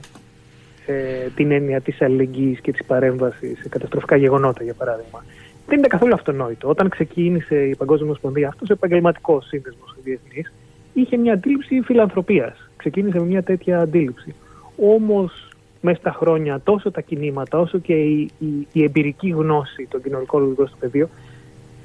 ε, 0.89 1.29
την 1.35 1.51
έννοια 1.51 1.81
της 1.81 2.03
αλληλεγγύης 2.03 2.61
και 2.61 2.73
της 2.73 2.87
παρέμβασης 2.87 3.59
σε 3.59 3.69
καταστροφικά 3.69 4.17
γεγονότα 4.17 4.63
για 4.65 4.75
παράδειγμα. 4.75 5.25
Δεν 5.67 5.79
ήταν 5.79 5.91
καθόλου 5.91 6.15
αυτονόητο. 6.15 6.69
Όταν 6.69 6.89
ξεκίνησε 6.89 7.57
η 7.57 7.75
Παγκόσμια 7.75 8.07
Ομοσπονδία, 8.07 8.49
αυτός 8.49 8.69
ο 8.69 8.73
επαγγελματικός 8.73 9.47
σύνδεσμος 9.47 9.97
διεθνής, 10.03 10.53
είχε 10.93 11.17
μια 11.17 11.33
αντίληψη 11.33 11.81
φιλανθρωπίας. 11.81 12.71
Ξεκίνησε 12.77 13.19
με 13.19 13.25
μια 13.25 13.43
τέτοια 13.43 13.81
αντίληψη. 13.81 14.35
Όμως, 14.77 15.49
μέσα 15.81 15.99
στα 15.99 16.13
χρόνια, 16.13 16.61
τόσο 16.65 16.91
τα 16.91 17.01
κινήματα, 17.01 17.59
όσο 17.59 17.79
και 17.79 17.95
η, 17.95 18.31
η, 18.39 18.67
η 18.73 18.83
εμπειρική 18.83 19.29
γνώση 19.29 19.87
των 19.91 20.03
κοινωνικών 20.03 20.41
λειτουργών 20.41 20.67
στο 20.67 20.77
πεδίο, 20.81 21.09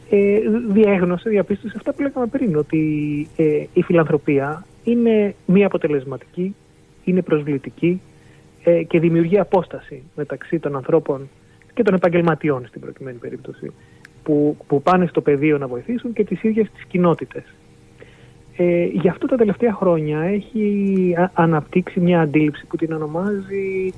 ε, 0.10 0.40
διέγνωσε, 0.70 1.30
διαπίστωσε 1.30 1.74
αυτά 1.78 1.94
που 1.94 2.02
λέγαμε 2.02 2.26
πριν, 2.26 2.56
ότι 2.56 2.80
ε, 3.36 3.64
η 3.74 3.82
φιλανθρωπία 3.82 4.66
είναι 4.84 5.36
μη 5.46 5.64
αποτελεσματική, 5.64 6.56
είναι 7.04 7.22
προσβλητική 7.22 8.02
ε, 8.64 8.84
και 8.84 9.00
δημιουργεί 9.00 9.40
απόσταση 9.40 10.04
μεταξύ 10.16 10.60
των 10.60 10.76
ανθρώπων 10.76 11.30
και 11.74 11.84
των 11.84 11.94
επαγγελματιών 11.94 12.66
στην 12.68 12.82
προκειμένη 12.82 13.18
περίπτωση 13.18 13.72
που, 14.24 14.58
που 14.68 14.82
πάνε 14.82 15.06
στο 15.06 15.22
πεδίο 15.22 15.58
να 15.58 15.68
βοηθήσουν 15.68 16.14
και 16.14 16.24
τις 16.24 16.44
ίδιες 16.44 16.72
τις 16.72 16.86
κοινότητες. 16.86 17.44
Ε, 18.58 18.84
γι' 18.84 19.10
αυτό 19.10 19.28
τα 19.28 19.36
τελευταία 19.36 19.74
χρόνια 19.74 20.20
έχει 20.20 21.16
αναπτύξει 21.34 22.00
μια 22.00 22.22
αντίληψη 22.22 22.66
που 22.66 22.78
την 22.78 22.94
ονομάζει 22.94 23.94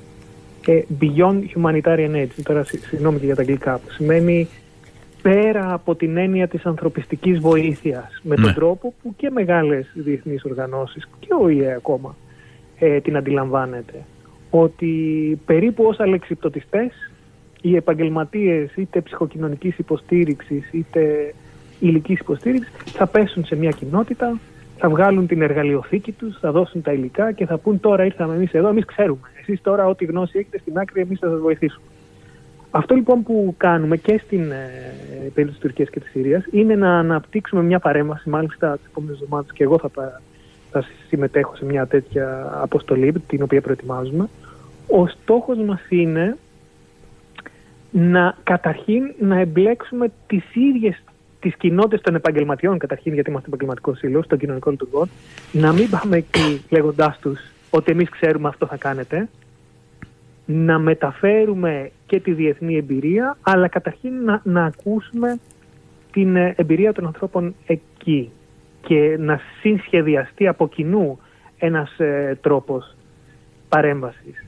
ε, 0.66 0.80
Beyond 1.00 1.40
Humanitarian 1.54 2.14
Aid, 2.14 2.28
τώρα 2.42 2.64
συγγνώμη 2.64 3.18
και 3.18 3.26
για 3.26 3.34
τα 3.34 3.40
αγγλικά, 3.40 3.78
που 3.78 3.90
σημαίνει 3.90 4.48
πέρα 5.22 5.72
από 5.72 5.94
την 5.94 6.16
έννοια 6.16 6.48
της 6.48 6.66
ανθρωπιστικής 6.66 7.38
βοήθειας 7.38 8.20
με 8.22 8.34
τον 8.34 8.44
ναι. 8.44 8.52
τρόπο 8.52 8.94
που 9.02 9.14
και 9.16 9.30
μεγάλες 9.30 9.92
διεθνείς 9.94 10.44
οργανώσεις 10.44 11.08
και 11.18 11.28
ο 11.40 11.48
ΙΕ 11.48 11.74
ακόμα 11.74 12.16
ε, 12.78 13.00
την 13.00 13.16
αντιλαμβάνεται 13.16 14.04
ότι 14.60 14.94
περίπου 15.46 15.84
ως 15.84 16.00
αλεξιπτωτιστές 16.00 16.92
οι 17.60 17.76
επαγγελματίες 17.76 18.74
είτε 18.74 19.00
ψυχοκοινωνικής 19.00 19.78
υποστήριξης 19.78 20.72
είτε 20.72 21.34
υλικής 21.80 22.18
υποστήριξης 22.18 22.72
θα 22.92 23.06
πέσουν 23.06 23.44
σε 23.44 23.56
μια 23.56 23.70
κοινότητα, 23.70 24.38
θα 24.78 24.88
βγάλουν 24.88 25.26
την 25.26 25.42
εργαλειοθήκη 25.42 26.12
τους, 26.12 26.38
θα 26.40 26.52
δώσουν 26.52 26.82
τα 26.82 26.92
υλικά 26.92 27.32
και 27.32 27.46
θα 27.46 27.58
πούν 27.58 27.80
τώρα 27.80 28.04
ήρθαμε 28.04 28.34
εμείς 28.34 28.52
εδώ, 28.52 28.68
εμείς 28.68 28.84
ξέρουμε. 28.84 29.28
Εσείς 29.40 29.60
τώρα 29.62 29.86
ό,τι 29.86 30.04
γνώση 30.04 30.38
έχετε 30.38 30.58
στην 30.58 30.78
άκρη 30.78 31.00
εμείς 31.00 31.18
θα 31.18 31.28
σας 31.28 31.40
βοηθήσουμε. 31.40 31.86
Αυτό 32.70 32.94
λοιπόν 32.94 33.22
που 33.22 33.54
κάνουμε 33.56 33.96
και 33.96 34.20
στην 34.24 34.50
ε, 34.50 34.70
περίπτωση 35.34 35.48
της 35.48 35.58
Τουρκίας 35.58 35.90
και 35.90 36.00
της 36.00 36.10
Συρίας 36.10 36.44
είναι 36.50 36.74
να 36.74 36.98
αναπτύξουμε 36.98 37.62
μια 37.62 37.78
παρέμβαση, 37.78 38.28
μάλιστα 38.28 38.76
τις 38.76 38.86
επόμενες 38.86 39.20
εβδομάδες 39.20 39.52
και 39.52 39.62
εγώ 39.62 39.78
θα, 39.78 39.90
θα 40.70 40.84
συμμετέχω 41.08 41.56
σε 41.56 41.64
μια 41.64 41.86
τέτοια 41.86 42.56
αποστολή 42.62 43.12
την 43.26 43.42
οποία 43.42 43.60
προετοιμάζουμε. 43.60 44.28
Ο 44.86 45.06
στόχος 45.06 45.58
μας 45.58 45.80
είναι 45.88 46.36
να 47.90 48.36
καταρχήν 48.42 49.14
να 49.18 49.40
εμπλέξουμε 49.40 50.12
τις 50.26 50.44
ίδιες 50.54 51.02
τις 51.40 51.56
κοινότητες 51.56 52.00
των 52.00 52.14
επαγγελματιών, 52.14 52.78
καταρχήν 52.78 53.14
γιατί 53.14 53.30
είμαστε 53.30 53.48
επαγγελματικό 53.48 53.94
σύλλογος, 53.94 54.26
των 54.26 54.38
κοινωνικών 54.38 54.72
λειτουργών, 54.72 55.08
να 55.52 55.72
μην 55.72 55.90
πάμε 55.90 56.16
εκεί 56.16 56.64
λέγοντάς 56.70 57.18
τους 57.18 57.40
ότι 57.70 57.92
εμείς 57.92 58.08
ξέρουμε 58.08 58.48
αυτό 58.48 58.66
θα 58.66 58.76
κάνετε, 58.76 59.28
να 60.46 60.78
μεταφέρουμε 60.78 61.90
και 62.06 62.20
τη 62.20 62.32
διεθνή 62.32 62.76
εμπειρία, 62.76 63.36
αλλά 63.42 63.68
καταρχήν 63.68 64.24
να, 64.24 64.40
να 64.44 64.64
ακούσουμε 64.64 65.38
την 66.12 66.36
ε, 66.36 66.54
εμπειρία 66.56 66.92
των 66.92 67.06
ανθρώπων 67.06 67.54
εκεί 67.66 68.30
και 68.80 69.16
να 69.18 69.40
συνσχεδιαστεί 69.60 70.46
από 70.46 70.68
κοινού 70.68 71.18
ένας 71.58 71.98
ε, 71.98 72.38
τρόπος 72.40 72.94
παρέμβασης. 73.68 74.44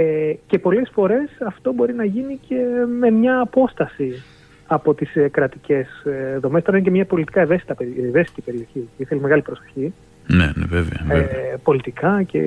Ε, 0.00 0.34
και 0.46 0.58
πολλές 0.58 0.90
φορές 0.92 1.28
αυτό 1.46 1.72
μπορεί 1.72 1.94
να 1.94 2.04
γίνει 2.04 2.38
και 2.48 2.56
με 2.98 3.10
μια 3.10 3.40
απόσταση 3.40 4.22
από 4.66 4.94
τις 4.94 5.16
ε, 5.16 5.28
κρατικές 5.28 5.88
ε, 6.04 6.38
δομές. 6.38 6.62
Τώρα 6.62 6.76
είναι 6.76 6.86
και 6.86 6.92
μια 6.92 7.04
πολιτικά 7.04 7.40
ευαίσθητη 7.40 8.40
περιοχή, 8.44 8.88
θέλει 9.04 9.20
μεγάλη 9.20 9.42
προσοχή. 9.42 9.92
Ναι, 10.26 10.52
ναι, 10.54 10.64
βέβαια. 10.66 11.04
βέβαια. 11.06 11.22
Ε, 11.22 11.58
πολιτικά 11.62 12.22
και, 12.22 12.40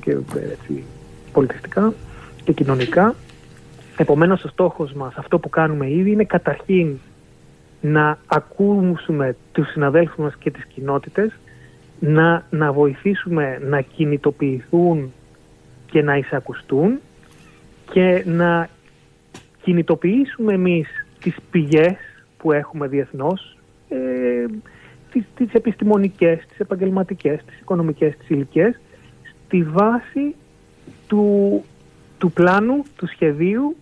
και 0.00 0.10
έτσι, 0.50 0.84
πολιτιστικά 1.32 1.92
και 2.44 2.52
κοινωνικά. 2.52 3.14
Επομένως 3.96 4.44
ο 4.44 4.48
στόχος 4.48 4.92
μας, 4.92 5.14
αυτό 5.16 5.38
που 5.38 5.48
κάνουμε 5.48 5.90
ήδη, 5.90 6.10
είναι 6.10 6.24
καταρχήν 6.24 6.98
να 7.80 8.18
ακούσουμε 8.26 9.36
τους 9.52 9.70
συναδέλφους 9.70 10.16
μας 10.16 10.36
και 10.38 10.50
τις 10.50 10.64
κοινότητες, 10.64 11.30
να, 11.98 12.46
να 12.50 12.72
βοηθήσουμε 12.72 13.58
να 13.62 13.80
κινητοποιηθούν 13.80 15.12
και 15.92 16.02
να 16.02 16.16
εισακουστούν 16.16 17.00
και 17.92 18.22
να 18.26 18.68
κινητοποιήσουμε 19.62 20.52
εμείς 20.52 20.88
τις 21.20 21.36
πηγές 21.50 21.96
που 22.36 22.52
έχουμε 22.52 22.88
διεθνώς, 22.88 23.58
ε, 23.88 24.46
τις, 25.12 25.24
τις 25.36 25.52
επιστημονικές, 25.52 26.46
τις 26.48 26.58
επαγγελματικές, 26.58 27.44
τις 27.46 27.60
οικονομικές, 27.60 28.16
τις 28.16 28.28
υλικές, 28.28 28.80
στη 29.22 29.62
βάση 29.62 30.34
του, 31.06 31.64
του 32.18 32.32
πλάνου, 32.32 32.82
του 32.96 33.06
σχεδίου 33.06 33.76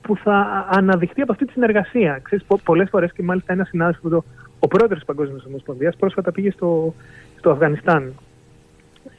που 0.00 0.16
θα 0.16 0.66
αναδειχθεί 0.70 1.20
από 1.20 1.32
αυτή 1.32 1.44
τη 1.44 1.52
συνεργασία. 1.52 2.20
Ξέρεις, 2.22 2.44
πο, 2.44 2.58
πολλές 2.64 2.88
φορές 2.90 3.12
και 3.12 3.22
μάλιστα 3.22 3.52
ένας 3.52 3.68
συνάδελφος, 3.68 4.22
ο 4.58 4.68
πρόεδρος 4.68 4.98
της 4.98 5.06
Παγκόσμιας 5.06 5.44
Ομοσπονδίας, 5.44 5.96
πρόσφατα 5.96 6.32
πήγε 6.32 6.50
στο, 6.50 6.94
στο 7.38 7.50
Αφγανιστάν. 7.50 8.12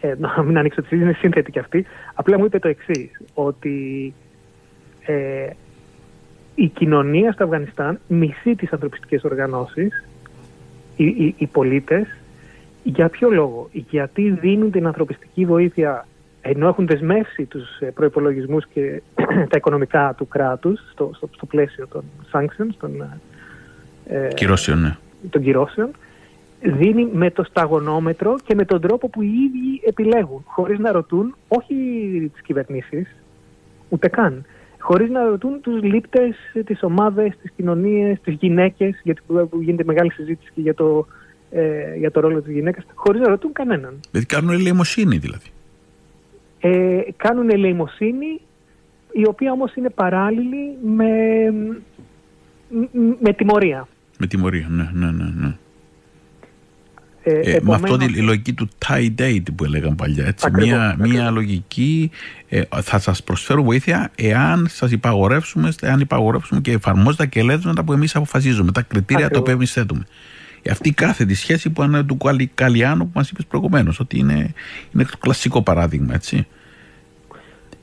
Ε, 0.02 0.14
να 0.18 0.44
μην 0.44 0.58
ανοίξω 0.58 0.82
τη 0.82 0.88
συζήτηση, 0.88 1.10
είναι 1.10 1.20
σύνθετη 1.22 1.52
κι 1.52 1.60
αυτή. 1.60 1.86
Απλά 2.14 2.38
μου 2.38 2.46
είπε 2.46 2.60
το 2.60 2.68
εξής, 2.68 3.22
ότι 3.34 4.14
ε, 5.06 5.50
η 6.56 6.68
κοινωνία 6.68 7.32
στο 7.32 7.44
Αφγανιστάν 7.44 8.00
μισεί 8.08 8.56
τις 8.56 8.72
ανθρωπιστικές 8.72 9.24
οργανώσεις, 9.24 10.04
οι, 10.96 11.06
οι, 11.06 11.36
οι 11.38 11.46
πολίτες, 11.46 12.08
για 12.84 13.10
ποιο 13.10 13.30
λόγο, 13.30 13.70
γιατί 13.72 14.30
δίνουν 14.30 14.72
την 14.72 14.88
ανθρωπιστική 14.88 15.46
βοήθεια 15.46 16.06
ενώ 16.48 16.68
έχουν 16.68 16.88
δεσμεύσει 16.88 17.46
τους 17.46 17.80
ε, 17.80 17.86
προϋπολογισμούς 17.86 18.66
και 18.74 19.02
τα 19.50 19.58
οικονομικά 19.58 20.14
του 20.18 20.28
κράτους 20.28 20.80
στο, 20.92 21.12
στο, 21.16 21.30
στο 21.36 21.46
πλαίσιο 21.46 21.88
των 21.88 22.04
sanctions, 22.32 22.74
των, 22.80 23.20
ε, 24.08 24.28
κυρώσεων, 24.34 24.80
ναι. 24.80 24.96
των 25.30 25.42
κυρώσεων, 25.42 25.92
δίνει 26.66 27.10
με 27.14 27.32
το 27.32 27.44
σταγονόμετρο 27.44 28.36
και 28.46 28.56
με 28.56 28.66
τον 28.66 28.82
τρόπο 28.82 29.10
που 29.10 29.22
οι 29.22 29.28
ίδιοι 29.28 29.82
επιλέγουν, 29.86 30.44
χωρίς 30.46 30.80
να 30.80 30.92
ρωτούν 30.92 31.36
όχι 31.48 31.76
τις 32.34 32.42
κυβερνήσεις, 32.42 33.16
ούτε 33.90 34.08
καν, 34.08 34.46
χωρίς 34.80 35.10
να 35.10 35.24
ρωτούν 35.24 35.62
τους 35.62 35.84
λήπτες, 35.84 36.36
τις 36.66 36.84
ομάδες, 36.84 37.38
τις 37.42 37.52
κοινωνίες, 37.56 38.20
τις 38.24 38.34
γυναίκες, 38.40 39.02
γιατί 39.04 39.22
γίνεται 39.60 39.84
μεγάλη 39.84 40.12
συζήτηση 40.12 40.52
και 40.56 40.62
για 40.62 40.74
το, 40.74 41.08
ε, 41.52 41.96
για 41.98 42.12
το 42.12 42.20
ρόλο 42.20 42.42
της 42.42 42.54
γυναίκας, 42.54 42.84
χωρίς 42.94 43.22
να 43.22 43.28
ρωτούν 43.28 43.54
κανέναν. 43.54 44.00
Δηλαδή 44.12 44.28
κάνουν 44.28 44.54
ελεημοσύνη 44.54 45.18
δηλαδή. 45.18 45.50
Ε, 46.60 47.02
κάνουν 47.18 47.50
ελεημοσύνη, 47.50 48.42
η 49.12 49.28
οποία 49.28 49.52
όμως 49.52 49.76
είναι 49.76 49.90
παράλληλη 49.90 50.78
με, 50.84 51.08
με 53.20 53.34
τιμωρία. 53.34 53.88
Με 54.20 54.28
τιμωρία, 54.28 54.68
ναι, 54.70 54.90
ναι, 54.94 55.12
ναι. 55.12 55.34
ναι. 55.36 55.56
Ε, 57.28 57.40
ε, 57.40 57.60
με 57.62 57.76
αυτό 57.76 57.98
τη 57.98 58.22
λογική 58.22 58.54
του 58.54 58.70
tie 58.88 59.10
date 59.20 59.44
που 59.56 59.64
έλεγαν 59.64 59.96
παλιά. 59.96 60.26
Έτσι. 60.26 60.48
μια, 60.52 60.96
μια 61.00 61.30
λογική 61.30 62.12
ε, 62.50 62.62
θα 62.82 63.00
σας 63.00 63.24
προσφέρω 63.24 63.64
βοήθεια 63.64 64.12
εάν 64.16 64.68
σας 64.70 64.92
υπαγορεύσουμε, 64.92 65.74
εάν 65.82 66.00
υπαγορεύσουμε 66.00 66.62
και 66.62 66.72
εφαρμόζετε 66.72 67.26
και 67.26 67.44
τα 67.76 67.84
που 67.84 67.94
εμείς 67.94 68.16
αποφασίζουμε, 68.16 68.72
τα 68.72 68.82
κριτήρια 68.82 69.30
τα 69.30 69.40
οποία 69.40 69.54
εμείς 69.54 69.72
θέτουμε. 69.72 70.06
Ε, 70.62 70.72
αυτή 70.72 70.90
η 70.90 70.94
κάθετη 70.94 71.36
σχέση 71.36 71.70
που 71.70 71.84
είναι 71.84 72.04
του 72.04 72.18
Καλιάνου 72.54 73.04
που 73.04 73.12
μας 73.14 73.30
είπες 73.30 73.46
προηγουμένως, 73.46 74.00
ότι 74.00 74.18
είναι, 74.18 74.54
είναι 74.94 75.04
το 75.04 75.18
κλασικό 75.18 75.62
παράδειγμα, 75.62 76.14
έτσι. 76.14 76.48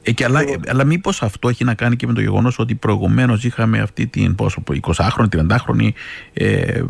Ε, 0.03 0.13
και 0.13 0.25
αλλά, 0.25 0.41
αλλά 0.67 0.85
μήπως 0.85 1.23
αυτό 1.23 1.49
έχει 1.49 1.65
να 1.65 1.75
κάνει 1.75 1.97
και 1.97 2.07
με 2.07 2.13
το 2.13 2.21
γεγονός 2.21 2.59
ότι 2.59 2.75
προηγουμένως 2.75 3.45
είχαμε 3.45 3.81
αυτή 3.81 4.07
την 4.07 4.35
πόσο, 4.35 4.63
20χρονη, 4.67 5.27
30χρονη 5.31 5.89
ε, 6.33 6.47
ε, 6.47 6.85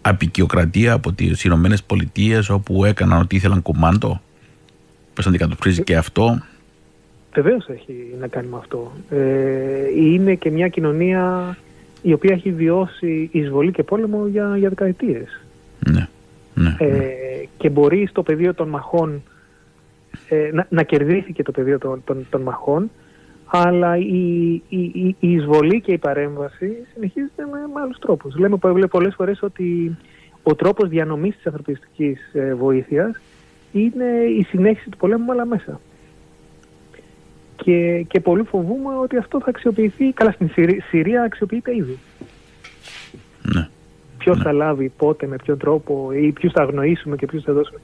απεικιοκρατία 0.00 0.92
από 0.92 1.12
τις 1.12 1.44
Ηνωμένες 1.44 1.82
Πολιτείες 1.82 2.48
όπου 2.48 2.84
έκαναν 2.84 3.20
ότι 3.20 3.36
ήθελαν 3.36 3.62
κομμάντο. 3.62 4.20
Πώς 5.14 5.26
αντικατοπτρίζει 5.26 5.82
και 5.82 5.96
αυτό; 5.96 6.42
Βεβαίως 7.34 7.68
έχει 7.68 7.94
να 8.20 8.26
κάνει 8.26 8.48
με 8.48 8.56
αυτό. 8.56 8.92
Ε, 9.10 9.18
είναι 9.96 10.34
και 10.34 10.50
μια 10.50 10.68
κοινωνία 10.68 11.56
η 12.02 12.12
οποία 12.12 12.34
έχει 12.34 12.52
βιώσει 12.52 13.28
εισβολή 13.32 13.70
και 13.70 13.82
πόλεμο 13.82 14.26
για, 14.26 14.56
για 14.56 14.68
δεκαετίες. 14.68 15.40
Ναι, 15.90 16.08
ναι, 16.54 16.76
ε, 16.78 16.86
ναι. 16.86 17.06
και 17.56 17.68
μπορεί 17.68 18.06
στο 18.06 18.22
πεδίο 18.22 18.54
των 18.54 18.68
μαχών 18.68 19.22
ε, 20.34 20.50
να, 20.52 20.66
να 20.68 20.82
κερδίσει 20.82 21.32
το 21.32 21.52
πεδίο 21.52 21.78
των, 21.78 22.02
των, 22.04 22.26
των 22.30 22.42
μαχών, 22.42 22.90
αλλά 23.46 23.96
η, 23.96 24.52
η, 24.68 25.16
η, 25.18 25.32
εισβολή 25.32 25.80
και 25.80 25.92
η 25.92 25.98
παρέμβαση 25.98 26.72
συνεχίζεται 26.94 27.42
με, 27.50 27.58
με 27.74 27.80
άλλους 27.80 27.98
τρόπους. 27.98 28.36
Λέμε 28.36 28.56
πολλές 28.90 29.14
φορές 29.14 29.42
ότι 29.42 29.96
ο 30.42 30.54
τρόπος 30.54 30.88
διανομής 30.88 31.36
της 31.36 31.46
ανθρωπιστικής 31.46 32.30
ε, 32.32 32.54
βοήθειας 32.54 33.20
είναι 33.72 34.04
η 34.38 34.42
συνέχιση 34.42 34.90
του 34.90 34.96
πολέμου 34.96 35.32
αλλά 35.32 35.46
μέσα. 35.46 35.80
Και, 37.56 38.04
και 38.08 38.20
πολύ 38.20 38.42
φοβούμε 38.42 38.94
ότι 39.02 39.16
αυτό 39.16 39.40
θα 39.40 39.48
αξιοποιηθεί, 39.48 40.12
καλά 40.12 40.30
στην 40.30 40.50
Συρία 40.90 41.22
αξιοποιείται 41.22 41.76
ήδη. 41.76 41.98
Ναι. 43.54 43.68
Ποιος 44.18 44.36
ναι. 44.36 44.42
θα 44.42 44.52
λάβει, 44.52 44.92
πότε, 44.96 45.26
με 45.26 45.36
ποιον 45.36 45.58
τρόπο 45.58 46.12
ή 46.12 46.32
ποιους 46.32 46.52
θα 46.52 46.62
αγνοήσουμε 46.62 47.16
και 47.16 47.26
ποιους 47.26 47.42
θα 47.42 47.52
δώσουμε. 47.52 47.80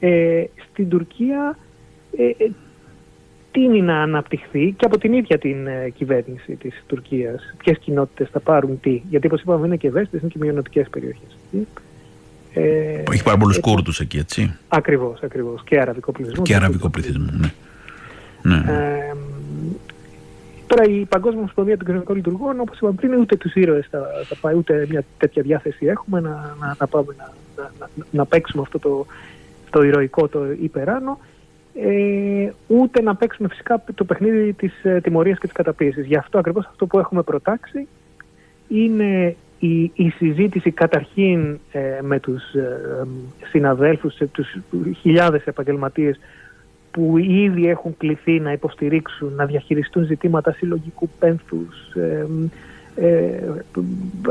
Ε, 0.00 0.44
στην 0.70 0.88
Τουρκία 0.88 1.56
ε, 1.56 1.56
ε, 1.56 1.71
τίνει 3.52 3.82
να 3.82 4.02
αναπτυχθεί 4.02 4.74
και 4.76 4.84
από 4.84 4.98
την 4.98 5.12
ίδια 5.12 5.38
την 5.38 5.66
ε, 5.66 5.90
κυβέρνηση 5.90 6.56
της 6.56 6.82
Τουρκίας. 6.86 7.54
Ποιες 7.56 7.78
κοινότητες 7.78 8.28
θα 8.32 8.40
πάρουν 8.40 8.80
τι. 8.80 9.02
Γιατί 9.08 9.26
όπως 9.26 9.40
είπαμε 9.40 9.66
είναι 9.66 9.76
και 9.76 9.86
ευαίσθητες, 9.86 10.20
είναι 10.20 10.30
και 10.30 10.38
μειονοτικές 10.40 10.88
περιοχές. 10.90 11.36
Ε, 12.54 13.02
Έχει 13.12 13.22
πάρα 13.22 13.36
πολλούς 13.36 13.60
Κούρδους 13.60 14.00
εκεί, 14.00 14.18
έτσι. 14.18 14.56
Ακριβώς, 14.68 15.20
ακριβώς. 15.22 15.62
Και 15.64 15.80
αραβικό 15.80 16.12
πληθυσμό. 16.12 16.42
Και 16.42 16.54
αραβικό 16.54 16.88
πληθυσμό, 16.88 17.30
ναι. 17.32 17.52
ναι. 18.42 18.56
Ε, 18.56 19.14
τώρα 20.66 20.84
η 20.84 21.04
Παγκόσμια 21.04 21.40
Ομοσπονδία 21.40 21.76
των 21.76 21.86
Κοινωνικών 21.86 22.16
Λειτουργών, 22.16 22.60
όπως 22.60 22.76
είπαμε 22.76 22.94
πριν, 22.94 23.14
ούτε 23.14 23.36
τους 23.36 23.54
ήρωες 23.54 23.86
θα, 23.90 24.06
θα 24.28 24.36
πάει, 24.40 24.54
ούτε 24.54 24.86
μια 24.90 25.04
τέτοια 25.18 25.42
διάθεση 25.42 25.86
έχουμε 25.86 26.20
να, 26.20 26.56
να, 26.60 26.76
να 26.78 26.86
πάμε 26.86 27.14
να, 27.18 27.32
να, 27.78 27.88
να, 28.10 28.26
παίξουμε 28.26 28.62
αυτό 28.62 28.78
το, 28.78 29.06
το 29.70 29.82
ηρωικό, 29.82 30.28
το 30.28 30.40
υπεράνω 30.62 31.18
ε, 31.74 32.50
ούτε 32.66 33.02
να 33.02 33.14
παίξουμε 33.14 33.48
φυσικά 33.48 33.84
το 33.94 34.04
παιχνίδι 34.04 34.52
της 34.52 34.84
ε, 34.84 35.00
τιμωρίας 35.00 35.38
και 35.38 35.46
της 35.46 35.56
καταπίεσης. 35.56 36.06
Γι' 36.06 36.16
αυτό 36.16 36.38
ακριβώς 36.38 36.66
αυτό 36.66 36.86
που 36.86 36.98
έχουμε 36.98 37.22
προτάξει 37.22 37.88
είναι 38.68 39.36
η, 39.58 39.82
η 39.94 40.10
συζήτηση 40.10 40.70
καταρχήν 40.70 41.58
ε, 41.72 41.98
με 42.02 42.20
τους 42.20 42.54
ε, 42.54 43.06
συναδέλφους, 43.50 44.18
ε, 44.18 44.26
τους 44.26 44.56
χιλιάδες 45.00 45.44
επαγγελματίες 45.44 46.20
που 46.90 47.18
ήδη 47.18 47.68
έχουν 47.68 47.96
κληθεί 47.96 48.40
να 48.40 48.52
υποστηρίξουν, 48.52 49.32
να 49.34 49.46
διαχειριστούν 49.46 50.04
ζητήματα 50.04 50.52
συλλογικού 50.52 51.08
πένθους, 51.18 51.94
ε, 51.94 52.26
ε, 52.96 53.40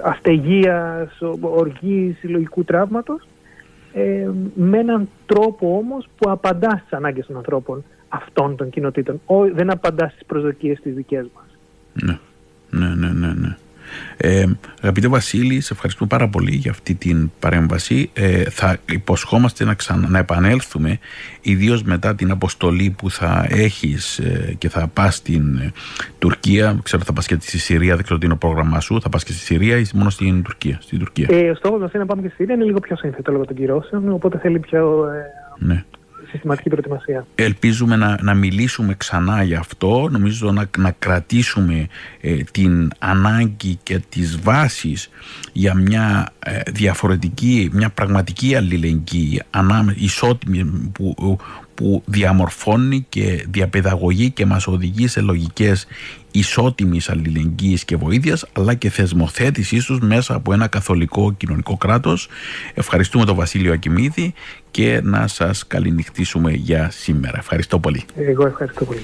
αστεγίας, 0.04 1.22
οργής, 1.42 2.18
συλλογικού 2.18 2.64
τραύματος 2.64 3.28
ε, 3.94 4.30
με 4.56 4.78
έναν 4.78 5.10
τρόπο 5.26 5.78
όμως 5.78 6.08
που 6.18 6.30
απαντά 6.30 6.70
στις 6.70 6.94
ανάγκες 6.94 7.26
των 7.26 7.36
ανθρώπων 7.38 7.84
αυτών 8.10 8.56
των 8.56 8.70
κοινοτήτων. 8.70 9.22
Ο, 9.26 9.36
δεν 9.54 9.72
απαντά 9.72 10.10
στις 10.10 10.26
προσδοκίες 10.26 10.80
της 10.80 10.94
δικές 10.94 11.26
μας. 11.36 11.46
Ναι, 12.04 12.20
ναι, 12.70 12.96
ναι, 12.96 13.12
ναι. 13.12 13.20
Ναι. 14.24 14.34
Ε, 14.34 14.45
αγαπητέ 14.82 15.07
Βασίλη, 15.07 15.61
σε 15.61 15.74
ευχαριστούμε 15.74 16.09
πάρα 16.09 16.28
πολύ 16.28 16.55
για 16.55 16.72
αυτή 16.72 16.93
την 16.93 17.32
παρέμβαση. 17.39 18.09
Ε, 18.13 18.43
θα 18.43 18.78
υποσχόμαστε 18.91 19.63
να, 19.63 19.74
ξανα, 19.74 20.07
να 20.09 20.17
επανέλθουμε, 20.17 20.99
ιδίως 21.41 21.84
μετά 21.84 22.15
την 22.15 22.32
αποστολή 22.32 22.95
που 22.97 23.09
θα 23.09 23.45
έχεις 23.49 24.19
ε, 24.19 24.55
και 24.57 24.69
θα 24.69 24.88
πας 24.93 25.15
στην 25.15 25.57
ε, 25.57 25.72
Τουρκία. 26.19 26.80
Ξέρω 26.84 27.03
θα 27.03 27.13
πας 27.13 27.28
και 27.28 27.38
στη 27.39 27.59
Συρία, 27.59 27.95
δεν 27.95 28.03
ξέρω 28.03 28.19
τι 28.19 28.26
είναι 28.26 28.34
το 28.34 28.47
πρόγραμμάς 28.47 28.84
σου. 28.84 29.01
Θα 29.01 29.09
πας 29.09 29.24
και 29.24 29.32
στη 29.32 29.41
Συρία 29.41 29.78
ή 29.78 29.84
μόνο 29.93 30.09
στην 30.09 30.43
Τουρκία. 30.43 30.78
Στην 30.82 30.99
Τουρκία; 30.99 31.28
Ε, 31.30 31.49
ο 31.49 31.55
στόχος 31.55 31.80
μας 31.80 31.91
είναι 31.91 32.03
να 32.03 32.09
πάμε 32.09 32.22
και 32.22 32.28
στη 32.28 32.38
Συρία. 32.38 32.55
Είναι 32.55 32.63
λίγο 32.63 32.80
πιο 32.80 32.95
σύνθετο 32.95 33.32
λόγω 33.32 33.45
των 33.45 33.55
κυρώσεων, 33.55 34.11
οπότε 34.11 34.38
θέλει 34.38 34.59
πιο. 34.59 35.05
Ε, 35.05 35.65
ναι 35.65 35.84
συστηματική 36.30 36.69
προετοιμασία. 36.69 37.26
Ελπίζουμε 37.36 37.95
να, 37.95 38.17
να 38.22 38.34
μιλήσουμε 38.34 38.95
ξανά 38.95 39.43
γι' 39.43 39.55
αυτό. 39.55 40.07
Νομίζω 40.11 40.51
να, 40.51 40.69
να 40.78 40.91
κρατήσουμε 40.99 41.88
ε, 42.22 42.36
την 42.51 42.91
ανάγκη 42.99 43.80
και 43.84 43.99
τις 44.09 44.39
βάσεις 44.41 45.09
για 45.53 45.74
μια 45.76 46.34
ε, 46.39 46.59
διαφορετική, 46.72 47.69
μια 47.74 47.89
πραγματική 47.89 48.55
αλληλεγγύη, 48.55 49.41
ανάμε, 49.49 49.95
ισότιμη 49.97 50.91
που, 50.93 51.38
που 51.76 52.03
διαμορφώνει 52.05 53.05
και 53.09 53.45
διαπαιδαγωγεί 53.49 54.30
και 54.30 54.45
μας 54.45 54.67
οδηγεί 54.67 55.07
σε 55.07 55.22
λογικές 55.22 55.88
ισότιμης 56.32 57.10
αλληλεγγύης 57.10 57.86
και 57.86 57.96
βοήθειας 57.96 58.46
αλλά 58.54 58.74
και 58.74 58.90
θεσμοθέτησής 58.90 59.86
τους 59.86 60.00
μέσα 60.00 60.34
από 60.34 60.54
ένα 60.54 60.68
καθολικό 60.68 61.34
κοινωνικό 61.34 61.78
κράτος. 61.78 62.28
Ευχαριστούμε 62.74 63.26
τον 63.26 63.36
Βασίλειο 63.36 63.74
Ακημίδη 63.74 64.34
και 64.72 65.02
να 65.04 65.28
σας 65.28 65.68
καληνυχτήσουμε 65.68 66.52
για 66.52 66.90
σήμερα. 66.92 67.38
Ευχαριστώ 67.38 67.80
πολύ. 67.80 68.04
Εγώ 68.16 68.48
ευχαριστώ 68.48 68.86
πολύ. 68.86 69.00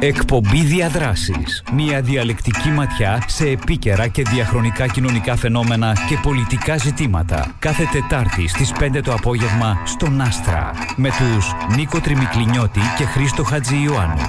Εκπομπή 0.00 0.62
Διαδράσεις. 0.64 1.62
Μια 1.72 2.00
διαλεκτική 2.00 2.68
ματιά 2.68 3.22
σε 3.26 3.48
επίκαιρα 3.48 4.08
και 4.08 4.22
διαχρονικά 4.22 4.86
κοινωνικά 4.86 5.36
φαινόμενα 5.36 5.96
και 6.08 6.18
πολιτικά 6.22 6.76
ζητήματα. 6.76 7.56
Κάθε 7.58 7.88
Τετάρτη 7.92 8.48
στις 8.48 8.72
5 8.78 9.02
το 9.02 9.12
απόγευμα 9.12 9.82
στον 9.84 10.20
Άστρα. 10.20 10.70
Με 10.96 11.08
τους 11.08 11.76
Νίκο 11.76 12.00
Τριμικλινιώτη 12.00 12.80
και 12.98 13.04
Χρήστο 13.04 13.42
Χατζη 13.42 13.82
Ιωάννου. 13.84 14.28